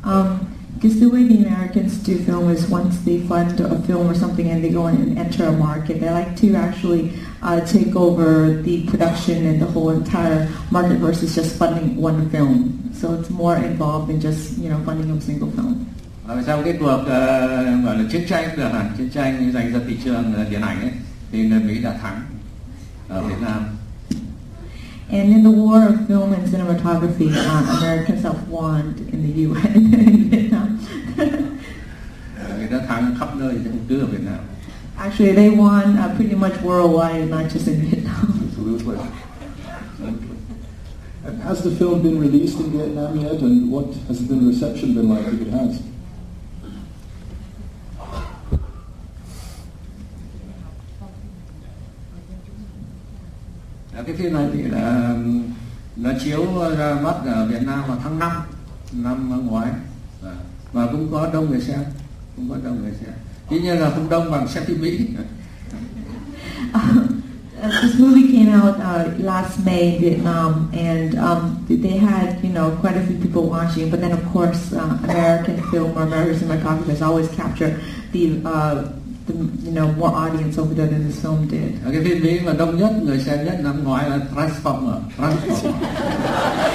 Um, 0.04 0.38
because 0.74 1.00
the 1.00 1.06
way 1.06 1.26
the 1.28 1.44
Americans 1.44 1.92
do 2.06 2.12
film 2.26 2.50
is 2.50 2.70
once 2.70 2.96
they 3.06 3.18
fund 3.28 3.60
a 3.60 3.78
film 3.86 4.10
or 4.10 4.14
something 4.14 4.50
and 4.50 4.62
they 4.62 4.70
go 4.70 4.86
in 4.86 4.96
and 4.96 5.18
enter 5.18 5.46
a 5.46 5.52
market, 5.52 6.00
they 6.00 6.10
like 6.10 6.36
to 6.42 6.54
actually 6.58 7.10
uh, 7.42 7.60
take 7.72 7.96
over 7.96 8.62
the 8.62 8.86
production 8.90 9.46
and 9.46 9.62
the 9.62 9.66
whole 9.66 9.90
entire 9.90 10.48
market 10.70 10.98
versus 10.98 11.34
just 11.34 11.56
funding 11.56 11.96
one 11.96 12.28
film. 12.30 12.78
So 12.92 13.14
it's 13.14 13.30
more 13.30 13.56
involved 13.56 14.08
than 14.08 14.20
just 14.20 14.58
you 14.58 14.68
know 14.68 14.80
funding 14.84 15.10
a 15.10 15.20
single 15.20 15.48
film. 15.56 15.74
Và 16.26 16.42
trong 16.46 16.64
cái 16.64 16.76
cuộc 16.80 17.00
uh, 17.00 17.06
gọi 17.84 17.98
là 17.98 18.04
chiến 18.12 18.22
tranh 18.28 18.56
được 18.56 18.68
hẳn 18.72 18.92
chiến 18.98 19.10
tranh 19.10 19.52
dành 19.52 19.72
cho 19.72 19.80
thị 19.88 19.96
trường 20.04 20.34
điện 20.50 20.60
ảnh 20.60 20.80
ấy 20.80 20.90
thì 21.32 21.48
người 21.48 21.60
Mỹ 21.60 21.82
đã 21.82 21.92
thắng 22.02 22.22
ở 23.08 23.22
Việt 23.22 23.40
Nam. 23.40 23.64
And 25.10 25.32
in 25.32 25.42
the 25.42 25.50
war 25.50 25.86
of 25.86 26.06
film 26.06 26.32
and 26.32 26.46
cinematography, 26.48 27.30
uh, 27.32 27.78
Americans 27.78 28.22
have 28.22 28.48
won 28.48 28.94
in 29.12 29.22
the 29.22 29.32
UN 29.42 29.74
in 29.76 30.30
Vietnam. 30.30 30.78
Ờ, 32.38 32.58
Người 32.58 32.68
ta 32.70 32.78
thắng 32.88 33.14
khắp 33.18 33.36
nơi 33.36 33.54
chứ 33.64 33.70
không 33.70 33.78
cứ 33.88 34.00
ở 34.00 34.06
Việt 34.06 34.24
Nam. 34.24 34.38
Actually, 34.98 35.32
they 35.34 35.50
won 35.50 35.96
uh, 35.98 36.16
pretty 36.16 36.34
much 36.34 36.52
worldwide, 36.62 37.28
not 37.30 37.52
just 37.52 37.66
in 37.68 37.80
Vietnam. 37.80 38.40
Absolutely. 38.48 38.96
Has 41.44 41.62
the 41.64 41.70
film 41.70 42.02
been 42.02 42.20
released 42.20 42.60
in 42.60 42.70
Vietnam 42.70 43.18
yet, 43.18 43.40
and 43.42 43.70
what 43.72 43.86
has 44.08 44.26
the 44.28 44.36
reception 44.36 44.94
been 44.94 45.08
like 45.08 45.26
if 45.26 45.40
it 45.40 45.48
has? 45.50 45.80
Dạ, 53.96 54.02
cái 54.06 54.16
phim 54.16 54.32
này 54.32 54.46
thì 54.52 54.62
là 54.62 55.14
nó 55.96 56.10
chiếu 56.24 56.46
ra 56.78 56.94
mắt 57.02 57.14
ở 57.26 57.46
Việt 57.46 57.62
Nam 57.66 57.82
vào 57.88 57.98
tháng 58.02 58.18
5 58.18 58.32
năm 58.92 59.46
ngoái 59.46 59.68
dạ, 60.22 60.30
Và- 60.72 60.86
cũng 60.92 61.08
có 61.12 61.28
đông 61.32 61.50
người 61.50 61.60
xem, 61.60 61.80
cũng 62.36 62.50
có 62.50 62.56
đông 62.64 62.82
người 62.82 62.92
xem. 63.00 63.14
Tuy 63.50 63.60
nhiên 63.60 63.78
là 63.78 63.90
không 63.90 64.08
đông 64.08 64.30
bằng 64.30 64.48
xem 64.48 64.64
phim 64.64 64.80
Mỹ. 64.80 65.08
Ờ, 66.72 66.80
uh, 67.66 67.72
this 67.82 68.00
movie 68.00 68.32
came 68.32 68.52
out 68.60 68.74
uh, 68.76 69.24
last 69.24 69.66
May 69.66 69.80
in 69.80 70.02
Vietnam, 70.02 70.70
and 70.72 71.14
um, 71.14 71.56
they 71.68 71.98
had 71.98 72.26
you 72.42 72.50
know 72.50 72.70
quite 72.80 72.96
a 72.96 73.02
few 73.08 73.16
people 73.22 73.42
watching. 73.42 73.90
But 73.90 74.00
then, 74.00 74.12
of 74.12 74.24
course, 74.32 74.72
uh, 74.72 74.98
American 75.04 75.56
film 75.72 75.96
or 75.96 76.02
American 76.02 76.34
cinematographers 76.34 77.02
always 77.02 77.28
capture 77.36 77.76
the, 78.12 78.40
uh, 78.44 78.84
the 79.26 79.32
you 79.64 79.72
know 79.72 79.92
more 79.92 80.10
audience 80.10 80.58
over 80.58 80.74
there 80.74 80.86
than 80.86 81.06
this 81.06 81.24
film 81.24 81.48
did. 81.50 81.84
Ở 81.84 81.90
cái 81.92 82.04
phim 82.04 82.22
Mỹ 82.22 82.40
mà 82.46 82.52
đông 82.52 82.78
nhất 82.78 82.92
người 83.02 83.20
xem 83.20 83.44
nhất 83.44 83.60
năm 83.62 83.84
ngoái 83.84 84.10
là 84.10 84.18
Transformer, 84.34 85.00
Transformer. 85.18 85.74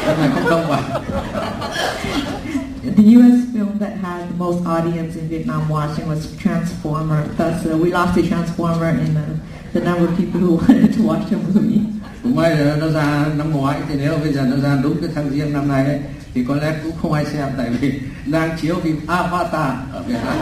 Cái 0.05 0.17
này 0.17 0.29
không 0.33 0.49
đông 0.49 0.69
bằng. 0.69 0.83
The 2.97 3.03
U.S. 3.03 3.53
film 3.53 3.77
that 3.79 3.97
had 3.97 4.27
the 4.29 4.35
most 4.37 4.65
audience 4.65 5.15
in 5.15 5.27
Vietnam 5.27 5.69
watching 5.69 6.07
was 6.07 6.27
Transformer. 6.43 7.23
Thus, 7.37 7.65
uh, 7.65 7.77
we 7.77 7.91
lost 7.91 8.15
to 8.15 8.21
Transformer 8.21 8.89
in 8.89 9.13
the, 9.13 9.25
the 9.73 9.81
number 9.85 10.07
of 10.07 10.17
people 10.17 10.39
who 10.39 10.55
wanted 10.67 10.93
to 10.93 11.03
watch 11.03 11.29
the 11.29 11.37
movie. 11.37 11.81
Cũng 12.23 12.35
may 12.35 12.55
là 12.55 12.75
nó 12.75 12.87
ra 12.87 13.25
năm 13.37 13.51
ngoái 13.51 13.79
thì 13.89 13.95
nếu 13.97 14.17
bây 14.17 14.33
giờ 14.33 14.41
nó 14.41 14.57
ra 14.57 14.79
đúng 14.83 15.01
cái 15.01 15.09
tháng 15.15 15.29
riêng 15.29 15.53
năm 15.53 15.67
nay 15.67 15.85
ấy, 15.85 15.99
thì 16.33 16.45
có 16.47 16.55
lẽ 16.55 16.75
cũng 16.83 16.91
không 17.01 17.13
ai 17.13 17.25
xem 17.25 17.49
tại 17.57 17.69
vì 17.69 17.99
đang 18.25 18.57
chiếu 18.61 18.75
phim 18.83 18.99
Avatar 19.07 19.73
ở 19.93 20.03
Việt 20.07 20.17
Nam. 20.25 20.37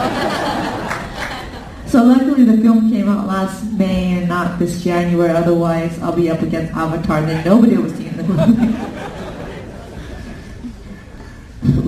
So 1.88 2.04
luckily 2.04 2.44
the 2.44 2.58
film 2.62 2.92
came 2.92 3.08
out 3.08 3.28
last 3.28 3.64
May 3.72 4.18
and 4.18 4.28
not 4.28 4.60
this 4.60 4.84
January. 4.84 5.30
Otherwise, 5.30 5.98
I'll 6.02 6.14
be 6.14 6.30
up 6.30 6.42
against 6.42 6.74
Avatar, 6.74 7.20
and 7.20 7.46
nobody 7.46 7.78
will 7.78 7.90
see 7.92 8.10
the 8.10 8.24
movie. 8.24 8.76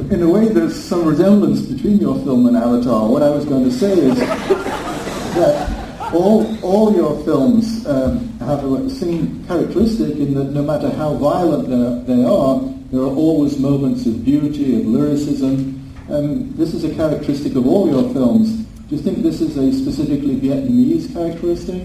In 0.15 0.23
a 0.23 0.29
way, 0.29 0.47
there's 0.47 0.81
some 0.81 1.05
resemblance 1.05 1.61
between 1.61 1.99
your 1.99 2.15
film 2.23 2.47
and 2.47 2.55
Avatar. 2.55 3.09
What 3.09 3.23
I 3.23 3.29
was 3.29 3.43
going 3.43 3.65
to 3.65 3.71
say 3.71 3.91
is 3.91 4.17
that 5.35 6.13
all, 6.13 6.57
all 6.63 6.95
your 6.95 7.21
films 7.25 7.85
um, 7.85 8.27
have 8.39 8.63
a 8.63 8.89
same 8.89 9.45
characteristic 9.47 10.15
in 10.15 10.33
that 10.33 10.45
no 10.45 10.63
matter 10.63 10.89
how 10.91 11.13
violent 11.15 11.67
they 12.07 12.23
are, 12.23 12.61
there 12.91 13.01
are 13.01 13.15
always 13.15 13.59
moments 13.59 14.05
of 14.05 14.23
beauty, 14.23 14.79
of 14.79 14.87
lyricism. 14.87 15.93
Um, 16.09 16.55
this 16.55 16.73
is 16.73 16.85
a 16.85 16.95
characteristic 16.95 17.55
of 17.55 17.67
all 17.67 17.87
your 17.87 18.11
films. 18.13 18.58
Do 18.89 18.95
you 18.95 19.01
think 19.03 19.21
this 19.21 19.39
is 19.39 19.55
a 19.55 19.71
specifically 19.71 20.33
Vietnamese 20.33 21.13
characteristic? 21.13 21.83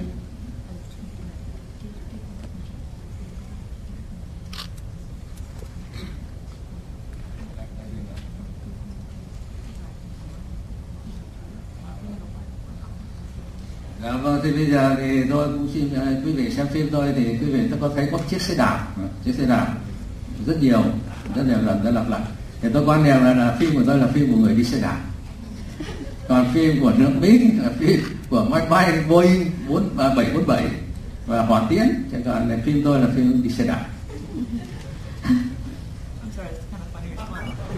Dạ 14.02 14.16
vâng, 14.16 14.40
thì 14.44 14.52
bây 14.52 14.66
giờ 14.66 14.96
thì 14.98 15.22
tôi 15.30 15.48
cũng 15.48 15.68
xin 15.74 15.94
ờ, 15.94 16.06
quý 16.24 16.32
vị 16.32 16.50
xem 16.50 16.66
phim 16.72 16.88
tôi 16.92 17.12
thì 17.16 17.24
quý 17.24 17.46
vị 17.46 17.60
tôi 17.70 17.78
có 17.80 17.90
thấy 17.96 18.08
có 18.12 18.18
chiếc 18.30 18.42
xe 18.42 18.54
đạp, 18.54 18.86
à, 18.96 19.08
chiếc 19.24 19.34
xe 19.34 19.46
đạp 19.46 19.74
rất 20.46 20.62
nhiều, 20.62 20.82
rất 21.36 21.42
nhiều 21.48 21.58
lần 21.66 21.84
đã 21.84 21.90
lặp 21.90 22.08
lại. 22.08 22.22
Thì 22.60 22.68
tôi 22.72 22.84
quan 22.86 23.04
niệm 23.04 23.16
là, 23.20 23.34
là 23.34 23.56
phim 23.60 23.74
của 23.74 23.82
tôi 23.86 23.98
là 23.98 24.06
phim 24.06 24.32
của 24.32 24.38
người 24.38 24.54
đi 24.54 24.64
xe 24.64 24.80
đạp. 24.80 25.13
Còn 26.28 26.46
phim 26.54 26.80
của 26.80 26.92
nước 26.98 27.10
Mỹ 27.20 27.38
là 27.62 27.70
phim 27.78 28.00
của 28.30 28.44
máy 28.50 28.66
bay 28.70 28.92
Boeing 29.08 29.50
747 29.96 30.64
và 31.26 31.42
hỏa 31.42 31.62
tiễn. 31.70 32.04
Chứ 32.12 32.18
còn 32.24 32.48
là 32.48 32.56
phim 32.64 32.82
tôi 32.84 33.00
là 33.00 33.06
phim 33.16 33.42
đi 33.42 33.50
xe 33.50 33.66
đạp. 33.66 33.87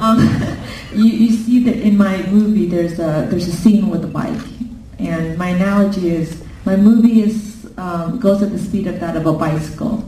Um, 0.01 0.19
you, 0.93 1.07
you 1.07 1.31
see 1.31 1.65
that 1.65 1.77
in 1.77 1.97
my 1.97 2.23
movie 2.31 2.67
there's 2.67 2.99
a 2.99 3.27
there's 3.31 3.49
a 3.49 3.53
scene 3.53 3.89
with 3.89 4.05
a 4.05 4.09
bike, 4.09 4.45
and 4.99 5.39
my 5.39 5.49
analogy 5.49 6.11
is 6.11 6.43
my 6.67 6.77
movie 6.77 7.23
is 7.23 7.67
um, 7.79 8.19
goes 8.21 8.43
at 8.43 8.51
the 8.53 8.59
speed 8.59 8.87
of 8.87 9.01
that 9.01 9.17
of 9.17 9.27
a 9.27 9.33
bicycle, 9.33 10.05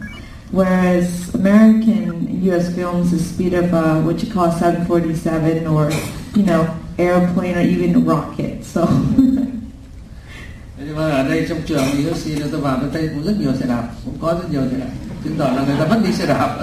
whereas 0.50 1.34
American 1.34 2.42
U.S. 2.44 2.74
films 2.74 3.12
the 3.12 3.18
speed 3.18 3.54
of 3.54 3.72
uh, 3.72 4.02
what 4.02 4.22
you 4.22 4.30
call 4.30 4.52
747 4.52 5.66
or 5.66 5.90
you 6.38 6.46
know 6.46 6.62
airplane 6.98 7.56
or 7.56 7.60
even 7.60 7.94
a 7.96 7.98
rocket. 7.98 8.64
So 8.64 8.86
Thế 10.78 10.84
Nhưng 10.86 10.96
mà 10.96 11.10
ở 11.10 11.28
đây 11.28 11.46
trong 11.48 11.58
trường 11.66 11.84
USC 12.10 12.28
tôi 12.52 12.60
vào 12.60 12.78
tôi 12.80 12.90
thấy 12.92 13.08
cũng 13.14 13.24
rất 13.24 13.34
nhiều 13.40 13.52
xe 13.60 13.66
đạp, 13.66 13.88
cũng 14.04 14.18
có 14.20 14.34
rất 14.34 14.50
nhiều 14.50 14.62
xe 14.70 14.76
đạp. 14.78 14.90
Chứng 15.24 15.36
tỏ 15.38 15.44
là 15.44 15.64
người 15.66 15.76
ta 15.78 15.84
vẫn 15.84 16.02
đi 16.04 16.12
xe 16.12 16.26
đạp. 16.26 16.58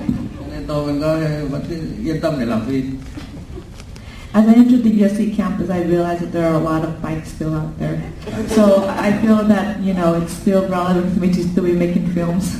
Nên 0.52 0.64
tôi 0.66 0.86
vẫn 0.86 1.00
có 1.00 1.18
vẫn 1.50 1.62
yên 2.04 2.20
tâm 2.20 2.34
để 2.38 2.46
làm 2.46 2.60
phim. 2.66 2.98
As 4.32 4.46
I 4.46 4.54
entered 4.54 4.84
the 4.84 5.04
USC 5.04 5.36
campus, 5.36 5.70
I 5.70 5.82
realized 5.82 6.20
that 6.20 6.32
there 6.32 6.46
are 6.46 6.54
a 6.54 6.60
lot 6.60 6.82
of 6.84 7.02
bikes 7.02 7.32
still 7.36 7.54
out 7.54 7.78
there. 7.78 8.00
So 8.48 8.86
I 8.86 9.12
feel 9.12 9.42
that, 9.48 9.80
you 9.80 9.92
know, 9.92 10.14
it's 10.14 10.32
still 10.32 10.68
relevant 10.68 11.12
for 11.14 11.20
me 11.20 11.32
to 11.34 11.42
still 11.42 11.64
be 11.64 11.72
making 11.72 12.06
films 12.14 12.56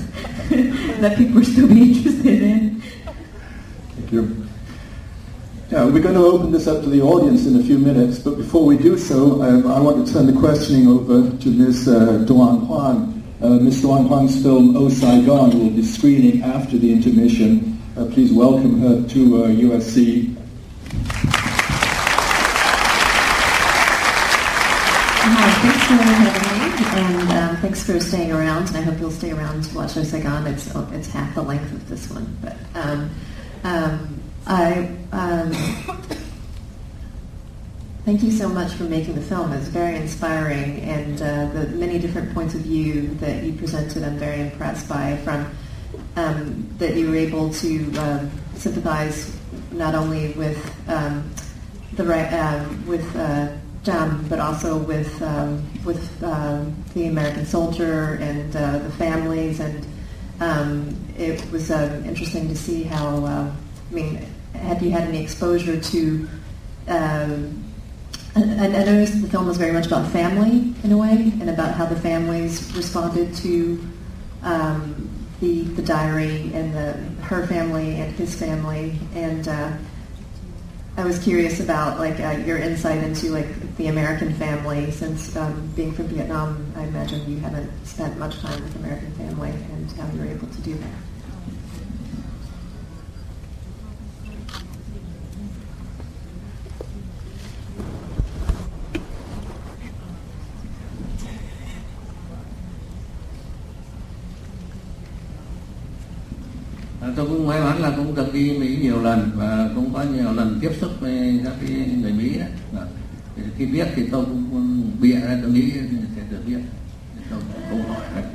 that 1.01 1.16
people 1.16 1.37
will 1.37 1.44
still 1.44 1.68
be 1.68 1.92
interested 1.92 2.42
in. 2.42 2.83
Thank 3.96 4.12
you. 4.12 4.39
Yeah, 5.71 5.85
we're 5.85 6.03
going 6.03 6.17
to 6.17 6.25
open 6.25 6.51
this 6.51 6.67
up 6.67 6.83
to 6.83 6.91
the 6.91 7.01
audience 7.01 7.47
in 7.47 7.55
a 7.55 7.63
few 7.63 7.79
minutes, 7.79 8.19
but 8.19 8.37
before 8.37 8.67
we 8.67 8.77
do 8.77 8.99
so, 8.99 9.41
um, 9.41 9.69
I 9.69 9.79
want 9.79 10.05
to 10.05 10.13
turn 10.13 10.27
the 10.27 10.33
questioning 10.33 10.89
over 10.89 11.31
to 11.31 11.49
Ms. 11.49 11.87
Uh, 11.87 12.25
Doan 12.27 12.67
Hoang. 12.67 13.23
Uh, 13.41 13.51
Ms. 13.51 13.83
Doan 13.83 14.09
Hoang's 14.09 14.43
film 14.43 14.77
Oh 14.77 14.89
Saigon 14.89 15.57
will 15.57 15.71
be 15.71 15.85
screening 15.85 16.43
after 16.43 16.77
the 16.77 16.93
intermission. 16.93 17.81
Uh, 17.97 18.07
please 18.07 18.33
welcome 18.33 18.81
her 18.81 19.09
to 19.11 19.45
uh, 19.45 19.47
USC. 19.47 20.35
Hi, 25.23 25.51
thanks 25.63 25.87
for 25.87 25.95
having 25.95 26.59
me, 26.59 27.01
and 27.01 27.31
um, 27.31 27.57
thanks 27.59 27.87
for 27.87 28.01
staying 28.01 28.33
around. 28.33 28.67
And 28.71 28.79
I 28.79 28.81
hope 28.81 28.99
you'll 28.99 29.13
stay 29.13 29.31
around 29.31 29.63
to 29.63 29.77
watch 29.77 29.97
Oh 29.97 30.03
Saigon. 30.03 30.49
It's 30.49 30.75
it's 30.75 31.13
half 31.13 31.33
the 31.37 31.43
length 31.43 31.71
of 31.71 31.89
this 31.89 32.11
one, 32.11 32.37
but 32.43 32.57
um, 32.75 33.11
um, 33.63 34.20
I 34.46 34.96
um, 35.12 35.53
Thank 38.11 38.22
you 38.22 38.33
so 38.33 38.48
much 38.48 38.72
for 38.72 38.85
making 38.85 39.14
the 39.14 39.20
film. 39.20 39.53
It's 39.53 39.68
very 39.68 39.94
inspiring, 39.96 40.81
and 40.81 41.20
uh, 41.20 41.46
the 41.53 41.68
many 41.76 41.98
different 41.98 42.33
points 42.33 42.55
of 42.55 42.62
view 42.62 43.09
that 43.20 43.44
you 43.44 43.53
presented, 43.53 44.03
I'm 44.03 44.18
very 44.18 44.40
impressed 44.40 44.88
by. 44.88 45.16
From 45.18 45.46
um, 46.16 46.66
that 46.79 46.96
you 46.96 47.09
were 47.09 47.14
able 47.14 47.53
to 47.53 47.96
um, 47.98 48.31
sympathize 48.55 49.37
not 49.70 49.94
only 49.94 50.33
with 50.33 50.59
um, 50.88 51.31
the 51.92 52.05
right 52.05 52.33
um, 52.33 52.87
with 52.87 53.14
uh, 53.16 53.55
Jam, 53.85 54.26
but 54.29 54.40
also 54.40 54.79
with 54.79 55.20
um, 55.22 55.62
with 55.85 56.24
um, 56.24 56.74
the 56.94 57.07
American 57.07 57.44
soldier 57.44 58.14
and 58.14 58.57
uh, 58.57 58.79
the 58.79 58.90
families, 58.92 59.61
and 59.61 59.87
it 61.18 61.48
was 61.53 61.70
interesting 61.70 62.48
to 62.48 62.57
see 62.57 62.83
how. 62.83 63.53
I 63.90 63.94
mean, 63.94 64.26
have 64.55 64.83
you 64.83 64.90
had 64.90 65.03
any 65.03 65.22
exposure 65.22 65.81
to? 65.81 66.29
Um, 66.87 67.64
and 68.37 68.61
I 68.61 68.85
noticed 68.85 69.20
the 69.20 69.29
film 69.29 69.46
was 69.46 69.57
very 69.57 69.72
much 69.72 69.87
about 69.87 70.11
family 70.12 70.72
in 70.85 70.92
a 70.92 70.96
way, 70.96 71.33
and 71.40 71.50
about 71.50 71.74
how 71.74 71.87
the 71.87 71.96
families 71.96 72.72
responded 72.76 73.35
to 73.37 73.85
um, 74.42 75.11
the 75.40 75.62
the 75.62 75.83
diary 75.83 76.53
and 76.55 76.72
the 76.72 76.92
her 77.24 77.46
family 77.46 77.96
and 77.96 78.14
his 78.14 78.35
family, 78.35 78.98
and 79.14 79.48
uh, 79.48 79.72
I 80.96 81.05
was 81.05 81.18
curious 81.18 81.59
about 81.59 81.98
like 81.98 82.20
uh, 82.20 82.42
your 82.46 82.59
insight 82.59 83.03
into 83.03 83.31
like 83.31 83.76
the 83.76 83.88
American 83.88 84.33
family, 84.35 84.92
since 84.92 85.37
um, 85.37 85.72
being 85.74 85.92
from 85.92 86.07
Vietnam, 86.07 86.72
I 86.76 86.85
imagine 86.85 87.29
you 87.29 87.40
haven't 87.40 87.70
spent 87.85 88.18
much 88.18 88.38
time 88.38 88.62
with 88.62 88.76
American 88.76 89.12
family, 89.14 89.50
and 89.50 89.90
how 89.92 90.09
you 90.12 90.20
were 90.20 90.26
able 90.26 90.46
to 90.46 90.61
do 90.61 90.74
that. 90.74 91.10
Tôi 107.16 107.27
cũng 107.27 107.46
may 107.46 107.61
mắn 107.61 107.83
là 107.83 107.92
cũng 107.96 108.14
được 108.14 108.35
đi 108.35 108.53
Mỹ 108.59 108.79
nhiều 108.83 109.03
lần 109.03 109.31
và 109.37 109.68
cũng 109.75 109.94
có 109.94 110.03
nhiều 110.03 110.33
lần 110.33 110.59
tiếp 110.61 110.70
xúc 110.81 110.90
với 111.01 111.40
các 111.44 111.53
cái 111.61 111.87
người 112.03 112.12
Mỹ 112.12 112.38
đấy. 112.38 112.49
Khi 113.59 113.64
viết 113.64 113.87
thì 113.96 114.03
tôi 114.12 114.25
cũng 114.25 114.90
bịa 115.01 115.20
ra 115.20 115.38
tôi 115.42 115.51
nghĩ 115.51 115.70
sẽ 116.16 116.23
được 116.31 116.40
viết. 116.46 116.59
Tôi 117.31 117.40
cũng 117.70 117.83
hỏi 117.83 118.01
đấy. 118.14 118.25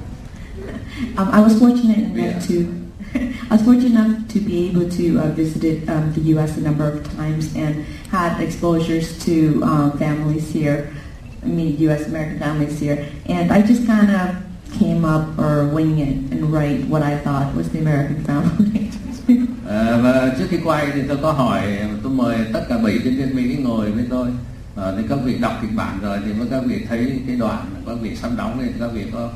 Um, 1.17 1.27
I 1.33 1.41
was 1.41 1.53
fortunate 1.59 1.97
enough 1.97 2.17
Yeah. 2.17 2.39
to 2.47 2.53
I 3.49 3.55
was 3.55 3.61
fortunate 3.61 3.91
enough 3.91 4.27
to 4.29 4.39
be 4.39 4.69
able 4.69 4.89
to 4.89 5.19
uh, 5.19 5.35
visit 5.35 5.87
um, 5.89 6.13
the 6.13 6.21
U.S. 6.33 6.57
a 6.57 6.61
number 6.61 6.87
of 6.91 7.03
times 7.17 7.53
and 7.55 7.85
had 8.09 8.39
exposures 8.41 9.17
to 9.25 9.61
um, 9.63 9.91
families 9.97 10.49
here. 10.51 10.93
I 11.43 11.47
mean, 11.47 11.77
U.S. 11.79 12.07
American 12.07 12.39
families 12.39 12.79
here, 12.79 13.05
and 13.27 13.51
I 13.51 13.61
just 13.61 13.85
kind 13.85 14.09
of 14.09 14.35
came 14.79 15.05
up 15.05 15.37
or 15.37 15.69
wing 15.73 15.99
it 15.99 16.31
and 16.31 16.53
write 16.53 16.89
what 16.89 17.01
I 17.01 17.17
thought 17.23 17.55
was 17.55 17.67
the 17.73 17.79
American 17.79 18.23
family. 18.23 18.89
À, 19.69 19.97
và 20.03 20.35
trước 20.37 20.45
khi 20.49 20.59
quay 20.63 20.91
thì 20.93 21.01
tôi 21.07 21.17
có 21.21 21.31
hỏi 21.31 21.61
tôi 22.03 22.11
mời 22.11 22.37
tất 22.53 22.65
cả 22.69 22.77
bảy 22.77 22.99
diễn 23.03 23.17
viên 23.17 23.35
Mỹ 23.35 23.57
ngồi 23.63 23.91
với 23.91 24.05
tôi. 24.09 24.27
À, 24.75 24.91
thì 24.97 25.03
các 25.09 25.19
vị 25.23 25.37
đọc 25.37 25.53
kịch 25.61 25.75
bản 25.75 25.99
rồi 26.01 26.19
thì 26.25 26.33
mới 26.33 26.47
các 26.51 26.63
vị 26.65 26.85
thấy 26.89 27.21
cái 27.27 27.35
đoạn 27.35 27.65
các 27.85 27.97
vị 28.01 28.15
sắp 28.15 28.31
đóng 28.37 28.59
thì 28.61 28.67
các 28.79 28.89
vị 28.93 29.05
có 29.13 29.29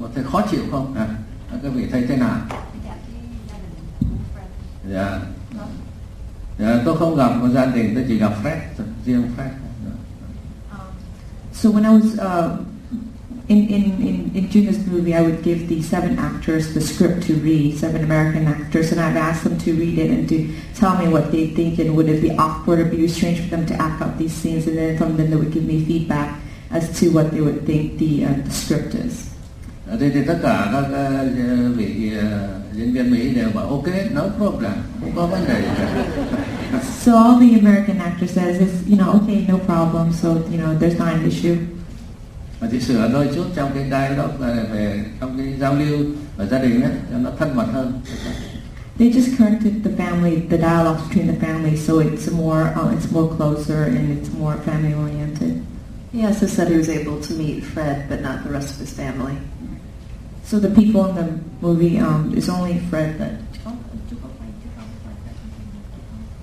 có 0.00 0.08
thấy 0.14 0.24
khó 0.24 0.42
chịu 0.50 0.60
không? 0.70 0.94
À, 0.94 1.08
các 1.62 1.72
vị 1.74 1.86
thấy 1.92 2.06
thế 2.08 2.16
nào? 2.16 2.36
Dạ. 4.90 5.20
Dạ 6.58 6.82
tôi 6.84 6.96
không 6.96 7.16
gặp 7.16 7.30
một 7.36 7.48
gia 7.48 7.66
đình 7.66 7.94
tôi 7.94 8.04
chỉ 8.08 8.18
gặp 8.18 8.32
Fred 8.42 8.84
riêng 9.06 9.22
Fred 9.36 9.50
So 11.52 11.70
when 11.70 11.84
I 11.84 11.90
was 11.90 12.14
uh, 12.14 12.66
in, 13.48 13.68
in, 13.68 13.84
in, 14.02 14.30
in 14.34 14.66
this 14.66 14.84
movie, 14.86 15.14
I 15.14 15.22
would 15.22 15.42
give 15.42 15.68
the 15.68 15.80
seven 15.80 16.18
actors 16.18 16.74
the 16.74 16.80
script 16.80 17.22
to 17.24 17.34
read, 17.34 17.78
seven 17.78 18.02
American 18.02 18.46
actors, 18.46 18.90
and 18.90 19.00
I'd 19.00 19.16
ask 19.16 19.44
them 19.44 19.56
to 19.58 19.72
read 19.72 19.98
it 19.98 20.10
and 20.10 20.28
to 20.28 20.52
tell 20.74 20.98
me 20.98 21.06
what 21.06 21.30
they 21.30 21.48
think 21.48 21.78
and 21.78 21.96
would 21.96 22.08
it 22.08 22.20
be 22.20 22.32
awkward 22.32 22.80
or 22.80 22.84
be 22.86 23.06
strange 23.06 23.40
for 23.40 23.48
them 23.48 23.64
to 23.66 23.74
act 23.74 24.02
out 24.02 24.18
these 24.18 24.32
scenes, 24.32 24.66
and 24.66 24.76
then 24.76 24.98
from 24.98 25.16
them 25.16 25.30
they 25.30 25.36
would 25.36 25.52
give 25.52 25.64
me 25.64 25.84
feedback 25.84 26.40
as 26.70 26.98
to 26.98 27.10
what 27.10 27.30
they 27.30 27.40
would 27.40 27.64
think 27.64 27.98
the, 27.98 28.24
uh, 28.24 28.34
the 28.44 28.50
script 28.50 28.94
is. 28.94 29.26
À, 29.90 29.96
thế 30.00 30.10
thì 30.10 30.20
tất 30.26 30.38
cả 30.42 30.68
các 30.72 30.84
ờ, 30.92 31.28
vị 31.76 32.12
ờ, 32.20 32.60
diễn 32.74 32.92
viên 32.92 33.10
Mỹ 33.10 33.34
đều 33.34 33.48
bảo 33.54 33.66
ok 33.66 33.86
no 34.12 34.22
problem 34.38 34.72
không 35.00 35.12
có 35.16 35.26
vấn 35.26 35.44
đề 35.48 35.60
gì 35.60 35.68
cả 35.78 36.04
So 37.04 37.12
all 37.12 37.38
the 37.38 37.58
American 37.58 37.98
actor 37.98 38.26
says 38.26 38.60
is, 38.60 38.88
you 38.88 38.96
know, 38.96 39.12
okay, 39.12 39.46
no 39.48 39.58
problem, 39.58 40.12
so, 40.12 40.28
you 40.50 40.58
know, 40.58 40.74
there's 40.78 40.98
not 40.98 41.14
an 41.14 41.24
issue. 41.24 41.56
Và 42.60 42.68
thì 42.70 42.80
sửa 42.80 43.08
đôi 43.12 43.28
chút 43.34 43.44
trong 43.54 43.70
cái 43.74 43.84
dialogue 43.84 44.36
về, 44.38 44.64
về 44.72 45.04
trong 45.20 45.38
cái 45.38 45.54
giao 45.60 45.74
lưu 45.74 45.98
ở 46.36 46.46
gia 46.46 46.58
đình 46.58 46.82
ấy 46.82 46.92
cho 47.10 47.18
nó 47.18 47.30
thân 47.38 47.56
mật 47.56 47.66
hơn 47.72 48.00
They 48.98 49.10
just 49.10 49.36
corrected 49.38 49.84
the 49.84 49.90
family, 49.90 50.40
the 50.48 50.56
dialogue 50.56 50.98
between 51.08 51.26
the 51.26 51.46
families, 51.46 51.86
so 51.86 51.94
it's 52.00 52.32
more, 52.32 52.72
uh, 52.80 52.92
it's 52.94 53.12
more 53.12 53.28
closer 53.36 53.84
and 53.84 54.18
it's 54.18 54.30
more 54.40 54.56
family 54.66 54.94
oriented. 54.94 55.52
He 56.12 56.24
also 56.24 56.46
said 56.46 56.68
he 56.68 56.76
was 56.76 56.88
able 56.88 57.20
to 57.20 57.34
meet 57.34 57.62
Fred, 57.62 58.08
but 58.08 58.22
not 58.22 58.42
the 58.44 58.50
rest 58.50 58.70
of 58.70 58.80
his 58.80 58.94
family. 58.94 59.36
So 60.44 60.58
the 60.58 60.70
people 60.70 61.04
in 61.04 61.16
the 61.16 61.38
movie, 61.60 61.98
um, 61.98 62.32
it's 62.34 62.48
only 62.48 62.80
Fred 62.90 63.18
that. 63.18 63.32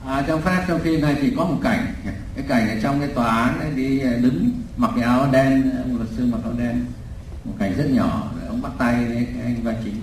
à, 0.05 0.23
trong 0.27 0.41
phát 0.41 0.65
trong 0.67 0.79
phim 0.79 1.01
này 1.01 1.15
thì 1.21 1.33
có 1.37 1.45
một 1.45 1.57
cảnh 1.63 1.93
cái 2.35 2.45
cảnh 2.47 2.69
ở 2.69 2.75
trong 2.83 2.99
cái 2.99 3.09
tòa 3.09 3.27
án 3.27 3.59
ấy 3.59 3.71
đi 3.71 3.99
ờ, 3.99 4.17
đứng 4.17 4.51
mặc 4.77 4.91
cái 4.95 5.03
áo 5.03 5.27
đen 5.31 5.71
sư 6.17 6.25
mặc 6.25 6.37
áo 6.43 6.53
đen. 6.57 6.85
Một 7.45 7.53
cảnh 7.59 7.73
rất 7.77 7.85
nhỏ 7.91 8.31
ông 8.47 8.61
bắt 8.61 8.71
tay 8.77 9.05
với 9.05 9.27
anh 9.43 9.63
vai 9.63 9.75
chính. 9.83 9.95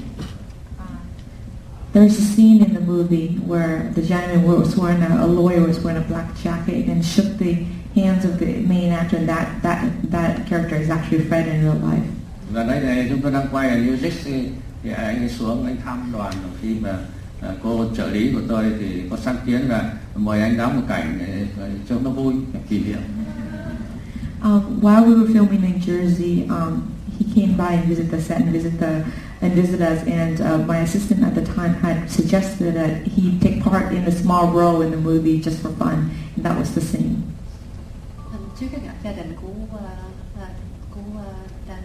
There's 1.93 2.19
a 2.19 2.25
scene 2.35 2.65
in 2.65 2.75
the 2.75 2.81
movie 2.81 3.29
where 3.49 3.81
the 3.97 4.03
gentleman 4.03 4.47
was 4.47 4.77
wearing 4.77 5.03
a, 5.03 5.23
a 5.23 5.27
lawyer 5.27 5.67
was 5.67 5.85
wearing 5.85 6.03
a 6.03 6.09
black 6.09 6.29
jacket 6.45 6.89
and 6.89 7.05
shook 7.05 7.27
the 7.39 7.55
hands 7.97 8.25
of 8.25 8.39
the 8.39 8.47
main 8.69 8.93
actor, 8.93 9.19
and 9.19 9.29
that 9.29 9.47
that 9.63 9.79
that 10.13 10.47
character 10.49 10.77
is 10.77 10.91
actually 10.91 11.25
Fred 11.25 11.47
in 11.47 11.63
real 11.63 11.75
life. 11.75 12.07
và 12.53 12.65
đây 12.65 12.81
này 12.81 13.07
chúng 13.11 13.21
tôi 13.21 13.33
đang 13.33 13.47
quay 13.53 13.69
ở 13.69 13.77
New 13.77 13.97
Jersey 13.97 14.45
thì 14.83 14.91
anh 14.91 15.19
ấy 15.19 15.29
xuống 15.29 15.65
anh 15.67 15.77
thăm 15.85 16.11
đoàn 16.13 16.33
khi 16.63 16.75
mà 16.81 16.99
à, 17.43 17.49
cô 17.63 17.85
trợ 17.97 18.07
lý 18.07 18.33
của 18.33 18.41
tôi 18.49 18.65
thì 18.81 19.03
có 19.11 19.17
sáng 19.25 19.37
kiến 19.47 19.61
là 19.61 19.93
mời 20.15 20.43
anh 20.43 20.57
đóng 20.57 20.77
một 20.77 20.83
cảnh 20.89 21.19
để 21.19 21.47
cho 21.89 21.97
nó 22.05 22.11
vui 22.11 22.35
kỷ 22.69 22.79
niệm 22.79 22.99
Um, 24.43 24.81
while 24.81 25.05
we 25.05 25.15
were 25.15 25.27
filming 25.27 25.65
in 25.65 25.81
Jersey, 25.81 26.49
um, 26.49 26.97
he 27.19 27.25
came 27.35 27.57
by 27.57 27.73
and 27.73 27.89
visited 27.89 28.11
the 28.11 28.21
set 28.21 28.41
and 28.41 28.51
visit 28.53 28.79
the 28.81 29.05
and 29.41 29.53
visit 29.53 29.81
us. 29.81 30.07
And 30.07 30.41
uh, 30.41 30.59
my 30.59 30.79
assistant 30.79 31.23
at 31.23 31.35
the 31.35 31.45
time 31.45 31.75
had 31.75 32.11
suggested 32.11 32.75
that 32.75 33.07
he 33.07 33.39
take 33.41 33.63
part 33.63 33.93
in 33.93 34.05
a 34.05 34.13
small 34.13 34.53
role 34.53 34.81
in 34.81 34.91
the 34.91 34.97
movie 34.97 35.41
just 35.41 35.61
for 35.61 35.71
fun, 35.71 36.11
and 36.37 36.45
that 36.45 36.59
was 36.59 36.75
the 36.75 36.81
scene. 36.81 37.23
Trước 38.61 38.67
khi 38.71 38.79
gặp 38.87 38.95
gia 39.05 39.13
đình 39.13 39.37
của 39.41 39.49
uh, 39.49 39.81
uh, 40.37 40.49
của 40.91 41.21
uh, 41.21 41.69
Dan 41.69 41.83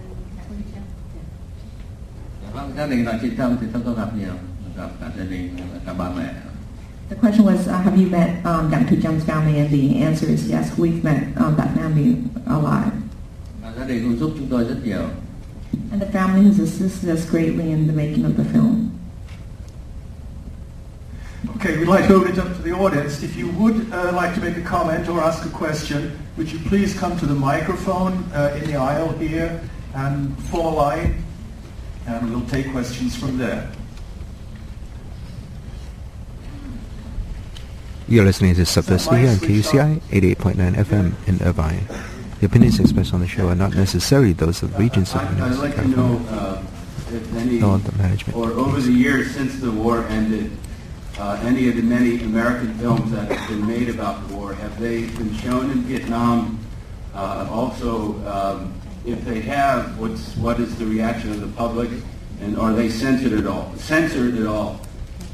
vâng 2.54 2.72
gia 2.78 2.88
đình 2.88 3.06
là 3.06 3.20
chị 3.22 3.30
Tâm 3.38 3.58
thì 3.62 3.68
tôi 3.74 3.82
có 3.86 3.94
gặp 3.94 4.16
nhiều 4.18 4.34
gặp 4.78 4.90
cả 5.00 5.12
gia 5.18 5.24
đình 5.24 5.58
cả 5.86 5.94
bà 5.94 6.10
mẹ 6.10 6.34
The 7.10 7.16
question 7.16 7.46
was, 7.46 7.68
uh, 7.68 7.78
have 7.78 7.98
you 7.98 8.08
met 8.08 8.44
um, 8.46 8.72
Dang 8.72 8.86
Thuy 8.86 9.00
Tram's 9.00 9.24
family? 9.24 9.60
And 9.60 9.70
the 9.70 10.02
answer 10.02 10.26
is 10.26 10.50
yes, 10.50 10.76
we've 10.78 11.04
met 11.04 11.38
um, 11.38 11.56
that 11.56 11.76
family 11.76 12.24
a 12.48 12.58
lot. 12.58 12.92
và 13.62 13.72
gia 13.78 13.86
đình 13.86 14.04
cũng 14.04 14.20
giúp 14.20 14.34
chúng 14.38 14.48
tôi 14.50 14.64
rất 14.64 14.86
nhiều 14.86 15.10
And 15.92 16.02
the 16.02 16.12
family 16.12 16.44
has 16.46 16.60
assisted 16.60 17.18
us 17.18 17.30
greatly 17.32 17.72
in 17.72 17.88
the 17.88 17.94
making 17.94 18.26
of 18.26 18.38
the 18.38 18.44
film. 18.44 18.92
Okay, 21.56 21.78
we'd 21.78 21.88
like 21.88 22.08
to 22.08 22.16
open 22.16 22.32
it 22.32 22.40
up 22.40 22.56
to 22.58 22.62
the 22.64 22.72
audience. 22.72 23.24
If 23.24 23.38
you 23.38 23.50
would 23.60 23.76
uh, 23.94 24.12
like 24.22 24.34
to 24.36 24.42
make 24.42 24.58
a 24.58 24.62
comment 24.70 25.08
or 25.08 25.22
ask 25.22 25.46
a 25.46 25.50
question, 25.50 26.12
would 26.38 26.52
you 26.52 26.60
please 26.70 27.00
come 27.00 27.18
to 27.18 27.26
the 27.26 27.36
microphone 27.36 28.14
uh, 28.34 28.58
in 28.58 28.72
the 28.72 28.76
aisle 28.76 29.10
here 29.20 29.62
and 29.94 30.38
form 30.50 30.66
a 30.66 30.76
line, 30.76 31.24
and 32.08 32.30
we'll 32.30 32.50
take 32.50 32.72
questions 32.72 33.16
from 33.16 33.38
there. 33.38 33.70
You're 38.08 38.24
listening 38.26 38.54
to 38.56 38.62
Subversity 38.62 39.20
here 39.22 39.30
on 39.30 39.38
KUCI 39.38 40.00
88.9 40.12 40.76
FM 40.76 41.28
in 41.28 41.42
Irvine. 41.42 41.88
The 42.40 42.46
opinions 42.46 42.80
expressed 42.80 43.14
on 43.14 43.22
the 43.22 43.28
show 43.28 43.48
are 43.50 43.56
not 43.56 43.74
necessarily 43.74 44.34
those 44.34 44.62
of 44.62 44.74
the 44.74 44.78
Regents 44.80 45.16
of 45.16 45.22
the 45.22 45.28
I'd 45.28 45.32
University 45.38 45.68
like 45.68 45.78
of 45.78 45.84
to 45.84 45.90
know 45.90 45.96
California, 46.28 46.40
uh, 46.40 47.16
if 47.16 47.36
any, 47.36 47.60
nor 47.60 47.78
the 47.80 47.92
management. 47.98 48.38
or 48.38 48.52
over 48.52 48.80
the 48.80 48.92
years 48.92 49.32
since 49.32 49.60
the 49.60 49.72
war 49.72 50.04
ended, 50.06 50.52
uh, 51.18 51.40
any 51.44 51.68
of 51.70 51.78
the 51.78 51.82
many 51.82 52.22
American 52.24 52.74
films 52.76 53.12
that 53.12 53.32
have 53.32 53.50
been 53.50 53.66
made 53.66 53.90
about 53.90 54.28
the 54.28 54.36
war, 54.36 54.54
have 54.54 54.80
they 54.80 55.06
been 55.08 55.34
shown 55.38 55.72
in 55.72 55.82
Vietnam? 55.84 56.60
Uh, 57.16 57.48
Also, 57.50 58.14
um, 58.28 58.74
if 59.06 59.24
they 59.26 59.40
have, 59.42 59.98
what's, 59.98 60.36
what 60.38 60.60
is 60.60 60.76
the 60.78 60.86
reaction 60.86 61.32
of 61.32 61.42
the 61.42 61.48
public? 61.48 61.90
And 62.42 62.58
are 62.58 62.74
they 62.74 62.90
censored 62.90 63.34
at 63.34 63.48
all, 63.48 63.74
censored 63.78 64.36
at 64.38 64.46
all, 64.46 64.82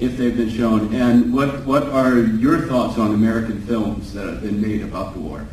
if 0.01 0.17
they've 0.17 0.35
been 0.35 0.49
shown? 0.49 0.93
And 0.93 1.31
what, 1.33 1.63
what 1.63 1.83
are 1.83 2.19
your 2.19 2.59
thoughts 2.61 2.97
on 2.97 3.13
American 3.13 3.61
films 3.61 4.13
that 4.13 4.25
have 4.25 4.41
been 4.41 4.59
made 4.59 4.81
about 4.81 5.13
the 5.13 5.19
war? 5.19 5.47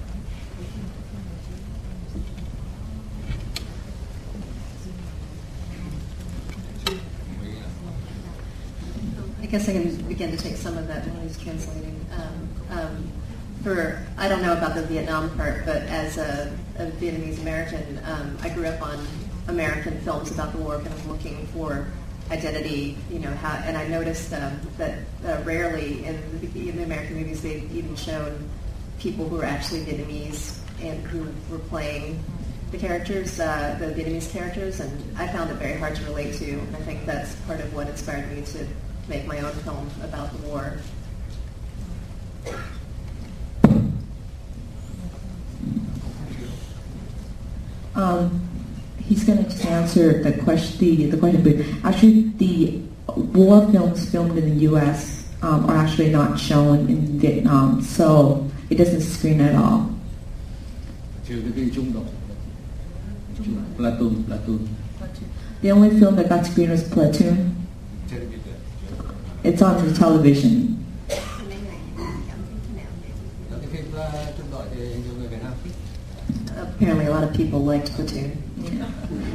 I 9.40 9.46
guess 9.46 9.68
I 9.68 9.72
can 9.72 10.08
begin 10.08 10.30
to 10.30 10.36
take 10.36 10.56
some 10.56 10.76
of 10.76 10.88
that 10.88 11.06
while 11.06 11.22
he's 11.22 11.38
translating. 11.38 12.04
Um, 12.12 12.48
um, 12.78 13.12
for 13.62 14.06
I 14.16 14.28
don't 14.28 14.42
know 14.42 14.52
about 14.52 14.74
the 14.74 14.82
Vietnam 14.82 15.30
part, 15.36 15.66
but 15.66 15.82
as 15.82 16.16
a, 16.16 16.56
a 16.78 16.86
Vietnamese 16.86 17.40
American, 17.40 18.00
um, 18.04 18.36
I 18.42 18.50
grew 18.50 18.66
up 18.66 18.80
on 18.82 18.98
American 19.48 19.98
films 20.00 20.30
about 20.30 20.52
the 20.52 20.58
war, 20.58 20.76
kind 20.76 20.88
of 20.88 21.06
looking 21.06 21.46
for 21.48 21.86
identity, 22.30 22.96
you 23.10 23.18
know, 23.18 23.30
how, 23.30 23.56
and 23.64 23.76
I 23.76 23.86
noticed 23.88 24.32
um, 24.32 24.60
that 24.76 24.98
uh, 25.24 25.42
rarely 25.44 26.04
in 26.04 26.40
the, 26.40 26.68
in 26.68 26.76
the 26.76 26.82
American 26.82 27.16
movies 27.16 27.42
they've 27.42 27.74
even 27.74 27.96
shown 27.96 28.48
people 28.98 29.28
who 29.28 29.36
were 29.36 29.44
actually 29.44 29.84
Vietnamese 29.84 30.58
and 30.82 31.00
who 31.06 31.26
were 31.50 31.62
playing 31.64 32.22
the 32.70 32.78
characters, 32.78 33.40
uh, 33.40 33.76
the 33.78 33.86
Vietnamese 33.86 34.30
characters, 34.30 34.80
and 34.80 35.18
I 35.18 35.26
found 35.28 35.50
it 35.50 35.54
very 35.54 35.78
hard 35.78 35.96
to 35.96 36.04
relate 36.04 36.34
to. 36.34 36.50
And 36.50 36.76
I 36.76 36.80
think 36.80 37.06
that's 37.06 37.34
part 37.46 37.60
of 37.60 37.74
what 37.74 37.88
inspired 37.88 38.30
me 38.30 38.42
to 38.42 38.66
make 39.08 39.26
my 39.26 39.40
own 39.40 39.52
film 39.52 39.90
about 40.02 40.30
the 40.32 40.48
war. 40.48 40.78
Um, 47.94 48.57
he's 49.08 49.24
going 49.24 49.38
to 49.38 49.44
just 49.44 49.64
answer 49.64 50.22
the 50.22 50.32
question. 50.42 50.78
The, 50.78 51.06
the 51.10 51.16
question, 51.16 51.42
but 51.42 51.88
actually, 51.88 52.28
the 52.36 52.82
war 53.16 53.66
films 53.72 54.10
filmed 54.10 54.36
in 54.38 54.44
the 54.50 54.60
U.S. 54.70 55.26
Um, 55.40 55.70
are 55.70 55.76
actually 55.76 56.10
not 56.10 56.38
shown 56.38 56.88
in 56.88 57.18
Vietnam, 57.18 57.80
so 57.80 58.46
it 58.70 58.76
doesn't 58.76 59.02
screen 59.02 59.40
at 59.40 59.54
all. 59.54 59.94
trừ 61.28 61.40
cái 61.42 61.52
phim 61.56 61.70
trung 61.74 61.92
đội 61.94 62.04
Platoon 63.76 64.22
Platoon 64.26 64.58
The 65.62 65.70
only 65.72 65.90
film 66.00 66.16
that 66.16 66.28
got 66.28 66.46
screened 66.46 66.70
was 66.70 66.82
Platoon. 66.82 67.36
It's 69.42 69.62
on 69.62 69.84
the 69.84 69.92
television. 69.98 70.76
cái 73.50 73.68
phim 73.72 73.84
trung 74.38 74.46
đội 74.50 74.66
thì 74.74 74.80
nhiều 74.80 75.14
người 75.18 75.28
Việt 75.28 75.42
Nam 75.42 75.52
thích 75.64 75.74
Apparently, 76.56 77.06
a 77.06 77.10
lot 77.10 77.24
of 77.28 77.36
people 77.36 77.74
liked 77.74 77.96
Platoon. 77.96 78.47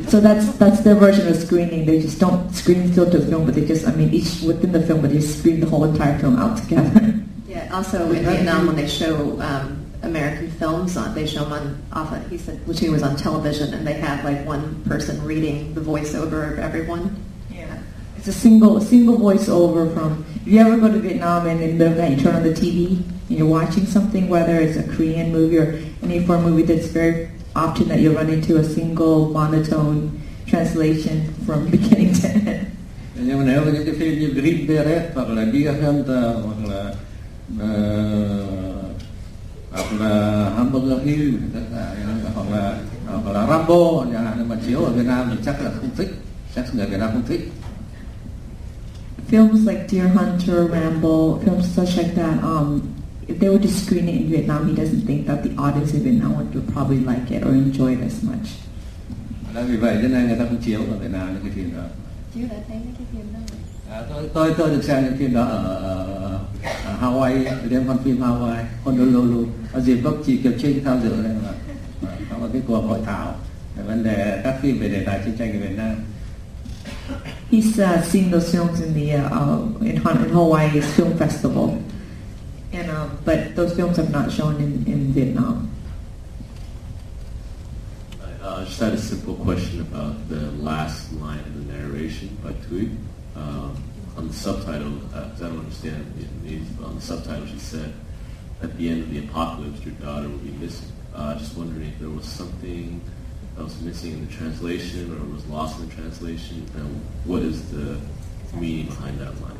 So 0.08 0.20
that's 0.20 0.54
that's 0.58 0.82
their 0.82 0.96
version 0.96 1.28
of 1.28 1.36
screening. 1.36 1.86
They 1.86 2.00
just 2.00 2.20
don't 2.20 2.54
screen 2.54 2.92
filter 2.94 3.20
film, 3.20 3.46
but 3.46 3.56
they 3.56 3.66
just, 3.66 3.88
I 3.88 3.96
mean, 3.96 4.14
each 4.14 4.42
within 4.42 4.72
the 4.72 4.82
film, 4.86 5.02
but 5.02 5.12
they 5.12 5.22
screen 5.22 5.60
the 5.60 5.68
whole 5.68 5.86
entire 5.86 6.18
film 6.20 6.38
out 6.38 6.58
together. 6.58 7.20
Yeah. 7.54 7.70
Also, 7.72 8.12
in 8.12 8.26
Vietnam, 8.26 8.66
when 8.66 8.76
they 8.76 8.88
show 8.88 9.40
um, 9.40 9.86
American 10.02 10.50
films, 10.50 10.98
on, 10.98 11.14
they 11.14 11.28
show 11.28 11.44
them 11.44 11.54
on 11.54 11.84
often. 11.94 12.28
He 12.28 12.40
said 12.40 12.66
Platoon 12.66 12.92
was 12.92 13.04
on 13.04 13.16
television, 13.16 13.76
and 13.76 13.86
they 13.86 13.94
had 13.94 14.26
like 14.26 14.44
one 14.44 14.84
person 14.86 15.24
reading 15.24 15.76
the 15.76 15.82
voiceover 15.82 16.52
of 16.52 16.58
everyone. 16.58 17.16
Yeah. 17.52 17.78
It's 18.18 18.28
a 18.28 18.34
single 18.34 18.78
a 18.78 18.82
single 18.82 19.20
voiceover 19.20 19.94
from. 19.94 20.26
If 20.42 20.48
you 20.48 20.60
ever 20.62 20.78
go 20.78 20.92
to 20.92 20.98
Vietnam 20.98 21.46
and 21.46 21.62
in 21.62 21.78
the 21.78 21.86
middle 21.86 21.94
of 21.94 22.00
night 22.00 22.18
you 22.18 22.24
turn 22.24 22.36
on 22.36 22.44
the 22.44 22.54
TV 22.54 22.98
and 23.30 23.38
you're 23.38 23.46
watching 23.46 23.86
something, 23.86 24.30
whether 24.30 24.60
it's 24.60 24.76
a 24.76 24.84
Korean 24.96 25.32
movie 25.32 25.60
or 25.60 25.80
any 26.02 26.26
foreign 26.26 26.44
movie, 26.44 26.64
that's 26.64 26.88
very 26.88 27.30
often 27.56 27.88
that 27.90 28.00
you'll 28.00 28.16
run 28.16 28.30
into 28.30 28.58
a 28.58 28.64
single 28.64 29.30
monotone 29.30 30.22
translation 30.48 31.34
from 31.46 31.66
beginning 31.72 32.14
to 32.22 32.28
end. 32.28 32.68
nhưng 33.26 33.38
mà 33.38 33.46
nếu 33.46 33.66
những 33.66 33.86
cái 33.86 33.96
phim 34.00 34.20
như 34.20 34.28
Green 34.28 34.68
Beret 34.68 35.12
hoặc 35.16 35.30
là 35.30 35.46
Deer 35.46 35.76
Hunter 35.84 36.26
hoặc 36.44 36.70
là 36.70 36.94
ờ, 37.60 38.46
hoặc 39.72 39.86
là 40.00 40.50
Hamburger 40.58 41.00
Hill 41.04 41.34
hoặc 42.36 42.46
là 42.52 42.78
hoặc 43.08 43.34
là 43.34 43.48
Rambo 43.48 44.06
chẳng 44.14 44.26
hạn 44.26 44.50
mà 44.50 44.56
chiếu 44.68 44.84
ở 44.84 44.92
Việt 44.92 45.06
Nam 45.06 45.28
thì 45.32 45.38
chắc 45.46 45.62
là 45.64 45.72
không 45.80 45.90
thích 45.98 46.10
chắc 46.56 46.76
người 46.76 46.88
Việt 46.88 46.98
Nam 47.00 47.10
không 47.14 47.24
thích 47.28 47.52
Films 49.32 49.66
like 49.68 49.88
Deer 49.90 50.08
Hunter, 50.16 50.72
Rambo, 50.72 51.40
films 51.46 51.66
such 51.76 51.98
like 51.98 52.14
that, 52.16 52.44
um, 52.44 52.82
if 53.28 53.40
they 53.40 53.50
were 53.50 53.60
to 53.60 53.68
screen 53.68 54.08
it 54.08 54.16
in 54.22 54.30
Vietnam, 54.32 54.68
he 54.68 54.74
doesn't 54.84 55.02
think 55.08 55.28
that 55.28 55.44
the 55.44 55.50
audience 55.58 55.94
in 55.94 56.04
Vietnam 56.04 56.32
would, 56.38 56.54
would 56.56 56.68
probably 56.74 57.00
like 57.00 57.32
it 57.36 57.44
or 57.46 57.52
enjoy 57.54 57.92
it 57.96 58.02
as 58.06 58.24
much. 58.24 58.48
Đó 59.56 59.62
vì 59.68 59.78
vậy 59.78 59.98
cho 60.02 60.08
nên 60.08 60.28
người 60.28 60.38
ta 60.38 60.46
không 60.46 60.58
chiếu 60.66 60.80
ở 60.92 60.98
Việt 60.98 61.12
Nam 61.12 61.34
những 61.34 61.42
cái 61.44 61.52
phim 61.56 61.72
đó 61.78 61.84
Chứ 62.36 62.42
đã 62.42 62.56
thấy 62.68 62.78
mấy 62.78 62.94
cái 62.98 63.08
phim 63.14 63.34
đó 63.34 63.40
rồi. 63.50 63.60
À, 63.92 64.02
tôi 64.10 64.30
tôi 64.34 64.54
tôi 64.58 64.70
được 64.70 64.84
xem 64.84 65.04
những 65.04 65.18
phim 65.18 65.34
đó 65.34 65.42
ở, 65.44 65.58
ở, 65.76 66.40
ở 66.86 66.98
Hawaii 67.02 67.46
đêm 67.70 67.84
con 67.88 67.98
phim 68.04 68.22
Hawaii 68.22 68.64
Honolulu 68.84 69.46
ở 69.74 69.80
dịp 69.82 69.96
gốc 70.04 70.16
chị 70.26 70.38
Kiều 70.38 70.52
Trinh 70.62 70.84
tham 70.84 71.00
dự 71.04 71.10
đây 71.24 71.34
mà 71.44 71.52
mà 72.02 72.10
có 72.32 72.38
một 72.38 72.48
cái 72.54 72.62
cuộc 72.68 72.82
hội 72.82 73.00
thảo 73.06 73.36
về 73.78 73.84
vấn 73.84 74.04
đề 74.04 74.42
các 74.44 74.56
phim 74.62 74.80
về 74.80 74.90
đề 74.90 75.04
tài 75.06 75.20
chiến 75.26 75.36
tranh 75.38 75.54
ở 75.54 75.60
Việt 75.60 75.78
Nam 75.78 75.96
He's 77.52 77.80
uh, 77.80 78.04
seen 78.06 78.32
those 78.32 78.52
films 78.58 78.82
in 78.82 78.94
the 78.94 79.16
uh, 79.26 79.82
in, 79.82 79.96
Han- 80.04 80.24
in 80.24 80.34
Hawaii's 80.34 80.82
film 80.98 81.18
festival, 81.20 81.70
and 82.74 82.90
um, 82.90 83.18
but 83.24 83.56
those 83.56 83.76
films 83.76 83.98
have 83.98 84.10
not 84.10 84.32
shown 84.32 84.56
in, 84.56 84.86
in 84.92 85.14
Vietnam. 85.14 85.70
Uh, 88.20 88.58
I 88.62 88.66
just 88.66 88.80
had 88.80 88.94
a 88.94 88.98
simple 88.98 89.36
question 89.36 89.82
about 89.82 90.28
the 90.28 90.52
last 90.54 91.14
line 91.14 91.40
of 91.40 91.68
the 91.68 91.74
narration 91.74 92.36
by 92.44 92.52
Thuy. 92.52 92.96
Um, 93.36 93.82
on 94.18 94.28
the 94.28 94.34
subtitle, 94.34 95.00
uh, 95.14 95.30
I 95.36 95.40
don't 95.40 95.60
understand 95.60 96.14
Vietnamese, 96.18 96.68
but 96.78 96.88
on 96.88 96.96
the 96.96 97.02
subtitle 97.02 97.48
she 97.48 97.60
said, 97.60 97.94
at 98.62 98.76
the 98.78 98.90
end 98.90 99.04
of 99.04 99.10
the 99.12 99.20
apocalypse, 99.20 99.84
your 99.86 99.94
daughter 99.96 100.28
will 100.28 100.38
be 100.38 100.52
missing. 100.52 100.92
Uh, 101.16 101.38
just 101.38 101.56
wondering 101.56 101.88
if 101.88 102.00
there 102.00 102.10
was 102.10 102.26
something 102.26 103.02
that 103.56 103.64
was 103.64 103.80
missing 103.82 104.14
in 104.14 104.26
the 104.26 104.34
translation 104.34 105.14
or 105.14 105.34
was 105.34 105.46
lost 105.46 105.80
in 105.80 105.88
the 105.88 105.96
translation, 105.96 106.68
and 106.76 107.02
what 107.26 107.44
is 107.44 107.72
the 107.72 108.00
meaning 108.56 108.88
behind 108.88 109.20
that 109.20 109.40
line? 109.42 109.53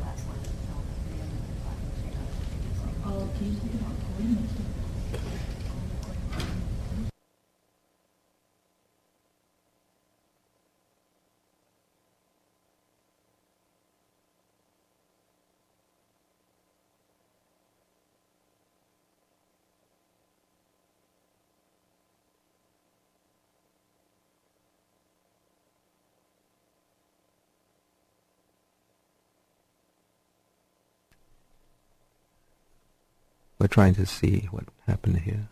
all 3.06 3.28
We're 33.64 33.68
trying 33.68 33.94
to 33.94 34.04
see 34.04 34.46
what 34.50 34.64
happened 34.86 35.20
here. 35.20 35.48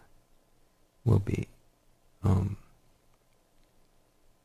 We'll 1.02 1.18
be 1.18 1.48
um, 2.22 2.58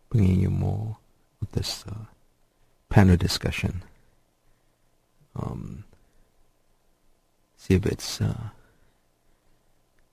bringing 0.10 0.40
you 0.40 0.50
more 0.50 0.96
of 1.42 1.52
this 1.52 1.84
uh, 1.86 2.06
panel 2.88 3.18
discussion. 3.18 3.84
Um, 5.36 5.84
see 7.58 7.74
if 7.74 7.86
it's 7.86 8.22
uh, 8.22 8.52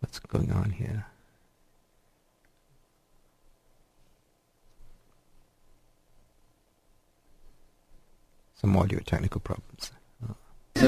what's 0.00 0.18
going 0.18 0.50
on 0.50 0.70
here. 0.70 1.06
Some 8.56 8.76
audio 8.76 8.98
technical 8.98 9.40
problems. 9.40 9.92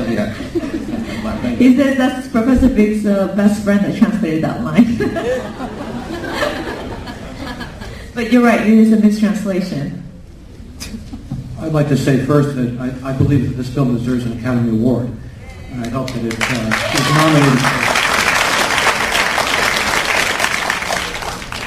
Việt 0.07 0.17
bạn 1.25 1.57
He 1.59 1.77
says 1.77 1.97
that's 1.97 2.29
Professor 2.29 2.69
Viet's 2.69 3.05
uh, 3.07 3.35
best 3.37 3.65
friend 3.65 3.85
that 3.85 3.97
translated 3.97 4.45
that 4.45 4.63
line. 4.63 4.97
but 8.15 8.33
you're 8.33 8.45
right, 8.45 8.61
it 8.61 8.79
is 8.79 8.93
a 8.93 8.97
mistranslation. 8.97 10.03
I'd 11.61 11.73
like 11.73 11.89
to 11.89 11.97
say 11.97 12.19
first 12.25 12.55
that 12.57 12.79
I, 12.79 12.93
I 13.11 13.13
believe 13.13 13.49
that 13.49 13.57
this 13.57 13.69
film 13.75 13.97
deserves 13.97 14.25
an 14.27 14.39
Academy 14.39 14.71
Award, 14.79 15.11
and 15.71 15.85
I 15.85 15.89
hope 15.89 16.11
that 16.11 16.25
it 16.25 16.35
uh, 16.39 16.95
is 16.95 17.11
nominated. 17.17 17.63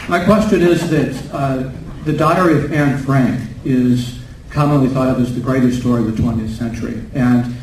My 0.10 0.24
question 0.26 0.62
is 0.62 0.90
that 0.90 1.16
uh, 1.34 1.70
the 2.06 2.14
Diary 2.14 2.58
of 2.64 2.72
Anne 2.74 2.98
Frank 2.98 3.42
is 3.66 4.20
commonly 4.50 4.88
thought 4.90 5.10
of 5.10 5.20
as 5.20 5.34
the 5.36 5.42
greatest 5.42 5.80
story 5.80 6.02
of 6.02 6.16
the 6.16 6.22
20th 6.22 6.50
century, 6.50 7.02
and 7.14 7.56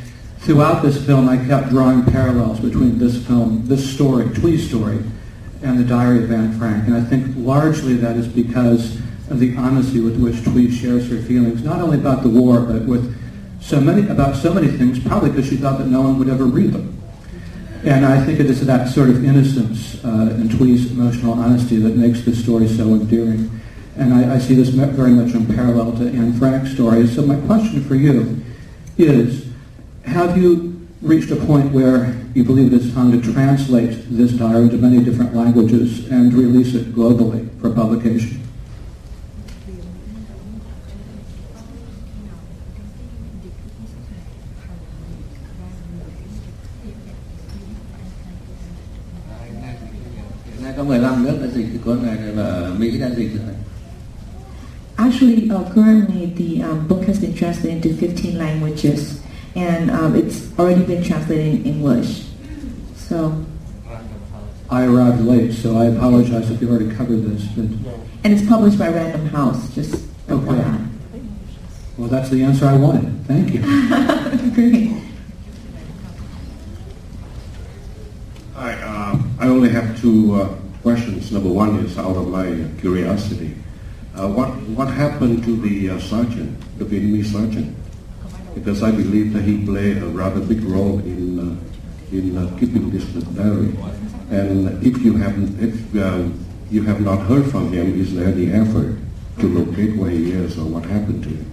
throughout 0.46 0.80
this 0.80 1.04
film 1.04 1.28
I 1.28 1.44
kept 1.44 1.70
drawing 1.70 2.04
parallels 2.04 2.60
between 2.60 2.98
this 2.98 3.26
film, 3.26 3.66
this 3.66 3.92
story, 3.92 4.28
Thuy's 4.28 4.68
story, 4.68 5.02
and 5.60 5.76
the 5.76 5.82
Diary 5.82 6.22
of 6.22 6.30
Anne 6.30 6.56
Frank, 6.56 6.86
and 6.86 6.94
I 6.94 7.00
think 7.00 7.34
largely 7.36 7.94
that 7.94 8.16
is 8.16 8.28
because 8.28 8.96
of 9.28 9.40
the 9.40 9.56
honesty 9.56 9.98
with 9.98 10.20
which 10.20 10.44
Twee 10.44 10.70
shares 10.70 11.10
her 11.10 11.18
feelings, 11.18 11.64
not 11.64 11.80
only 11.80 11.98
about 11.98 12.22
the 12.22 12.28
war, 12.28 12.60
but 12.60 12.82
with 12.82 13.12
so 13.60 13.80
many 13.80 14.08
about 14.08 14.36
so 14.36 14.54
many 14.54 14.68
things, 14.68 15.00
probably 15.00 15.30
because 15.30 15.48
she 15.48 15.56
thought 15.56 15.78
that 15.78 15.88
no 15.88 16.00
one 16.00 16.16
would 16.20 16.28
ever 16.28 16.44
read 16.44 16.70
them. 16.70 16.96
And 17.82 18.06
I 18.06 18.24
think 18.24 18.38
it 18.38 18.46
is 18.46 18.64
that 18.66 18.88
sort 18.88 19.10
of 19.10 19.24
innocence 19.24 20.04
uh, 20.04 20.08
and 20.08 20.48
Thuy's 20.48 20.92
emotional 20.92 21.32
honesty 21.32 21.76
that 21.78 21.96
makes 21.96 22.22
this 22.22 22.40
story 22.40 22.68
so 22.68 22.84
endearing. 22.84 23.50
And 23.96 24.14
I, 24.14 24.36
I 24.36 24.38
see 24.38 24.54
this 24.54 24.68
very 24.68 25.10
much 25.10 25.34
in 25.34 25.52
parallel 25.52 25.96
to 25.96 26.06
Anne 26.06 26.34
Frank's 26.34 26.72
story. 26.72 27.08
So 27.08 27.22
my 27.22 27.36
question 27.46 27.82
for 27.82 27.96
you 27.96 28.44
is, 28.96 29.45
have 30.06 30.38
you 30.38 30.86
reached 31.02 31.30
a 31.30 31.36
point 31.36 31.72
where 31.72 32.14
you 32.34 32.44
believe 32.44 32.72
it 32.72 32.80
is 32.80 32.94
time 32.94 33.12
to 33.12 33.32
translate 33.32 34.04
this 34.08 34.32
diary 34.32 34.64
into 34.64 34.78
many 34.78 35.02
different 35.04 35.34
languages 35.34 36.10
and 36.10 36.32
release 36.32 36.74
it 36.74 36.94
globally 36.94 37.48
for 37.60 37.70
publication? 37.70 38.40
Hiện 50.52 50.62
nay 50.62 50.74
có 50.76 50.84
15 50.84 51.24
nước 51.24 51.38
đã 51.40 51.46
dịch 51.54 51.66
cái 51.66 51.78
cuốn 51.84 52.02
này 52.02 52.18
và 52.34 52.42
ở 52.42 52.74
Mỹ 52.78 52.98
đã 52.98 53.10
dịch 53.16 53.30
rồi. 53.34 53.54
Actually, 54.96 55.50
uh, 55.50 55.74
currently 55.74 56.26
the 56.38 56.62
um, 56.62 56.88
book 56.88 57.06
has 57.06 57.20
been 57.20 57.34
translated 57.34 57.84
into 57.84 58.00
15 58.00 58.38
languages, 58.38 59.15
and 59.56 59.90
um, 59.90 60.14
it's 60.14 60.56
already 60.58 60.84
been 60.84 61.02
translated 61.02 61.46
in 61.46 61.64
English. 61.64 62.26
So, 62.94 63.44
I 64.68 64.84
arrived 64.84 65.22
late, 65.22 65.52
so 65.52 65.76
I 65.78 65.86
apologize 65.86 66.50
if 66.50 66.60
you 66.60 66.68
already 66.68 66.94
covered 66.94 67.22
this. 67.22 67.44
But, 67.56 67.64
and 68.24 68.32
it's 68.32 68.46
published 68.46 68.78
by 68.78 68.88
Random 68.88 69.26
House. 69.26 69.74
Just 69.74 70.04
Okay. 70.28 70.64
well, 71.96 72.08
that's 72.08 72.28
the 72.30 72.42
answer 72.42 72.66
I 72.66 72.76
wanted. 72.76 73.24
Thank 73.26 73.54
you. 73.54 73.60
Great. 74.54 75.02
Hi, 78.54 78.72
uh, 78.82 79.22
I 79.38 79.46
only 79.48 79.70
have 79.70 79.98
two 80.00 80.34
uh, 80.34 80.48
questions. 80.82 81.30
Number 81.30 81.48
one 81.48 81.78
is 81.84 81.96
out 81.96 82.16
of 82.16 82.26
my 82.28 82.66
curiosity. 82.80 83.54
Uh, 84.16 84.28
what 84.28 84.48
what 84.74 84.88
happened 84.88 85.44
to 85.44 85.56
the 85.60 85.90
uh, 85.90 86.00
sergeant, 86.00 86.58
the 86.78 86.84
Vietnamese 86.84 87.26
sergeant? 87.26 87.76
Because 88.56 88.82
I 88.82 88.90
believe 88.90 89.34
that 89.34 89.42
he 89.42 89.64
played 89.64 89.98
a 89.98 90.06
rather 90.06 90.40
big 90.40 90.64
role 90.64 90.98
in 91.00 91.38
uh, 91.38 91.56
in 92.10 92.36
uh, 92.38 92.56
keeping 92.58 92.90
this 92.90 93.04
diary. 93.36 93.76
And 94.30 94.82
if 94.82 94.96
you 95.04 95.12
haven't, 95.16 95.60
if 95.60 95.76
um, 96.02 96.44
you 96.70 96.82
have 96.82 97.00
not 97.00 97.18
heard 97.28 97.50
from 97.50 97.70
him, 97.72 98.00
is 98.00 98.14
there 98.14 98.28
any 98.28 98.50
effort 98.50 98.96
to 99.40 99.46
locate 99.46 99.96
where 99.96 100.10
he 100.10 100.32
is 100.32 100.58
or 100.58 100.64
what 100.64 100.84
happened 100.84 101.22
to 101.24 101.28
him? 101.28 101.52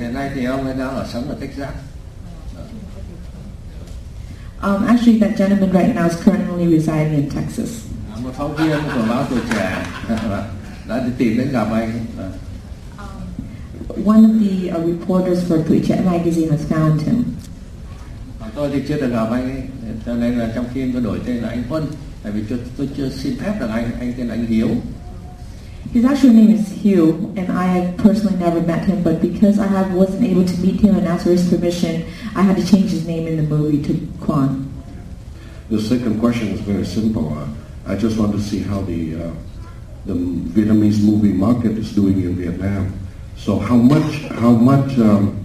Hiện 0.00 0.14
nay 0.14 0.30
thì 0.34 0.44
ông 0.44 0.64
ấy 0.64 0.74
đang 0.74 0.96
ở 0.96 1.06
sống 1.12 1.28
ở 1.28 1.36
Texas. 1.40 1.93
Um, 4.64 4.84
actually, 4.84 5.18
that 5.18 5.36
gentleman 5.36 5.70
right 5.72 5.94
now 5.94 6.06
is 6.06 6.16
currently 6.16 6.66
residing 6.66 7.12
in 7.12 7.30
Texas. 7.30 7.84
Một 8.22 8.30
phóng 8.36 8.56
viên 8.56 8.78
của 8.94 9.02
báo 9.08 9.24
tuổi 9.30 9.40
trẻ 9.50 9.86
đã 10.88 11.00
đi 11.06 11.10
tìm 11.18 11.38
đến 11.38 11.48
gặp 11.52 11.66
anh. 11.72 12.04
Và 12.16 12.28
One 14.06 14.20
of 14.20 14.40
the 14.40 14.70
uh, 14.70 14.86
reporters 14.86 15.50
for 15.50 15.62
Tuổi 15.68 15.80
Trẻ 15.86 16.02
magazine 16.04 16.50
has 16.50 16.72
found 16.72 16.98
him. 16.98 17.24
Tôi 18.54 18.70
thì 18.72 18.82
chưa 18.88 19.00
được 19.00 19.10
gặp 19.12 19.30
anh 19.30 19.66
cho 20.06 20.14
nên 20.14 20.38
là 20.38 20.52
trong 20.54 20.64
phim 20.74 20.92
tôi 20.92 21.02
đổi 21.02 21.20
tên 21.26 21.36
là 21.36 21.48
anh 21.48 21.62
Huân. 21.68 21.84
Tại 22.22 22.32
vì 22.32 22.42
tôi, 22.50 22.58
tôi 22.76 22.88
chưa 22.96 23.08
xin 23.08 23.36
phép 23.36 23.54
được 23.60 23.68
anh, 23.72 23.90
anh 24.00 24.12
tên 24.18 24.28
là 24.28 24.34
anh 24.34 24.46
Hiếu. 24.46 24.68
His 25.92 26.04
actual 26.04 26.30
name 26.30 26.50
is 26.50 26.68
Hugh, 26.68 27.32
and 27.36 27.52
I 27.52 27.64
have 27.66 27.96
personally 27.98 28.36
never 28.36 28.60
met 28.60 28.84
him, 28.86 29.02
but 29.02 29.20
because 29.20 29.58
I 29.58 29.66
have, 29.66 29.94
wasn't 29.94 30.24
able 30.24 30.44
to 30.44 30.56
meet 30.60 30.80
him 30.80 30.96
and 30.96 31.06
ask 31.06 31.24
for 31.24 31.30
his 31.30 31.48
permission, 31.48 32.04
I 32.34 32.42
had 32.42 32.56
to 32.56 32.66
change 32.66 32.90
his 32.90 33.06
name 33.06 33.28
in 33.28 33.36
the 33.36 33.42
movie 33.42 33.82
to 33.84 34.08
Quan. 34.20 34.72
The 35.70 35.80
second 35.80 36.18
question 36.18 36.48
is 36.48 36.60
very 36.60 36.84
simple. 36.84 37.32
Uh, 37.38 37.48
I 37.86 37.96
just 37.96 38.18
want 38.18 38.32
to 38.32 38.40
see 38.40 38.60
how 38.60 38.80
the 38.82 39.14
uh, 39.14 39.30
the 40.06 40.14
Vietnamese 40.14 41.02
movie 41.02 41.32
market 41.32 41.78
is 41.78 41.94
doing 41.94 42.20
in 42.22 42.34
Vietnam. 42.36 42.92
So 43.36 43.58
how 43.58 43.76
much 43.76 44.22
how 44.40 44.50
much 44.50 44.98
um, 44.98 45.40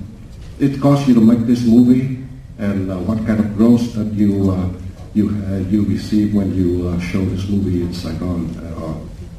it 0.59 0.81
costs 0.81 1.07
you 1.07 1.13
to 1.13 1.21
make 1.21 1.45
this 1.45 1.63
movie, 1.63 2.25
and 2.57 2.91
uh, 2.91 2.97
what 2.97 3.25
kind 3.25 3.39
of 3.39 3.55
gross 3.55 3.93
that 3.93 4.11
you 4.13 4.51
uh, 4.51 4.69
you 5.13 5.29
uh, 5.29 5.57
you 5.69 5.83
receive 5.83 6.33
when 6.33 6.53
you 6.55 6.99
show 6.99 7.23
this 7.25 7.47
movie 7.47 7.81
in 7.81 7.93
Saigon 7.93 8.49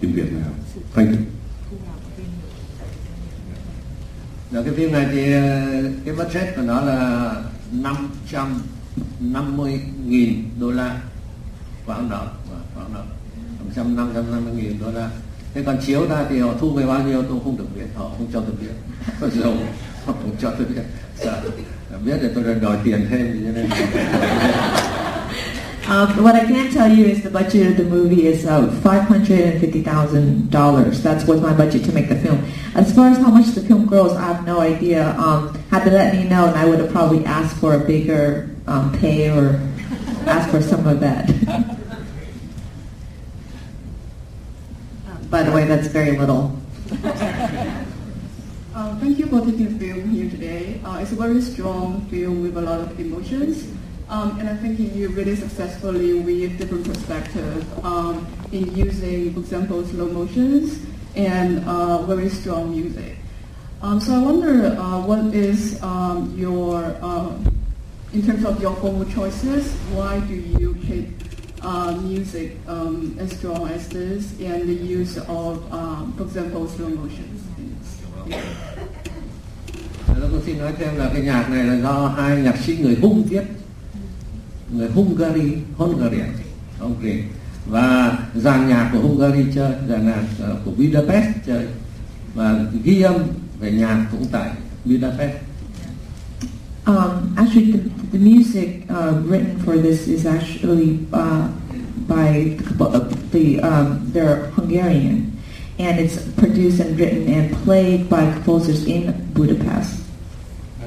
tiếng 0.01 0.12
Việt 0.12 0.32
nào? 0.32 0.51
Thank 0.94 1.09
you. 1.09 1.16
Rồi 4.53 4.64
cái 4.64 4.74
phim 4.74 4.92
này 4.92 5.07
thì, 5.12 5.32
cái 6.05 6.14
budget 6.14 6.57
của 6.57 6.62
nó 6.62 6.80
là 6.80 7.34
550 7.72 9.80
nghìn 10.07 10.44
đô 10.61 10.70
la 10.70 11.01
khoảng 11.86 12.11
đó 12.11 12.26
khoảng 12.74 12.94
đó 12.94 13.03
500 13.59 13.96
550 13.96 14.55
nghìn 14.55 14.78
đô 14.80 14.92
la. 14.92 15.11
Thế 15.55 15.62
còn 15.66 15.78
chiếu 15.86 16.09
ra 16.09 16.24
thì 16.30 16.38
họ 16.38 16.55
thu 16.61 16.70
về 16.70 16.86
bao 16.86 17.03
nhiêu 17.03 17.22
tôi 17.22 17.40
không 17.44 17.57
được 17.57 17.66
biết. 17.76 17.86
Họ 17.94 18.11
không 18.18 18.26
cho 18.32 18.40
tôi 18.40 18.55
biết. 18.61 18.70
Có 19.20 19.28
dầu 19.28 19.55
họ 20.07 20.12
không 20.12 20.36
cho 20.40 20.51
tôi 20.51 20.66
biết. 20.66 20.82
Sợ 21.18 21.42
biết 22.05 22.18
thì 22.22 22.28
tôi 22.34 22.55
đòi 22.55 22.78
tiền 22.84 23.07
thêm 23.11 23.32
như 23.32 23.40
cho 23.44 23.51
nên 23.53 23.70
Um, 25.91 26.22
what 26.22 26.36
I 26.36 26.47
can 26.47 26.70
tell 26.70 26.88
you 26.88 27.05
is 27.05 27.24
the 27.24 27.30
budget 27.30 27.72
of 27.72 27.76
the 27.76 27.82
movie 27.82 28.28
is 28.28 28.47
uh, 28.47 28.68
$550,000. 28.84 31.03
That's 31.03 31.24
what's 31.24 31.41
my 31.41 31.53
budget 31.53 31.82
to 31.86 31.93
make 31.93 32.09
the 32.09 32.14
film. 32.14 32.45
As 32.76 32.95
far 32.95 33.09
as 33.09 33.18
how 33.18 33.30
much 33.30 33.47
the 33.47 33.61
film 33.61 33.86
grows, 33.86 34.12
I 34.12 34.32
have 34.32 34.47
no 34.47 34.61
idea. 34.61 35.11
Um, 35.18 35.53
had 35.72 35.84
they 35.84 35.91
let 35.91 36.14
me 36.14 36.28
know, 36.28 36.47
and 36.47 36.55
I 36.55 36.64
would 36.64 36.78
have 36.78 36.93
probably 36.93 37.24
asked 37.24 37.57
for 37.57 37.74
a 37.74 37.80
bigger 37.80 38.55
um, 38.68 38.97
pay 39.01 39.30
or 39.30 39.61
asked 40.26 40.53
for 40.53 40.62
some 40.62 40.86
of 40.86 41.01
that. 41.01 41.26
By 45.28 45.43
the 45.43 45.51
way, 45.51 45.64
that's 45.64 45.88
very 45.88 46.16
little. 46.16 46.57
Uh, 48.72 48.97
thank 49.01 49.18
you 49.18 49.26
for 49.26 49.41
taking 49.41 49.76
the 49.76 49.84
film 49.84 50.09
here 50.11 50.30
today. 50.30 50.80
Uh, 50.84 50.99
it's 51.03 51.11
a 51.11 51.16
very 51.16 51.43
strong 51.43 52.07
film 52.07 52.43
with 52.43 52.57
a 52.57 52.61
lot 52.61 52.78
of 52.78 53.01
emotions. 53.01 53.66
Um, 54.11 54.40
and 54.40 54.48
I 54.48 54.56
think 54.56 54.80
you 54.80 55.08
really 55.11 55.36
successfully 55.36 56.14
weave 56.14 56.58
different 56.58 56.84
perspectives 56.84 57.64
um, 57.84 58.26
in 58.50 58.74
using, 58.74 59.32
for 59.32 59.38
example, 59.38 59.86
slow 59.86 60.08
motions 60.08 60.84
and 61.14 61.64
uh, 61.64 62.02
very 62.02 62.28
strong 62.28 62.72
music. 62.72 63.16
Um, 63.82 64.00
so 64.00 64.14
I 64.14 64.18
wonder 64.18 64.66
uh, 64.76 65.00
what 65.06 65.32
is 65.32 65.80
um, 65.80 66.34
your, 66.36 66.84
uh, 67.00 67.30
in 68.12 68.26
terms 68.26 68.44
of 68.44 68.61
your 68.61 68.74
formal 68.76 69.04
choices, 69.04 69.72
why 69.94 70.18
do 70.18 70.34
you 70.34 70.74
pick 70.86 71.06
uh, 71.62 71.92
music 72.02 72.56
um, 72.66 73.16
as 73.20 73.30
strong 73.38 73.68
as 73.68 73.88
this 73.90 74.32
and 74.40 74.68
the 74.68 74.74
use 74.74 75.18
of, 75.18 75.72
um, 75.72 76.12
for 76.16 76.24
example, 76.24 76.66
slow 76.66 76.88
motions? 76.88 77.46
Viết 83.30 83.59
người 84.72 84.88
Hungary 84.88 85.52
Hungarian 85.76 86.32
okay. 86.80 87.24
và 87.66 88.18
dàn 88.34 88.68
nhạc 88.68 88.90
của 88.92 88.98
Hungary 88.98 89.44
chơi 89.54 89.72
dàn 89.88 90.06
nhạc 90.06 90.22
ờ, 90.40 90.56
của 90.64 90.70
Budapest 90.70 91.26
chơi 91.46 91.66
và 92.34 92.64
ghi 92.84 93.02
âm 93.02 93.16
về 93.60 93.72
nhạc 93.72 94.06
cũng 94.12 94.24
tại 94.32 94.50
Budapest 94.84 95.32
Um, 96.86 97.34
actually, 97.36 97.72
the, 97.72 97.90
the 98.12 98.18
music 98.18 98.82
uh, 98.88 99.12
written 99.24 99.58
for 99.64 99.76
this 99.76 100.08
is 100.08 100.26
actually 100.26 100.98
uh, 101.12 101.46
by 102.08 102.56
the, 102.78 103.16
the 103.30 103.60
um, 103.60 104.10
they're 104.12 104.50
Hungarian, 104.56 105.38
and 105.78 106.00
it's 106.00 106.18
produced 106.36 106.80
and 106.80 106.98
written 106.98 107.28
and 107.28 107.54
played 107.64 108.10
by 108.10 108.32
composers 108.32 108.86
in 108.86 109.12
Budapest. 109.34 110.00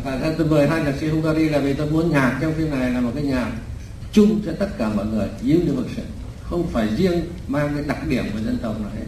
Và 0.03 0.19
ra 0.19 0.33
tôi 0.37 0.47
mời 0.47 0.67
hai 0.67 0.83
nhạc 0.83 0.93
sĩ 0.99 1.07
Hungary 1.07 1.49
là 1.49 1.59
vì 1.59 1.73
tôi 1.73 1.91
muốn 1.91 2.11
nhạc 2.11 2.39
trong 2.41 2.53
phim 2.53 2.69
này 2.69 2.91
là 2.91 3.01
một 3.01 3.11
cái 3.15 3.23
nhạc 3.23 3.51
chung 4.13 4.41
cho 4.45 4.51
tất 4.59 4.67
cả 4.77 4.89
mọi 4.95 5.05
người 5.05 5.27
universal 5.41 6.05
không 6.49 6.67
phải 6.71 6.87
riêng 6.97 7.21
mang 7.47 7.71
cái 7.75 7.83
đặc 7.87 8.07
điểm 8.07 8.23
của 8.33 8.39
dân 8.45 8.57
tộc 8.61 8.81
nào 8.81 8.89
hết. 8.95 9.05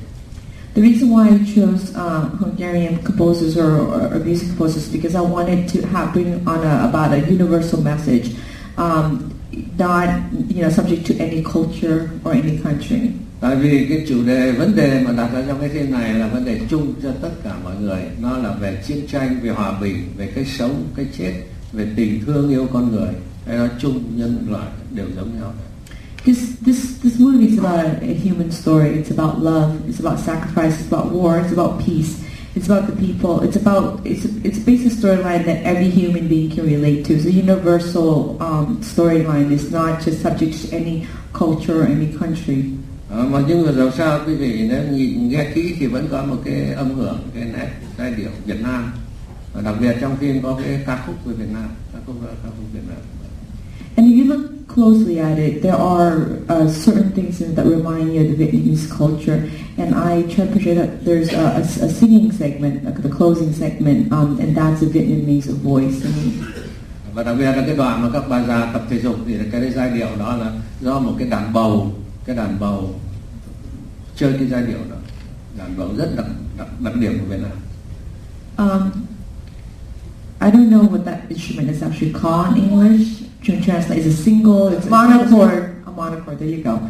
The 0.76 0.82
reason 0.82 1.10
why 1.10 1.30
I 1.30 1.56
chose 1.56 1.84
uh, 1.91 2.39
Hungarian 2.39 2.97
composers 3.03 3.58
or, 3.58 3.64
or, 3.64 4.14
or 4.16 4.26
music 4.26 4.47
composers 4.49 4.93
because 4.93 5.16
I 5.16 5.22
wanted 5.22 5.60
to 5.74 5.88
have 5.88 6.14
bring 6.14 6.45
on 6.45 6.60
a, 6.64 6.89
about 6.91 7.12
a 7.12 7.22
universal 7.30 7.82
message, 7.82 8.26
um, 8.78 9.32
not 9.78 10.10
you 10.49 10.62
know 10.62 10.70
subject 10.70 11.08
to 11.08 11.14
any 11.20 11.43
culture 11.43 12.10
or 12.26 12.34
any 12.34 12.58
country. 12.58 13.12
tại 13.41 13.56
vì 13.56 13.86
cái 13.89 14.06
chủ 14.10 14.24
đề 14.26 14.51
vấn 14.51 14.76
đề 14.76 15.03
mà 15.06 15.12
đặt 15.12 15.30
ra 15.34 15.43
trong 15.47 15.60
cái 15.60 15.70
phim 15.70 15.91
này 15.91 16.14
là 16.14 16.28
vấn 16.28 16.45
đề 16.45 16.60
chung 16.70 16.93
cho 17.03 17.10
tất 17.22 17.32
cả 17.43 17.56
mọi 17.64 17.76
người. 17.82 18.01
Nó 18.22 18.38
là 18.38 18.51
về 18.51 18.84
chiến 18.88 19.08
tranh 19.12 19.39
về 19.43 19.49
hòa 19.49 19.80
bình 19.82 19.95
về 20.18 20.28
cái 20.36 20.45
sống 20.45 20.84
cái 20.95 21.06
chết 21.18 21.34
về 21.74 21.88
tình 21.95 22.26
thương 22.26 22.49
yêu 22.49 22.68
con 22.74 22.91
người 22.91 23.14
hay 23.48 23.58
nói 23.58 23.70
chung 23.80 24.04
nhân 24.16 24.46
loại 24.50 24.68
đều 24.91 25.08
giống 25.16 25.39
nhau 25.39 25.54
Because 26.18 26.56
this 26.66 26.98
this 27.04 27.20
movie 27.20 27.46
is 27.46 27.60
about 27.60 27.86
a, 27.86 28.02
a 28.02 28.14
human 28.16 28.52
story. 28.52 28.89
It's 28.98 29.12
about 29.12 29.43
love. 29.43 29.88
It's 29.88 30.00
about 30.00 30.20
sacrifice. 30.20 30.80
It's 30.80 30.88
about 30.91 31.12
war. 31.12 31.38
It's 31.38 31.52
about 31.52 31.86
peace. 31.86 32.18
It's 32.56 32.66
about 32.66 32.88
the 32.88 32.96
people. 32.96 33.41
It's 33.41 33.56
about 33.56 34.00
it's 34.04 34.26
it's 34.43 34.58
a 34.58 34.66
basic 34.66 34.93
storyline 34.93 35.46
that 35.46 35.62
every 35.64 35.89
human 35.89 36.28
being 36.28 36.50
can 36.50 36.66
relate 36.66 37.06
to. 37.06 37.14
It's 37.14 37.26
a 37.26 37.32
universal 37.32 38.41
um, 38.41 38.82
storyline. 38.82 39.52
It's 39.52 39.70
not 39.70 40.02
just 40.02 40.24
subject 40.24 40.54
to 40.64 40.76
any 40.76 41.06
culture 41.34 41.82
or 41.82 41.86
any 41.86 42.12
country. 42.18 42.74
Ờ, 43.10 43.26
mà 43.26 43.41
nhưng 43.48 43.66
mà 43.66 43.72
dẫu 43.72 43.91
sao 43.91 44.20
quý 44.28 44.36
vị 44.36 44.68
nếu 44.70 44.84
nhìn, 44.91 45.30
nghe 45.30 45.52
kỹ 45.56 45.76
thì 45.80 45.88
vẫn 45.88 46.08
có 46.12 46.24
một 46.24 46.38
cái 46.46 46.74
âm 46.74 46.96
hưởng 46.96 47.20
cái 47.36 47.46
nét 47.46 47.70
giai 47.98 48.14
điệu 48.14 48.30
Việt 48.46 48.62
Nam 48.62 48.91
và 49.54 49.62
đặc 49.62 49.76
biệt 49.80 49.96
trong 50.02 50.18
phim 50.18 50.41
có 50.41 50.60
cái 50.64 50.84
ca 50.86 51.04
khúc 51.06 51.16
về 51.26 51.34
Việt 51.34 51.50
Nam 51.54 51.70
ca 51.93 52.00
khúc 52.06 52.16
ca 52.22 52.50
khúc 52.50 52.66
Việt 52.74 52.84
Nam 52.88 52.98
And 53.98 54.08
if 54.08 54.16
you 54.16 54.26
look 54.26 54.68
closely 54.68 55.20
at 55.20 55.39
it, 55.39 55.62
there 55.62 55.76
are 55.76 56.39
uh, 56.50 56.68
certain 56.68 57.12
things 57.12 57.41
in 57.41 57.52
it 57.52 57.56
that 57.56 57.66
remind 57.66 58.14
you 58.14 58.22
of 58.22 58.38
the 58.38 58.46
Vietnamese 58.46 58.89
culture. 58.91 59.50
And 59.78 59.96
I 59.96 60.24
try 60.24 60.46
to 60.46 60.52
portray 60.52 60.74
that 60.74 61.06
there's 61.06 61.32
a, 61.34 61.60
a, 61.60 61.62
a 61.62 61.89
singing 61.89 62.32
segment, 62.32 62.84
like 62.84 63.02
the 63.02 63.10
closing 63.10 63.54
segment, 63.54 64.12
um, 64.12 64.39
and 64.39 64.56
that's 64.56 64.82
a 64.82 64.88
Vietnamese 64.88 65.48
voice 65.48 66.02
singing. 66.02 66.43
và 67.16 67.24
đặc 67.24 67.36
biệt 67.39 67.46
là 67.46 67.64
cái 67.66 67.76
đoạn 67.76 68.02
mà 68.02 68.10
các 68.14 68.24
bà 68.30 68.43
già 68.43 68.72
tập 68.74 68.82
thể 68.89 69.00
dục 69.00 69.16
thì 69.28 69.38
cái 69.52 69.72
giai 69.72 69.89
điệu 69.89 70.08
đó 70.20 70.36
là 70.36 70.52
do 70.82 71.00
một 71.00 71.14
cái 71.20 71.28
đàn 71.28 71.54
bầu 71.54 71.93
cái 72.26 72.36
đàn 72.36 72.60
bầu 72.60 72.96
chơi 74.16 74.34
cái 74.34 74.48
giai 74.48 74.64
điệu 74.66 74.78
đó 74.89 74.96
đàn 75.58 75.78
bầu 75.78 75.89
rất 75.98 76.10
đặc 76.18 76.26
đặc, 76.58 76.68
đặc 76.80 76.96
điểm 76.96 77.20
của 77.20 77.26
Việt 77.26 77.39
Nam 77.41 77.52
Um, 78.58 79.08
I 80.39 80.50
don't 80.50 80.70
know 80.70 80.84
what 80.84 81.04
that 81.06 81.30
instrument 81.30 81.70
is 81.70 81.84
actually 81.84 82.14
called 82.14 82.56
in 82.56 82.70
English. 82.70 83.24
To 83.46 83.62
translate, 83.62 84.00
it's 84.00 84.08
a 84.08 84.24
single, 84.24 84.70
it's 84.70 84.88
a 84.88 84.89
monochord. 84.89 85.84
A 85.86 85.91
monochord. 85.91 86.39
There 86.39 86.48
you 86.48 86.64
go. 86.64 86.89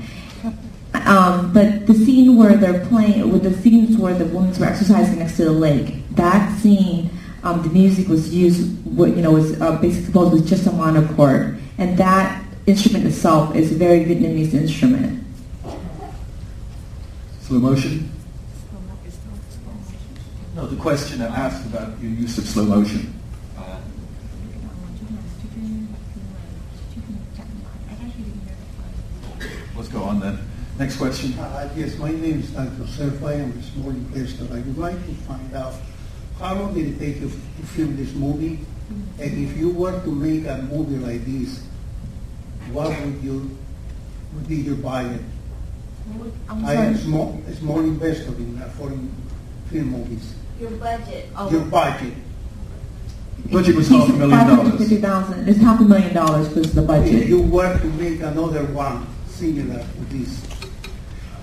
Um, 0.93 1.51
but 1.51 1.85
the 1.85 1.93
scene 1.93 2.37
where 2.37 2.55
they're 2.55 2.85
playing, 2.85 3.29
with 3.29 3.43
the 3.43 3.53
scenes 3.61 3.97
where 3.97 4.13
the 4.13 4.23
women 4.23 4.57
were 4.57 4.65
exercising 4.65 5.19
next 5.19 5.35
to 5.35 5.43
the 5.43 5.51
lake, 5.51 5.95
that 6.11 6.57
scene, 6.59 7.09
um, 7.43 7.61
the 7.61 7.67
music 7.69 8.07
was 8.07 8.33
used. 8.33 8.71
What 8.85 9.09
you 9.17 9.21
know 9.21 9.33
was 9.33 9.59
uh, 9.59 9.77
basically 9.81 10.05
composed 10.05 10.33
with 10.33 10.47
just 10.47 10.65
a 10.65 10.71
monochord, 10.71 11.59
and 11.77 11.97
that 11.97 12.41
instrument 12.67 13.05
itself 13.05 13.53
is 13.53 13.73
a 13.73 13.75
very 13.75 14.05
Vietnamese 14.05 14.53
instrument. 14.53 15.25
Slow 17.41 17.59
motion? 17.59 18.09
No, 20.55 20.67
the 20.67 20.77
question 20.77 21.21
I 21.21 21.25
asked 21.25 21.65
about 21.65 21.99
your 22.01 22.11
use 22.11 22.37
of 22.37 22.45
slow 22.45 22.63
motion. 22.63 23.11
Let's 29.75 29.84
go 29.95 30.03
on 30.03 30.19
then. 30.19 30.37
Next 30.77 30.97
question. 30.97 31.39
Uh, 31.39 31.69
yes, 31.75 31.95
my 31.97 32.11
name 32.11 32.41
is 32.41 32.51
Dr. 32.51 32.83
Serfai. 32.83 33.41
I'm 33.43 33.57
a 33.57 33.63
small 33.63 33.89
investor. 33.91 34.43
I 34.51 34.59
would 34.59 34.77
like 34.77 34.99
to 35.07 35.13
find 35.23 35.55
out 35.55 35.73
how 36.39 36.53
long 36.55 36.73
did 36.73 36.87
it 36.87 36.99
take 36.99 37.21
you 37.21 37.29
to 37.31 37.65
film 37.71 37.95
this 37.95 38.13
movie? 38.13 38.59
And 39.19 39.31
if 39.47 39.57
you 39.57 39.69
were 39.69 39.97
to 40.03 40.11
make 40.11 40.45
a 40.45 40.57
movie 40.63 40.97
like 40.99 41.23
this, 41.25 41.63
what 42.75 42.89
would 42.89 43.23
you 43.23 43.57
would 44.33 44.47
be 44.49 44.57
your 44.57 44.75
budget? 44.75 45.21
I'm 46.49 46.65
I 46.65 46.73
am 46.73 46.93
a 46.93 46.97
sorry. 46.97 47.03
small, 47.05 47.41
a 47.47 47.53
small 47.55 47.79
investor 47.79 48.35
in 48.35 48.61
uh, 48.61 48.67
foreign 48.77 49.09
film 49.71 49.85
movies. 49.95 50.35
Your 50.59 50.71
budget. 50.71 51.29
Oh. 51.37 51.49
Your 51.49 51.65
budget. 51.65 52.13
Budget 53.49 53.75
was 53.75 53.87
He's 53.87 53.97
half 53.97 54.09
a 54.09 54.13
million 54.13 54.47
dollars. 54.47 54.71
550,000. 54.75 55.49
It's 55.49 55.59
half 55.59 55.79
a 55.79 55.83
million 55.83 56.13
dollars 56.13 56.49
was 56.53 56.73
the 56.73 56.81
budget. 56.81 57.07
If 57.07 57.13
budget. 57.13 57.29
you 57.29 57.41
were 57.43 57.79
to 57.79 57.87
make 57.87 58.19
another 58.19 58.65
one 58.65 59.07
similar 59.37 59.79
to 59.79 60.03
this, 60.09 60.31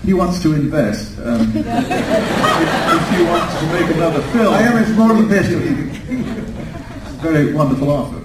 He 0.03 0.13
wants 0.13 0.41
to 0.43 0.53
invest. 0.53 1.17
Um, 1.19 1.41
if, 1.55 1.65
if 1.65 3.03
you 3.15 3.25
want 3.25 3.47
to 3.59 3.65
make 3.71 3.95
another 3.95 4.21
film, 4.33 4.53
I 4.53 4.61
am 4.63 4.77
a 4.77 4.85
small 4.93 5.11
investor. 5.11 5.59
very 7.23 7.53
wonderful 7.53 7.89
offer. 7.89 8.19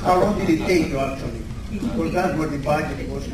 How 0.00 0.20
long 0.20 0.38
did 0.38 0.48
it 0.48 0.66
take 0.66 0.88
you 0.88 0.98
actually? 0.98 1.42
Because 1.70 2.12
that's 2.14 2.38
what 2.38 2.50
the 2.50 2.58
budget 2.58 3.08
was. 3.10 3.24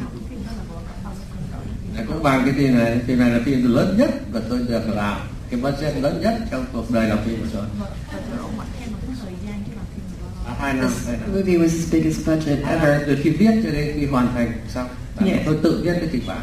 Để 1.96 2.04
cũng 2.08 2.22
bằng 2.22 2.42
cái 2.44 2.54
phim 2.56 2.78
này 2.78 3.00
phim 3.06 3.18
này 3.18 3.30
là 3.30 3.40
phim 3.44 3.74
lớn 3.74 3.96
nhất 3.98 4.10
và 4.32 4.40
tôi 4.50 4.58
được 4.68 4.82
làm 4.94 5.20
cái 5.50 5.60
budget 5.60 5.96
lớn 5.96 6.20
nhất 6.22 6.34
trong 6.50 6.66
cuộc 6.72 6.90
đời 6.90 7.08
làm 7.08 7.18
phim 7.24 7.40
của 7.40 7.46
tôi 7.52 7.64
À, 7.70 7.88
hai 8.10 8.93
năm 10.72 10.90
This 10.90 11.18
movie 11.34 11.58
was 11.58 11.72
his 11.72 11.92
biggest 11.92 12.26
budget 12.26 12.58
ever. 12.64 12.88
năm 12.92 13.02
từ 13.06 13.16
khi 13.22 13.30
viết 13.30 13.60
cho 13.64 13.70
đến 13.70 13.92
khi 14.00 14.06
hoàn 14.06 14.28
thành 14.34 14.52
xong 14.74 14.88
Yeah. 15.26 15.40
tôi 15.46 15.56
tự 15.62 15.82
viết 15.84 15.92
cái 16.00 16.08
kịch 16.12 16.22
bản 16.26 16.38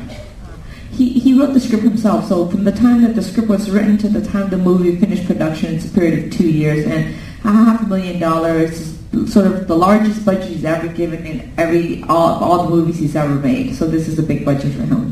He, 1.00 1.06
he 1.06 1.32
wrote 1.34 1.54
the 1.54 1.60
script 1.60 1.84
himself, 1.84 2.28
so 2.30 2.36
from 2.52 2.66
the 2.66 2.72
time 2.72 3.02
that 3.02 3.16
the 3.16 3.22
script 3.22 3.50
was 3.50 3.70
written 3.70 3.98
to 3.98 4.10
the 4.10 4.20
time 4.34 4.50
the 4.50 4.58
movie 4.58 4.96
finished 5.02 5.26
production, 5.28 5.74
it's 5.74 5.86
a 5.86 6.00
period 6.00 6.24
of 6.24 6.38
two 6.40 6.48
years, 6.50 6.86
and 6.86 7.04
a 7.44 7.52
half 7.52 7.82
a 7.82 7.88
million 7.88 8.20
dollars 8.20 8.72
is 8.72 9.34
sort 9.34 9.46
of 9.48 9.68
the 9.68 9.76
largest 9.76 10.26
budget 10.26 10.44
he's 10.50 10.66
ever 10.66 10.88
given 10.98 11.26
in 11.26 11.40
every 11.58 12.04
all, 12.10 12.44
all 12.44 12.64
the 12.64 12.70
movies 12.76 13.00
he's 13.00 13.16
ever 13.16 13.36
made. 13.36 13.74
So 13.80 13.88
this 13.88 14.08
is 14.08 14.20
a 14.20 14.24
big 14.24 14.46
budget 14.46 14.72
for 14.78 14.84
him. 14.86 15.12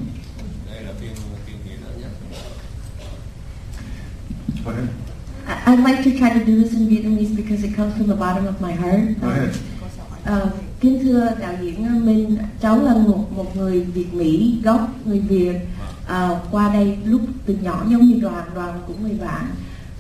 đây 0.70 0.84
là 0.84 0.92
phim 1.02 1.10
phim 1.48 1.58
kỳ 1.66 1.72
lớn 1.72 1.94
nhất 2.02 2.12
Go 4.66 4.72
ahead. 4.72 4.88
I- 5.48 5.72
I'd 5.72 5.84
like 5.84 6.04
to 6.04 6.12
try 6.20 6.30
to 6.40 6.46
do 6.46 6.64
this 6.64 6.74
in 6.74 6.88
Vietnamese 6.90 7.29
because 7.50 7.64
it 7.64 7.76
comes 7.76 7.94
from 7.98 8.08
the 8.08 8.16
bottom 8.16 8.46
of 8.46 8.62
my 8.62 8.72
heart. 8.72 9.02
Go 9.22 9.30
ahead. 9.30 9.50
Ờ, 10.26 10.50
kính 10.80 11.00
thưa 11.04 11.30
đạo 11.40 11.54
diễn 11.62 12.06
Minh, 12.06 12.38
cháu 12.62 12.84
là 12.84 12.94
một 12.94 13.26
một 13.36 13.56
người 13.56 13.84
Việt 13.84 14.14
Mỹ 14.14 14.60
gốc 14.64 14.90
người 15.06 15.20
Việt. 15.20 15.56
Ờ, 16.08 16.40
qua 16.52 16.74
đây 16.74 16.98
lúc 17.06 17.22
từ 17.46 17.58
nhỏ 17.62 17.86
giống 17.90 18.06
như 18.06 18.20
đoàn 18.22 18.44
đoàn 18.56 18.82
của 18.88 18.94
người 19.02 19.18
bạn. 19.22 19.46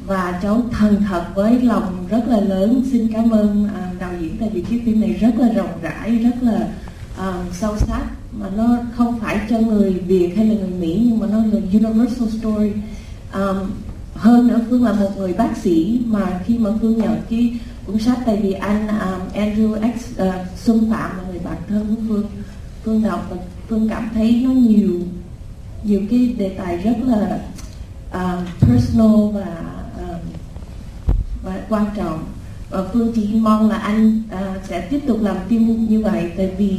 Và 0.05 0.39
cháu 0.43 0.61
thần 0.71 1.03
thật 1.07 1.25
với 1.35 1.61
lòng 1.61 2.05
rất 2.09 2.23
là 2.27 2.39
lớn. 2.39 2.83
Xin 2.91 3.13
cảm 3.13 3.31
ơn 3.31 3.69
à, 3.75 3.91
đạo 3.99 4.11
diễn 4.19 4.37
tại 4.39 4.49
vì 4.53 4.61
cái 4.61 4.81
phim 4.85 5.01
này 5.01 5.13
rất 5.13 5.33
là 5.37 5.53
rộng 5.53 5.79
rãi 5.81 6.15
rất 6.15 6.35
là 6.41 6.67
à, 7.17 7.33
sâu 7.53 7.77
sắc. 7.77 8.05
Mà 8.39 8.47
nó 8.57 8.77
không 8.95 9.19
phải 9.19 9.39
cho 9.49 9.59
người 9.59 9.93
Việt 9.93 10.33
hay 10.37 10.45
là 10.45 10.55
người 10.55 10.79
Mỹ 10.79 11.01
nhưng 11.05 11.19
mà 11.19 11.27
nó 11.27 11.37
là 11.37 11.59
universal 11.73 12.27
story. 12.39 12.71
Um, 13.33 13.71
hơn 14.19 14.47
nữa 14.47 14.59
Phương 14.69 14.83
là 14.83 14.93
một 14.93 15.17
người 15.17 15.33
bác 15.33 15.57
sĩ 15.57 16.01
mà 16.05 16.39
khi 16.45 16.57
mà 16.57 16.69
Phương 16.81 16.97
nhận 16.97 17.21
cái 17.29 17.59
cuốn 17.85 17.99
sách 17.99 18.19
tại 18.25 18.39
vì 18.43 18.51
anh 18.51 18.87
um, 18.87 19.41
Andrew 19.41 19.93
X 19.97 20.21
uh, 20.21 20.33
xâm 20.57 20.91
phạm 20.91 21.17
là 21.17 21.23
người 21.29 21.39
bạn 21.39 21.57
thân 21.67 21.95
của 21.95 22.01
Phương 22.07 22.25
Phương 22.83 23.03
đọc 23.03 23.27
và 23.29 23.37
Phương 23.69 23.89
cảm 23.89 24.09
thấy 24.13 24.41
nó 24.45 24.51
nhiều 24.51 24.99
nhiều 25.83 26.01
cái 26.09 26.35
đề 26.37 26.49
tài 26.49 26.77
rất 26.77 26.95
là 27.05 27.39
uh, 28.09 28.47
personal 28.61 29.31
và 29.33 29.55
uh, 30.03 30.21
và 31.43 31.59
quan 31.69 31.85
trọng. 31.95 32.23
Và 32.69 32.83
Phương 32.93 33.11
chỉ 33.15 33.29
mong 33.33 33.69
là 33.69 33.77
anh 33.77 34.23
uh, 34.33 34.65
sẽ 34.69 34.81
tiếp 34.81 34.99
tục 35.07 35.21
làm 35.21 35.37
phim 35.49 35.85
như 35.89 36.01
vậy 36.01 36.31
tại 36.37 36.51
vì 36.57 36.77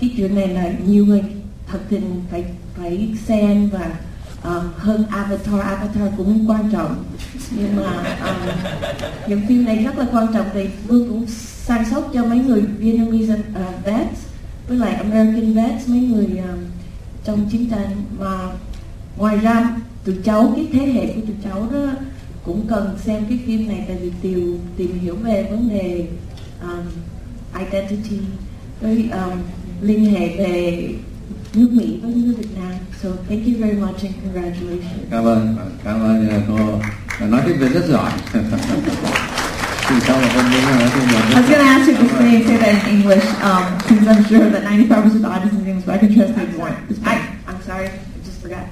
cái 0.00 0.10
chuyện 0.16 0.34
này 0.34 0.48
là 0.48 0.72
nhiều 0.86 1.06
người 1.06 1.22
thật 1.66 1.78
tình 1.88 2.22
phải 2.30 2.44
phải 2.76 3.08
xem 3.26 3.68
và 3.68 3.90
uh, 4.48 4.76
hơn 4.76 5.04
Avatar 5.10 5.60
Avatar 5.60 6.12
cũng 6.16 6.50
quan 6.50 6.70
trọng. 6.72 7.04
Nhưng 7.50 7.76
mà 7.76 8.16
uh, 8.30 9.28
những 9.28 9.46
phim 9.48 9.64
này 9.64 9.76
rất 9.76 9.98
là 9.98 10.06
quan 10.12 10.26
trọng 10.34 10.46
thì 10.54 10.68
vương 10.86 11.08
cũng 11.08 11.26
sang 11.28 11.90
sóc 11.90 12.10
cho 12.14 12.24
mấy 12.24 12.38
người 12.38 12.60
Vietnamese 12.60 13.34
uh, 13.34 13.84
vets 13.84 14.20
với 14.68 14.78
lại 14.78 14.94
American 14.94 15.54
vets 15.54 15.88
mấy 15.88 16.00
người 16.00 16.28
uh, 16.38 16.58
trong 17.24 17.48
chiến 17.50 17.70
tranh. 17.70 18.04
Mà 18.18 18.38
ngoài 19.16 19.36
ra 19.36 19.76
tụi 20.04 20.16
cháu 20.24 20.52
cái 20.56 20.66
thế 20.72 20.92
hệ 20.92 21.06
của 21.06 21.20
tụi 21.20 21.36
cháu 21.44 21.68
đó 21.72 21.92
cũng 22.44 22.66
cần 22.68 22.98
xem 23.04 23.24
cái 23.28 23.38
phim 23.46 23.68
này 23.68 23.84
tại 23.88 23.96
vì 23.96 24.12
tìm 24.22 24.58
tìm 24.76 24.98
hiểu 24.98 25.16
về 25.16 25.48
vấn 25.50 25.68
đề 25.68 26.06
um, 26.62 26.86
identity 27.58 28.18
với 28.80 29.10
um, 29.12 29.38
liên 29.80 30.04
hệ 30.04 30.36
về 30.36 30.88
nước 31.54 31.68
Mỹ 31.72 31.98
với 32.02 32.12
nước 32.14 32.34
Việt 32.38 32.48
Nam. 32.56 32.72
So 33.02 33.08
thank 33.28 33.42
you 33.46 33.54
very 33.58 33.76
much 33.76 34.02
and 34.02 34.14
congratulations. 34.24 35.10
cảm 35.10 35.24
ơn 35.24 35.56
cảm 35.84 36.00
ơn 36.00 36.42
cô 36.48 37.26
nói 37.26 37.42
tiếng 37.46 37.58
Việt 37.58 37.72
rất 37.74 37.84
giỏi 37.88 38.10
thì 39.88 39.96
sau 40.06 40.20
là 40.20 40.28
con 40.34 40.44
muốn 40.50 40.62
nói 40.80 40.90
tiếng 40.94 41.08
Việt 41.08 41.34
I 41.34 41.42
was 41.42 41.48
going 41.48 41.58
to 41.58 41.70
ask 41.76 41.88
you 41.88 41.96
to 41.96 42.18
say, 42.18 42.42
say 42.46 42.56
that 42.56 42.86
in 42.86 43.00
English, 43.00 43.24
um, 43.42 43.64
since 43.88 44.06
I'm 44.06 44.24
sure 44.24 44.50
that 44.50 44.62
95% 44.64 45.04
of 45.04 45.22
the 45.22 45.28
audience 45.28 45.54
is 45.60 45.66
English, 45.66 45.86
but 45.86 45.94
I 45.94 45.98
can 45.98 46.14
translate 46.14 46.58
more. 46.58 46.70
I, 47.04 47.16
I'm 47.46 47.62
sorry, 47.66 47.86
I 47.86 48.18
just 48.24 48.40
forgot. 48.42 48.64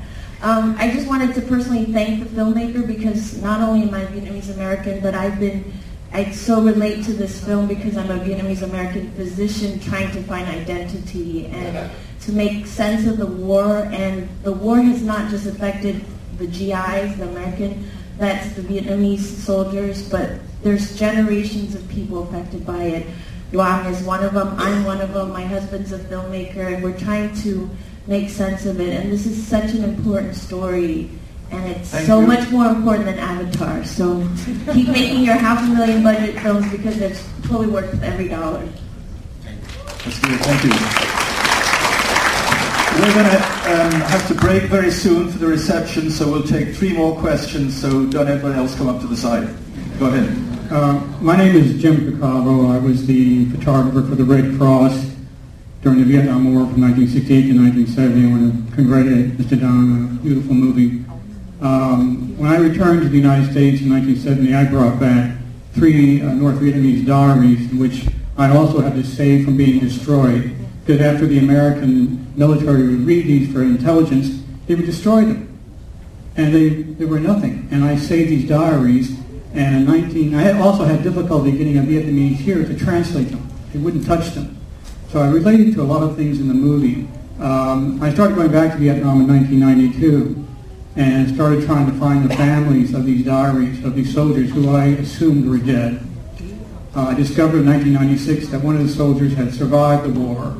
Um, 0.42 0.76
I 0.78 0.90
just 0.94 1.08
wanted 1.08 1.34
to 1.34 1.40
personally 1.42 1.86
thank 1.92 2.20
the 2.22 2.28
filmmaker 2.36 2.86
because 2.86 3.42
not 3.42 3.60
only 3.60 3.88
am 3.88 3.94
I 3.94 4.04
Vietnamese 4.04 4.54
American, 4.54 5.00
but 5.00 5.14
I've 5.14 5.40
been, 5.40 5.64
I 6.12 6.30
so 6.30 6.62
relate 6.62 7.04
to 7.04 7.12
this 7.12 7.44
film 7.44 7.66
because 7.66 7.96
I'm 7.96 8.10
a 8.10 8.18
Vietnamese 8.18 8.62
American 8.62 9.10
physician 9.12 9.78
trying 9.78 10.10
to 10.12 10.22
find 10.22 10.48
identity 10.48 11.46
and 11.46 11.90
to 12.22 12.32
make 12.32 12.66
sense 12.66 13.06
of 13.06 13.18
the 13.18 13.26
war. 13.26 13.88
And 13.92 14.28
the 14.42 14.52
war 14.52 14.78
has 14.78 15.02
not 15.02 15.30
just 15.30 15.46
affected 15.46 16.04
the 16.38 16.46
GIs, 16.46 17.16
the 17.18 17.28
American 17.28 17.90
vets, 18.16 18.54
the 18.54 18.62
Vietnamese 18.62 19.20
soldiers, 19.20 20.08
but 20.08 20.40
there's 20.62 20.98
generations 20.98 21.74
of 21.74 21.86
people 21.88 22.22
affected 22.24 22.66
by 22.66 22.82
it. 22.84 23.06
Duong 23.52 23.90
is 23.90 24.02
one 24.02 24.24
of 24.24 24.34
them. 24.34 24.54
I'm 24.58 24.84
one 24.84 25.00
of 25.00 25.12
them. 25.14 25.32
My 25.32 25.44
husband's 25.44 25.92
a 25.92 25.98
filmmaker, 25.98 26.74
and 26.74 26.82
we're 26.82 26.98
trying 26.98 27.34
to 27.42 27.70
make 28.06 28.28
sense 28.28 28.66
of 28.66 28.80
it. 28.80 28.92
And 28.94 29.12
this 29.12 29.26
is 29.26 29.46
such 29.46 29.72
an 29.72 29.84
important 29.84 30.34
story, 30.34 31.10
and 31.50 31.70
it's 31.70 31.90
Thank 31.90 32.06
so 32.06 32.20
you. 32.20 32.26
much 32.26 32.50
more 32.50 32.66
important 32.66 33.06
than 33.06 33.18
Avatar. 33.18 33.84
So 33.84 34.26
keep 34.72 34.88
making 34.98 35.24
your 35.24 35.34
half 35.34 35.62
a 35.62 35.74
million 35.74 36.02
budget 36.02 36.38
films 36.40 36.70
because 36.70 37.00
it's 37.00 37.26
totally 37.42 37.68
worth 37.68 38.02
every 38.02 38.28
dollar. 38.28 38.66
Let's 40.04 40.20
do 40.20 40.28
it. 40.32 40.40
Thank 40.40 40.64
you. 40.64 41.18
We're 42.98 43.14
going 43.14 43.26
to 43.26 43.36
um, 43.36 43.92
have 44.10 44.26
to 44.26 44.34
break 44.34 44.64
very 44.64 44.90
soon 44.90 45.30
for 45.30 45.38
the 45.38 45.46
reception, 45.46 46.10
so 46.10 46.30
we'll 46.30 46.42
take 46.42 46.74
three 46.74 46.92
more 46.92 47.16
questions, 47.20 47.80
so 47.80 48.04
don't 48.06 48.26
everybody 48.26 48.58
else 48.58 48.74
come 48.74 48.88
up 48.88 49.00
to 49.02 49.06
the 49.06 49.16
side. 49.16 49.48
Go 50.00 50.06
ahead. 50.06 50.72
Uh, 50.72 51.00
my 51.20 51.36
name 51.36 51.54
is 51.54 51.80
Jim 51.80 51.96
Picavo. 51.96 52.70
I 52.74 52.78
was 52.78 53.06
the 53.06 53.44
photographer 53.50 54.02
for 54.02 54.16
the 54.16 54.24
Red 54.24 54.58
Cross 54.58 55.14
during 55.82 55.98
the 55.98 56.04
Vietnam 56.04 56.52
War 56.52 56.66
from 56.66 56.82
1968 56.82 57.52
to 57.52 57.58
1970. 57.58 58.26
I 58.26 58.30
want 58.30 58.68
to 58.68 58.74
congratulate 58.74 59.38
Mr. 59.38 59.60
Don 59.60 59.70
on 59.70 60.18
a 60.18 60.22
beautiful 60.22 60.54
movie. 60.54 61.07
Um, 61.60 62.38
when 62.38 62.50
I 62.50 62.56
returned 62.58 63.02
to 63.02 63.08
the 63.08 63.16
United 63.16 63.50
States 63.50 63.82
in 63.82 63.90
1970, 63.90 64.54
I 64.54 64.64
brought 64.64 65.00
back 65.00 65.36
three 65.72 66.22
uh, 66.22 66.32
North 66.32 66.56
Vietnamese 66.56 67.04
diaries, 67.04 67.72
which 67.72 68.06
I 68.36 68.54
also 68.56 68.80
had 68.80 68.94
to 68.94 69.02
save 69.02 69.44
from 69.44 69.56
being 69.56 69.80
destroyed. 69.80 70.54
Because 70.84 71.00
after 71.00 71.26
the 71.26 71.40
American 71.40 72.32
military 72.36 72.82
would 72.88 73.04
read 73.04 73.26
these 73.26 73.52
for 73.52 73.62
intelligence, 73.62 74.42
they 74.66 74.76
would 74.76 74.86
destroy 74.86 75.24
them. 75.24 75.58
And 76.36 76.54
they, 76.54 76.68
they 76.68 77.04
were 77.04 77.18
nothing. 77.18 77.66
And 77.72 77.84
I 77.84 77.96
saved 77.96 78.30
these 78.30 78.48
diaries. 78.48 79.18
And 79.52 79.76
in 79.76 79.84
19, 79.84 80.34
I 80.36 80.42
had 80.42 80.56
also 80.56 80.84
had 80.84 81.02
difficulty 81.02 81.50
getting 81.50 81.78
a 81.78 81.82
Vietnamese 81.82 82.36
here 82.36 82.64
to 82.64 82.78
translate 82.78 83.30
them. 83.30 83.48
They 83.72 83.80
wouldn't 83.80 84.06
touch 84.06 84.30
them. 84.30 84.56
So 85.10 85.20
I 85.20 85.28
related 85.28 85.74
to 85.74 85.82
a 85.82 85.84
lot 85.84 86.04
of 86.04 86.16
things 86.16 86.38
in 86.38 86.46
the 86.46 86.54
movie. 86.54 87.08
Um, 87.40 88.00
I 88.00 88.12
started 88.14 88.36
going 88.36 88.52
back 88.52 88.72
to 88.72 88.78
Vietnam 88.78 89.22
in 89.22 89.28
1992 89.28 90.47
and 90.98 91.32
started 91.32 91.64
trying 91.64 91.86
to 91.86 91.96
find 91.98 92.28
the 92.28 92.34
families 92.34 92.92
of 92.92 93.04
these 93.04 93.24
diaries 93.24 93.84
of 93.84 93.94
these 93.94 94.12
soldiers 94.12 94.50
who 94.50 94.74
I 94.74 94.86
assumed 94.86 95.48
were 95.48 95.58
dead. 95.58 96.00
Uh, 96.94 97.02
I 97.02 97.14
discovered 97.14 97.60
in 97.60 97.66
1996 97.66 98.48
that 98.48 98.60
one 98.60 98.74
of 98.74 98.82
the 98.82 98.92
soldiers 98.92 99.32
had 99.34 99.54
survived 99.54 100.12
the 100.12 100.18
war 100.18 100.56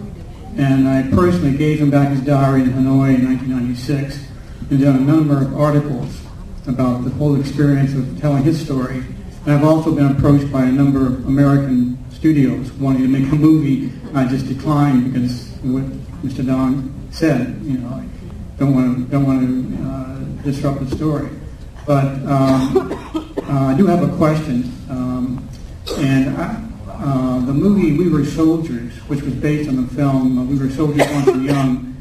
and 0.56 0.88
I 0.88 1.02
personally 1.10 1.56
gave 1.56 1.80
him 1.80 1.90
back 1.90 2.10
his 2.10 2.20
diary 2.20 2.62
in 2.62 2.70
Hanoi 2.70 3.16
in 3.16 3.26
1996 3.26 4.26
and 4.70 4.80
done 4.80 4.96
a 4.96 5.00
number 5.00 5.42
of 5.42 5.58
articles 5.58 6.20
about 6.68 7.02
the 7.02 7.10
whole 7.10 7.38
experience 7.40 7.94
of 7.94 8.20
telling 8.20 8.44
his 8.44 8.64
story. 8.64 9.02
And 9.44 9.52
I've 9.54 9.64
also 9.64 9.92
been 9.92 10.06
approached 10.06 10.52
by 10.52 10.64
a 10.64 10.70
number 10.70 11.04
of 11.04 11.26
American 11.26 11.98
studios 12.12 12.70
wanting 12.74 13.02
to 13.02 13.08
make 13.08 13.32
a 13.32 13.34
movie. 13.34 13.90
I 14.14 14.24
just 14.28 14.46
declined 14.46 15.12
because 15.12 15.48
what 15.62 15.84
Mr. 16.22 16.46
Don 16.46 16.94
said, 17.10 17.60
you 17.64 17.78
know, 17.78 18.04
don't 18.58 18.74
want 18.74 18.96
to 18.96 19.04
don't 19.10 19.24
want 19.24 19.40
to 19.40 19.88
uh, 19.88 20.42
disrupt 20.42 20.80
the 20.80 20.96
story. 20.96 21.30
But 21.86 22.06
um, 22.26 22.92
uh, 23.48 23.68
I 23.68 23.74
do 23.76 23.86
have 23.86 24.02
a 24.02 24.14
question, 24.16 24.70
um, 24.90 25.48
and 25.96 26.36
I, 26.36 26.62
uh, 26.88 27.40
the 27.46 27.54
movie 27.54 27.96
We 27.96 28.10
Were 28.10 28.24
Soldiers, 28.24 28.92
which 29.08 29.22
was 29.22 29.32
based 29.34 29.68
on 29.68 29.76
the 29.76 29.94
film 29.94 30.48
We 30.48 30.58
Were 30.58 30.70
Soldiers 30.70 31.06
Once 31.12 31.28
and 31.28 31.44
Young, 31.44 31.96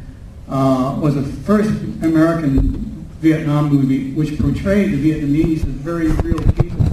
uh, 0.49 0.97
was 0.99 1.15
the 1.15 1.23
first 1.23 1.69
American 2.03 3.07
Vietnam 3.19 3.69
movie 3.69 4.11
which 4.13 4.37
portrayed 4.39 4.91
the 4.91 5.11
Vietnamese 5.11 5.59
as 5.59 5.63
very 5.63 6.07
real 6.07 6.41
people. 6.53 6.85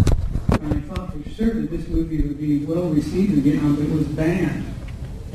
And 0.60 0.74
I 0.74 0.80
thought 0.94 1.12
for 1.12 1.30
certain 1.30 1.66
this 1.68 1.88
movie 1.88 2.20
would 2.22 2.38
be 2.38 2.64
well 2.64 2.90
received 2.90 3.32
in 3.32 3.40
Vietnam, 3.40 3.76
but 3.76 3.84
it 3.84 3.90
was 3.90 4.06
banned. 4.08 4.73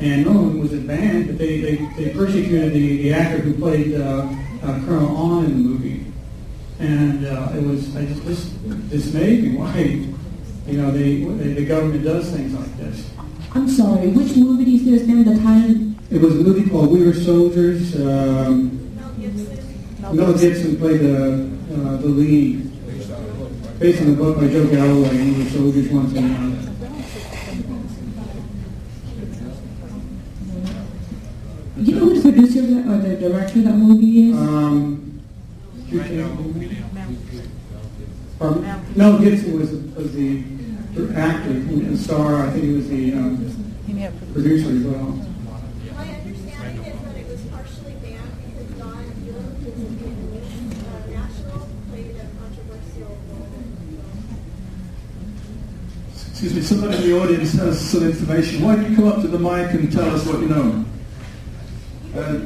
And 0.00 0.24
not 0.24 0.36
only 0.36 0.60
was 0.60 0.72
it 0.72 0.86
banned, 0.86 1.26
but 1.26 1.38
they, 1.38 1.60
they, 1.60 1.76
they 1.96 2.10
persecuted 2.10 2.72
the, 2.72 3.02
the 3.02 3.12
actor 3.12 3.38
who 3.38 3.54
played 3.54 3.94
uh, 3.94 4.28
uh, 4.62 4.80
Colonel 4.86 5.38
An 5.38 5.44
in 5.44 5.50
the 5.50 5.68
movie. 5.68 6.06
And 6.78 7.24
it 7.24 7.62
was, 7.62 7.94
I 7.94 8.06
just, 8.06 8.22
just 8.24 8.90
dismayed 8.90 9.44
me. 9.44 9.56
Why? 9.58 10.10
you 10.70 10.80
know, 10.80 10.90
they, 10.90 11.24
the 11.54 11.66
government 11.66 12.04
does 12.04 12.30
things 12.30 12.54
like 12.54 12.76
this. 12.76 13.10
I'm 13.52 13.68
sorry, 13.68 14.08
which 14.08 14.36
movie 14.36 14.76
is 14.76 14.84
this 14.84 15.06
name, 15.06 15.24
the 15.24 15.34
title? 15.42 15.92
It 16.10 16.20
was 16.20 16.36
a 16.36 16.42
movie 16.42 16.70
called 16.70 16.90
We 16.90 17.04
Were 17.04 17.14
Soldiers. 17.14 17.96
Um, 17.96 18.78
Mel 20.12 20.38
Gibson 20.38 20.76
played 20.76 21.00
the, 21.00 21.50
uh, 21.74 21.96
the 21.96 22.08
lead. 22.08 22.66
Based 23.78 24.00
on 24.02 24.10
the 24.10 24.16
book 24.16 24.36
by 24.36 24.48
Joe 24.48 24.66
Galloway, 24.68 25.10
We 25.10 25.42
Were 25.42 25.50
Soldiers 25.50 25.88
Once 25.88 26.16
and 26.16 26.30
Young. 26.30 26.59
Do 31.80 31.86
you 31.86 31.96
know 31.98 32.04
who 32.04 32.20
the 32.20 32.30
producer 32.30 32.60
or 32.60 32.98
the 32.98 33.16
director 33.16 33.60
of 33.60 33.64
that 33.64 33.74
movie 33.74 34.28
is? 34.28 34.36
Um, 34.36 35.22
Mel 38.94 39.18
Gibson 39.18 39.58
was, 39.58 39.70
was 39.96 40.12
the 40.12 40.42
actor 41.16 41.50
and 41.50 41.98
star. 41.98 42.46
I 42.46 42.50
think 42.50 42.64
he 42.64 42.72
was 42.72 42.86
the 42.86 43.14
um, 43.14 43.72
producer 44.34 44.68
as 44.68 44.82
well. 44.84 45.24
My 45.94 46.04
understanding 46.04 46.84
is 46.84 47.00
that 47.00 47.16
it 47.16 47.26
was 47.26 47.40
partially 47.46 47.94
banned 47.94 48.28
because 48.44 48.70
Don 48.78 48.92
uh, 48.92 49.00
National 51.08 51.68
played 51.88 52.16
a 52.16 52.28
controversial 52.38 53.16
role. 53.30 53.48
Excuse 56.28 56.54
me, 56.54 56.60
somebody 56.60 56.96
in 56.96 57.02
the 57.04 57.18
audience 57.18 57.52
has 57.54 57.80
some 57.80 58.04
information. 58.04 58.62
Why 58.62 58.76
don't 58.76 58.90
you 58.90 58.96
come 58.96 59.08
up 59.08 59.22
to 59.22 59.28
the 59.28 59.38
mic 59.38 59.72
and 59.72 59.90
tell 59.90 60.14
us 60.14 60.26
what 60.26 60.40
you 60.40 60.48
know? 60.48 60.84
Uh, 62.14 62.40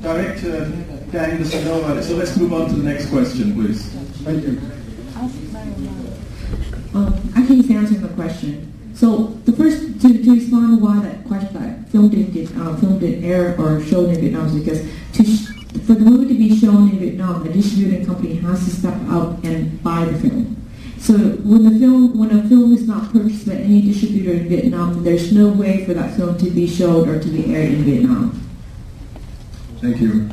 Director 0.00 0.64
about 1.08 1.96
it, 1.96 2.04
so 2.04 2.14
let's 2.16 2.36
move 2.36 2.52
on 2.52 2.68
to 2.68 2.74
the 2.74 2.82
next 2.82 3.08
question, 3.10 3.54
please. 3.54 3.88
Thank 4.22 4.44
you. 4.44 4.60
I 7.34 7.46
can 7.46 7.76
answer 7.76 7.94
the 7.94 8.08
question. 8.14 8.72
So 8.94 9.38
the 9.44 9.52
first 9.52 10.00
to, 10.02 10.22
to 10.22 10.34
respond 10.34 10.80
why 10.80 11.00
that 11.00 11.24
question 11.24 11.54
that 11.54 11.88
film 11.90 12.08
didn't 12.08 12.32
get 12.32 12.50
uh, 12.56 12.72
didn't 12.76 13.24
air 13.24 13.58
or 13.60 13.80
shown 13.82 14.10
in 14.10 14.20
Vietnam 14.20 14.46
is 14.46 14.54
because 14.54 14.80
to 15.14 15.24
sh- 15.24 15.52
for 15.86 15.94
the 15.94 16.00
movie 16.00 16.28
to 16.28 16.34
be 16.34 16.58
shown 16.58 16.90
in 16.90 16.98
Vietnam, 16.98 17.44
the 17.44 17.52
distributing 17.52 18.06
company 18.06 18.36
has 18.36 18.64
to 18.64 18.70
step 18.70 18.94
out 19.08 19.42
and 19.44 19.82
buy 19.82 20.04
the 20.04 20.18
film. 20.18 20.56
So 20.98 21.14
when 21.18 21.64
the 21.64 21.78
film 21.78 22.18
when 22.18 22.30
a 22.30 22.48
film 22.48 22.72
is 22.72 22.86
not 22.86 23.12
purchased 23.12 23.46
by 23.46 23.54
any 23.54 23.82
distributor 23.82 24.32
in 24.32 24.48
Vietnam, 24.48 25.02
there's 25.04 25.32
no 25.32 25.48
way 25.48 25.84
for 25.84 25.94
that 25.94 26.16
film 26.16 26.38
to 26.38 26.50
be 26.50 26.66
shown 26.66 27.08
or 27.08 27.20
to 27.20 27.28
be 27.28 27.54
aired 27.54 27.72
in 27.74 27.84
Vietnam. 27.84 28.45
Thank 29.86 30.00
you. 30.00 30.28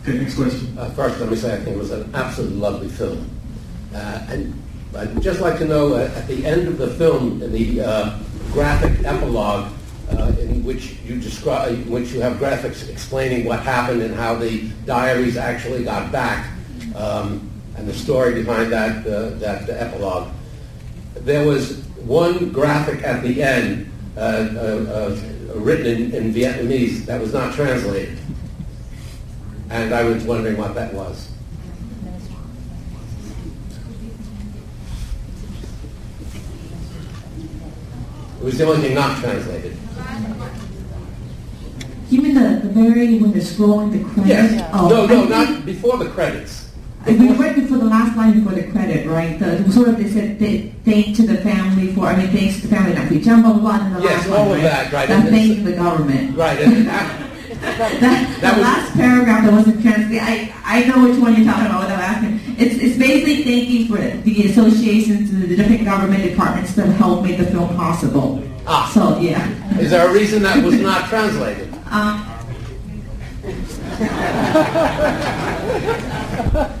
Okay, 0.00 0.18
next 0.20 0.34
question. 0.34 0.78
Uh, 0.78 0.88
first, 0.92 1.20
let 1.20 1.28
me 1.28 1.36
say 1.36 1.52
I 1.52 1.58
think 1.58 1.76
it 1.76 1.78
was 1.78 1.90
an 1.90 2.10
absolutely 2.14 2.56
lovely 2.56 2.88
film. 2.88 3.28
Uh, 3.94 4.24
and 4.30 4.62
I'd 4.96 5.20
just 5.20 5.42
like 5.42 5.58
to 5.58 5.66
know, 5.66 5.92
uh, 5.92 6.10
at 6.16 6.26
the 6.26 6.46
end 6.46 6.66
of 6.66 6.78
the 6.78 6.88
film, 6.94 7.42
in 7.42 7.52
the 7.52 7.82
uh, 7.82 8.18
graphic 8.52 9.04
epilogue, 9.04 9.70
uh, 10.12 10.32
in 10.40 10.64
which 10.64 10.96
you 11.04 11.20
describe, 11.20 11.74
in 11.74 11.90
which 11.90 12.12
you 12.12 12.22
have 12.22 12.38
graphics 12.38 12.88
explaining 12.88 13.44
what 13.44 13.60
happened 13.60 14.00
and 14.00 14.14
how 14.14 14.34
the 14.34 14.66
diaries 14.86 15.36
actually 15.36 15.84
got 15.84 16.10
back, 16.10 16.50
um, 16.96 17.50
and 17.76 17.86
the 17.86 17.92
story 17.92 18.42
behind 18.42 18.72
that 18.72 19.06
uh, 19.06 19.28
that 19.40 19.68
epilogue. 19.68 20.32
There 21.16 21.46
was 21.46 21.82
one 22.06 22.50
graphic 22.50 23.02
at 23.04 23.22
the 23.22 23.42
end, 23.42 23.92
written 25.54 25.86
in, 25.86 26.14
in 26.14 26.34
Vietnamese, 26.34 27.04
that 27.06 27.20
was 27.20 27.32
not 27.32 27.54
translated, 27.54 28.18
and 29.70 29.94
I 29.94 30.04
was 30.04 30.24
wondering 30.24 30.56
what 30.56 30.74
that 30.74 30.92
was. 30.94 31.30
It 38.40 38.44
was 38.44 38.56
the 38.56 38.64
only 38.64 38.80
thing 38.80 38.94
not 38.94 39.18
translated. 39.20 39.76
You 42.08 42.22
mean 42.22 42.34
the, 42.34 42.60
the 42.66 42.70
very 42.70 43.18
when 43.18 43.32
they're 43.32 43.42
scrolling 43.42 43.92
the 43.92 44.02
credits? 44.02 44.28
Yes. 44.28 44.70
Oh, 44.72 44.88
no, 44.88 45.06
no, 45.06 45.24
not 45.26 45.64
before 45.64 45.98
the 45.98 46.08
credits. 46.08 46.59
We 47.06 47.30
right 47.30 47.54
for 47.54 47.78
the 47.78 47.86
last 47.86 48.14
line 48.16 48.40
before 48.40 48.52
the 48.52 48.70
credit, 48.70 49.06
right? 49.08 49.38
The, 49.38 49.70
sort 49.72 49.88
of 49.88 49.96
they 49.96 50.08
said 50.08 50.38
they, 50.38 50.68
thank 50.84 51.16
to 51.16 51.26
the 51.26 51.38
family 51.38 51.94
for, 51.94 52.04
I 52.06 52.16
mean, 52.16 52.28
thanks 52.28 52.60
to 52.60 52.66
the 52.66 52.76
family, 52.76 52.94
not 52.94 53.08
to 53.08 53.20
jump 53.20 53.46
on 53.46 53.62
one 53.62 53.86
in 53.86 53.94
the 53.94 54.02
yes, 54.02 54.28
last 54.28 54.38
all 54.38 54.48
one, 54.48 54.58
of 54.58 54.64
right? 54.64 54.70
that, 54.70 54.92
right? 54.92 55.08
That 55.08 55.30
thank 55.30 55.64
the 55.64 55.72
government. 55.72 56.36
Right. 56.36 56.60
And, 56.60 56.86
that, 57.60 58.00
that 58.00 58.40
the 58.40 58.60
last 58.60 58.92
paragraph 58.94 59.44
that 59.44 59.52
wasn't 59.52 59.80
translated, 59.82 60.18
I, 60.22 60.52
I 60.64 60.84
know 60.84 61.08
which 61.08 61.18
one 61.18 61.34
you're 61.36 61.46
talking 61.50 61.66
about 61.66 61.80
without 61.82 62.00
asking. 62.00 62.40
It's, 62.58 62.74
it's 62.76 62.98
basically 62.98 63.44
thanking 63.44 63.88
for 63.88 63.96
the 63.96 64.50
associations 64.50 65.30
and 65.30 65.42
the 65.42 65.56
different 65.56 65.84
government 65.84 66.22
departments 66.22 66.74
that 66.74 66.86
helped 66.86 67.24
make 67.24 67.38
the 67.38 67.46
film 67.46 67.74
possible. 67.76 68.46
Ah. 68.66 68.90
So, 68.92 69.18
yeah. 69.20 69.48
Is 69.78 69.90
there 69.90 70.06
a 70.06 70.12
reason 70.12 70.42
that 70.42 70.62
was 70.62 70.78
not 70.78 71.08
translated? 71.08 71.72
Um, 71.86 72.26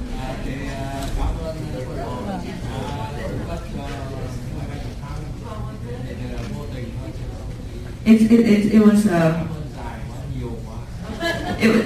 it's, 8.10 8.24
it, 8.24 8.40
it, 8.40 8.74
it 8.74 8.80
was, 8.80 9.06
uh, 9.06 9.46
it 11.60 11.68
was, 11.68 11.84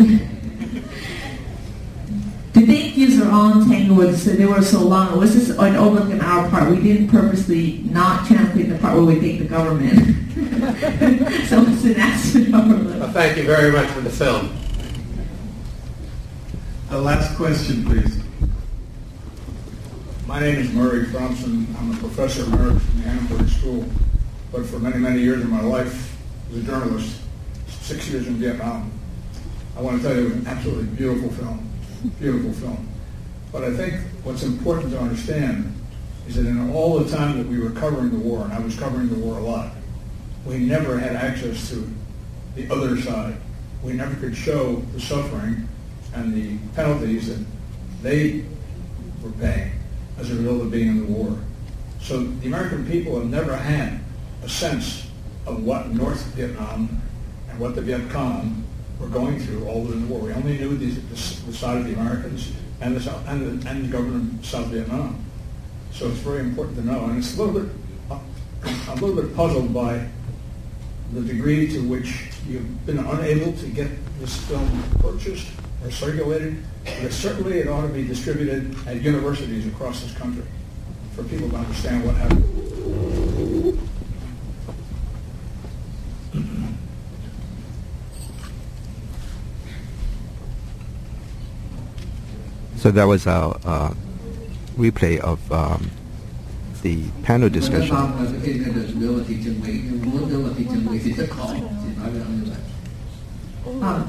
the 2.55 2.66
thank 2.66 2.97
yous 2.97 3.20
are 3.20 3.31
all 3.31 3.61
in 3.61 3.72
ending 3.72 3.97
was 3.97 4.25
they 4.25 4.47
were 4.47 4.62
so 4.62 4.81
long. 4.81 5.12
It 5.12 5.18
was 5.18 5.35
just 5.35 5.51
an 5.59 5.77
overlook 5.77 6.12
on 6.12 6.20
our 6.20 6.49
part. 6.49 6.70
We 6.70 6.81
didn't 6.83 7.09
purposely 7.09 7.79
not 7.91 8.27
translate 8.27 8.68
the 8.68 8.79
part 8.79 8.97
where 8.97 9.05
we 9.05 9.20
thank 9.20 9.41
the 9.41 9.47
government. 9.47 9.99
so 11.49 11.62
it's 11.66 11.85
an 11.85 11.97
accident 11.97 12.55
overlook. 12.55 13.01
Well, 13.01 13.12
thank 13.12 13.37
you 13.37 13.45
very 13.45 13.72
much 13.72 13.89
for 13.89 14.01
the 14.01 14.11
film. 14.11 14.57
The 16.89 17.01
last 17.01 17.37
question, 17.37 17.85
please. 17.85 18.22
My 20.27 20.41
name 20.41 20.59
is 20.59 20.72
Murray 20.72 21.07
Fromson. 21.07 21.66
I'm 21.79 21.93
a 21.93 21.97
professor 21.97 22.45
emeritus 22.45 22.83
from 22.83 23.03
the 23.03 23.09
Annenberg 23.09 23.49
School, 23.49 23.85
but 24.53 24.64
for 24.64 24.79
many, 24.79 24.99
many 24.99 25.20
years 25.20 25.43
of 25.43 25.51
my 25.51 25.61
life 25.61 26.14
as 26.55 26.63
a 26.63 26.67
journalist, 26.67 27.21
six 27.69 28.09
years 28.09 28.27
in 28.27 28.35
Vietnam. 28.35 28.93
I 29.77 29.81
want 29.81 30.01
to 30.01 30.07
tell 30.07 30.17
you 30.17 30.27
it 30.27 30.29
was 30.29 30.35
an 30.35 30.47
absolutely 30.47 30.87
beautiful 30.97 31.31
film, 31.31 31.69
beautiful 32.21 32.53
film. 32.53 32.89
But 33.51 33.65
I 33.65 33.77
think 33.77 34.01
what's 34.23 34.45
important 34.45 34.93
to 34.93 35.01
understand 35.01 35.75
is 36.29 36.37
that 36.37 36.47
in 36.47 36.71
all 36.71 36.99
the 36.99 37.15
time 37.15 37.39
that 37.39 37.47
we 37.47 37.59
were 37.59 37.71
covering 37.71 38.11
the 38.11 38.19
war, 38.19 38.45
and 38.45 38.53
I 38.53 38.61
was 38.61 38.79
covering 38.79 39.09
the 39.09 39.17
war 39.17 39.39
a 39.39 39.43
lot, 39.43 39.73
we 40.47 40.59
never 40.59 40.99
had 40.99 41.17
access 41.17 41.71
to 41.71 41.89
the 42.55 42.73
other 42.73 43.01
side. 43.01 43.37
We 43.83 43.93
never 43.93 44.15
could 44.17 44.37
show 44.37 44.77
the 44.95 45.01
suffering 45.01 45.69
and 46.15 46.35
the 46.35 46.57
penalties 46.75 47.29
that 47.29 47.45
they 48.03 48.45
were 49.23 49.33
paying 49.33 49.73
as 50.19 50.31
a 50.31 50.37
result 50.37 50.63
of 50.63 50.71
being 50.71 50.89
in 50.89 51.07
the 51.07 51.13
war. 51.13 51.37
So 52.01 52.23
the 52.23 52.47
American 52.47 52.87
people 52.87 53.19
have 53.19 53.29
never 53.29 53.57
had 53.57 54.01
a 54.43 54.49
sense 54.49 55.04
of 55.47 55.63
what 55.65 55.91
North 55.91 56.25
Vietnam 56.35 57.01
and 57.49 57.59
what 57.59 57.75
the 57.75 57.83
Viet 57.83 58.11
Cong 58.11 58.65
were 58.99 59.09
going 59.09 59.39
through 59.41 59.67
all 59.67 59.83
within 59.83 60.07
the 60.07 60.15
war. 60.15 60.21
We 60.21 60.33
only 60.33 60.59
knew 60.59 60.77
the, 60.77 60.87
the, 60.87 61.17
side 61.53 61.79
of 61.79 61.87
the 61.87 61.95
Americans 61.95 62.53
and 62.81 62.97
the, 62.97 63.01
South, 63.01 63.27
and 63.29 63.63
the, 63.63 63.69
and 63.69 63.85
the 63.85 63.89
government 63.89 64.41
of 64.41 64.47
South 64.47 64.67
Vietnam. 64.67 65.25
So 65.93 66.09
it's 66.09 66.19
very 66.19 66.41
important 66.41 66.77
to 66.79 66.87
know. 66.87 67.05
And 67.05 67.19
it's 67.19 67.37
a 67.37 67.43
little 67.43 67.61
bit, 67.61 67.71
I'm 68.11 68.19
a 68.89 68.95
little 68.95 69.23
bit 69.23 69.37
puzzled 69.37 69.73
by 69.73 70.09
the 71.13 71.21
degree 71.21 71.69
to 71.69 71.81
which 71.89 72.31
you've 72.49 72.87
been 72.87 72.99
unable 72.99 73.53
to 73.53 73.67
get 73.69 73.89
this 74.19 74.37
film 74.47 74.83
purchased 75.01 75.49
or 75.85 75.91
circulated, 75.91 76.57
but 76.85 77.13
certainly 77.13 77.59
it 77.59 77.69
ought 77.69 77.83
to 77.83 77.93
be 77.93 78.07
distributed 78.07 78.75
at 78.87 79.03
universities 79.03 79.67
across 79.67 80.03
this 80.03 80.15
country 80.15 80.45
for 81.15 81.23
people 81.25 81.49
to 81.51 81.57
understand 81.57 82.05
what 82.05 82.15
happened. 82.17 83.91
So 92.85 92.91
that 92.91 93.05
was 93.05 93.26
our 93.26 93.57
uh, 93.64 93.95
replay 94.76 95.18
of 95.18 95.41
um, 95.51 95.91
the 96.82 97.01
panel 97.22 97.49
discussion. 97.49 97.97
Um, 97.97 98.12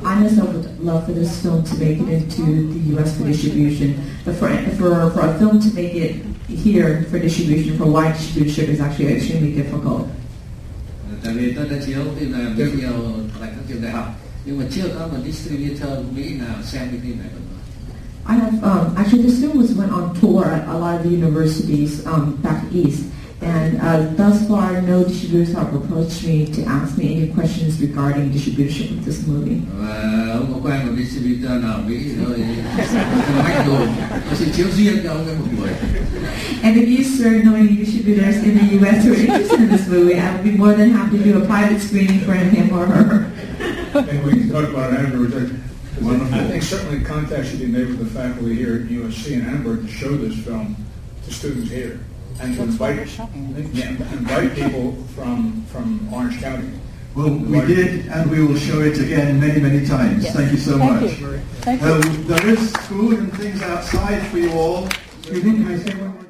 I 0.03 0.19
myself 0.19 0.53
would 0.53 0.83
love 0.83 1.05
for 1.05 1.13
this 1.13 1.41
film 1.41 1.63
to 1.63 1.75
make 1.77 1.99
it 1.99 2.09
into 2.09 2.67
the 2.73 2.79
U.S. 2.95 3.17
for 3.17 3.23
distribution, 3.23 3.95
but 4.25 4.35
for, 4.35 4.49
for, 4.75 5.09
for 5.11 5.21
a 5.21 5.39
film 5.39 5.61
to 5.61 5.73
make 5.73 5.95
it 5.95 6.25
here 6.49 7.03
for 7.03 7.17
distribution, 7.17 7.77
for 7.77 7.85
wide 7.85 8.17
distribution, 8.17 8.65
is 8.65 8.81
actually 8.81 9.13
extremely 9.13 9.55
difficult. 9.55 10.09
Tại 11.23 11.33
vì 11.33 11.53
tôi 11.53 11.69
đã 11.69 11.77
chiếu 11.85 12.03
phim 12.19 12.31
này 12.31 12.53
video 12.55 12.91
tại 13.39 13.49
các 13.55 13.63
trường 13.67 13.81
đại 13.81 13.91
học, 13.91 14.05
nhưng 14.45 14.59
mà 14.59 14.65
chưa 14.71 14.87
có 14.99 15.07
một 15.07 15.17
distributor 15.25 15.89
Mỹ 16.15 16.33
nào 16.33 16.63
xem 16.63 16.87
cái 16.89 16.99
phim 17.03 17.17
này. 17.19 17.27
I 18.27 18.33
have 18.35 18.63
um, 18.63 18.97
actually 18.97 19.23
the 19.23 19.31
students 19.31 19.73
went 19.73 19.91
on 19.91 20.15
tour 20.19 20.45
at 20.45 20.67
a 20.67 20.77
lot 20.77 20.95
of 20.97 21.03
the 21.03 21.09
universities 21.09 22.05
um, 22.07 22.37
back 22.37 22.65
east, 22.73 23.05
and 23.41 23.79
uh, 23.79 24.09
thus 24.17 24.47
far 24.47 24.81
no 24.81 25.03
distributors 25.03 25.53
have 25.53 25.69
approached 25.75 26.25
me 26.25 26.47
to 26.47 26.63
ask 26.63 26.97
me 26.97 27.15
any 27.15 27.33
questions 27.33 27.79
regarding 27.79 28.31
distribution 28.31 28.97
of 28.97 29.05
this 29.05 29.27
movie. 29.27 29.61
Và 29.77 30.31
ông 30.33 30.53
có 30.53 30.69
quen 30.69 30.87
một 30.87 30.93
distributor 30.97 31.51
nào 31.63 31.79
Mỹ 31.87 32.15
rồi 32.25 32.39
mách 33.37 33.67
đồ, 33.67 33.77
tôi 34.09 34.35
sẽ 34.35 34.45
chiếu 34.55 34.67
riêng 34.77 34.97
cho 35.03 35.11
ông 35.11 35.25
ấy 35.27 35.35
một 35.35 35.45
buổi. 35.57 35.69
And 36.63 36.77
if 36.77 36.97
you 36.97 37.03
sir 37.03 37.43
know 37.43 37.55
any 37.55 37.85
distributors 37.85 38.43
in 38.43 38.57
the 38.57 38.75
U.S. 38.77 39.05
who 39.05 39.13
are 39.13 39.21
interested 39.21 39.59
in 39.59 39.69
this 39.69 39.87
movie, 39.87 40.19
I 40.19 40.31
would 40.31 40.43
be 40.43 40.57
more 40.57 40.73
than 40.73 40.89
happy 40.89 41.17
to 41.17 41.23
do 41.23 41.43
a 41.43 41.45
private 41.45 41.79
screening 41.79 42.19
for 42.25 42.33
him 42.33 42.73
or 42.73 42.85
her. 42.87 43.25
and 43.93 44.25
we 44.25 44.31
can 44.31 44.49
talk 44.49 44.69
about 44.69 44.93
it 44.93 45.74
afterwards. 45.95 46.33
I 46.33 46.47
think 46.47 46.63
certainly 46.63 47.03
contact 47.03 47.47
should 47.47 47.59
be 47.59 47.67
made 47.67 47.87
with 47.87 47.99
the 47.99 48.05
faculty 48.05 48.55
here 48.55 48.75
at 48.75 48.81
USC 48.83 49.31
in 49.33 49.41
Annenberg 49.41 49.85
to 49.85 49.87
show 49.91 50.15
this 50.17 50.37
film 50.43 50.75
to 51.23 51.33
students 51.33 51.69
here 51.69 51.99
and 52.39 52.55
to 52.55 52.63
invite, 52.63 53.07
yeah, 53.73 53.89
invite 53.89 54.55
people 54.55 54.93
from, 55.15 55.63
from 55.67 56.13
Orange 56.13 56.39
County. 56.41 56.69
Well, 57.15 57.29
we 57.29 57.61
did, 57.61 58.07
and 58.07 58.29
we 58.29 58.45
will 58.45 58.57
show 58.57 58.81
it 58.81 58.99
again 58.99 59.39
many, 59.39 59.61
many 59.61 59.85
times. 59.85 60.25
Yes. 60.25 60.35
Thank 60.35 60.51
you 60.51 60.57
so 60.57 60.77
Thank 60.77 61.01
much. 61.01 61.19
you. 61.19 61.37
Thank 61.61 61.81
you. 61.81 61.87
Um, 61.87 62.27
there 62.27 62.49
is 62.49 62.75
food 62.87 63.19
and 63.19 63.33
things 63.37 63.61
outside 63.61 64.19
for 64.27 64.37
you 64.37 64.51
all. 64.51 64.87
Can 65.23 65.65
I 65.65 65.77
say 65.77 65.95
one 65.95 66.09
more? 66.09 66.25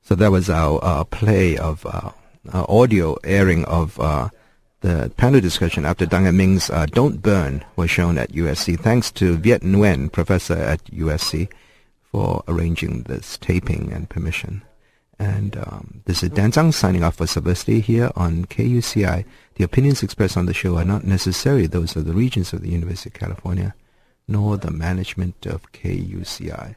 So 0.00 0.16
that 0.16 0.32
was 0.32 0.50
our 0.50 0.80
uh, 0.82 1.04
play 1.04 1.56
of 1.56 1.86
uh, 1.86 2.10
our 2.52 2.66
audio 2.68 3.16
airing 3.22 3.64
of 3.66 4.00
uh, 4.00 4.30
the 4.82 5.12
panel 5.16 5.40
discussion 5.40 5.84
after 5.84 6.04
and 6.04 6.38
Minh's 6.38 6.68
uh, 6.68 6.86
Don't 6.86 7.22
Burn 7.22 7.64
was 7.76 7.88
shown 7.88 8.18
at 8.18 8.32
USC. 8.32 8.78
Thanks 8.78 9.10
to 9.12 9.36
Viet 9.36 9.62
Nguyen, 9.62 10.10
professor 10.10 10.54
at 10.54 10.84
USC, 10.86 11.48
for 12.02 12.42
arranging 12.48 13.04
this 13.04 13.38
taping 13.38 13.92
and 13.92 14.10
permission. 14.10 14.62
And 15.20 15.56
um, 15.56 16.02
this 16.04 16.24
is 16.24 16.30
Dan 16.30 16.50
Tsang 16.50 16.72
signing 16.72 17.04
off 17.04 17.16
for 17.16 17.26
Subversity 17.26 17.80
here 17.80 18.10
on 18.16 18.44
KUCI. 18.46 19.24
The 19.54 19.64
opinions 19.64 20.02
expressed 20.02 20.36
on 20.36 20.46
the 20.46 20.54
show 20.54 20.76
are 20.76 20.84
not 20.84 21.04
necessarily 21.04 21.68
those 21.68 21.94
of 21.94 22.04
the 22.04 22.12
Regents 22.12 22.52
of 22.52 22.62
the 22.62 22.70
University 22.70 23.10
of 23.10 23.14
California, 23.14 23.76
nor 24.26 24.56
the 24.56 24.72
management 24.72 25.46
of 25.46 25.70
KUCI. 25.70 26.74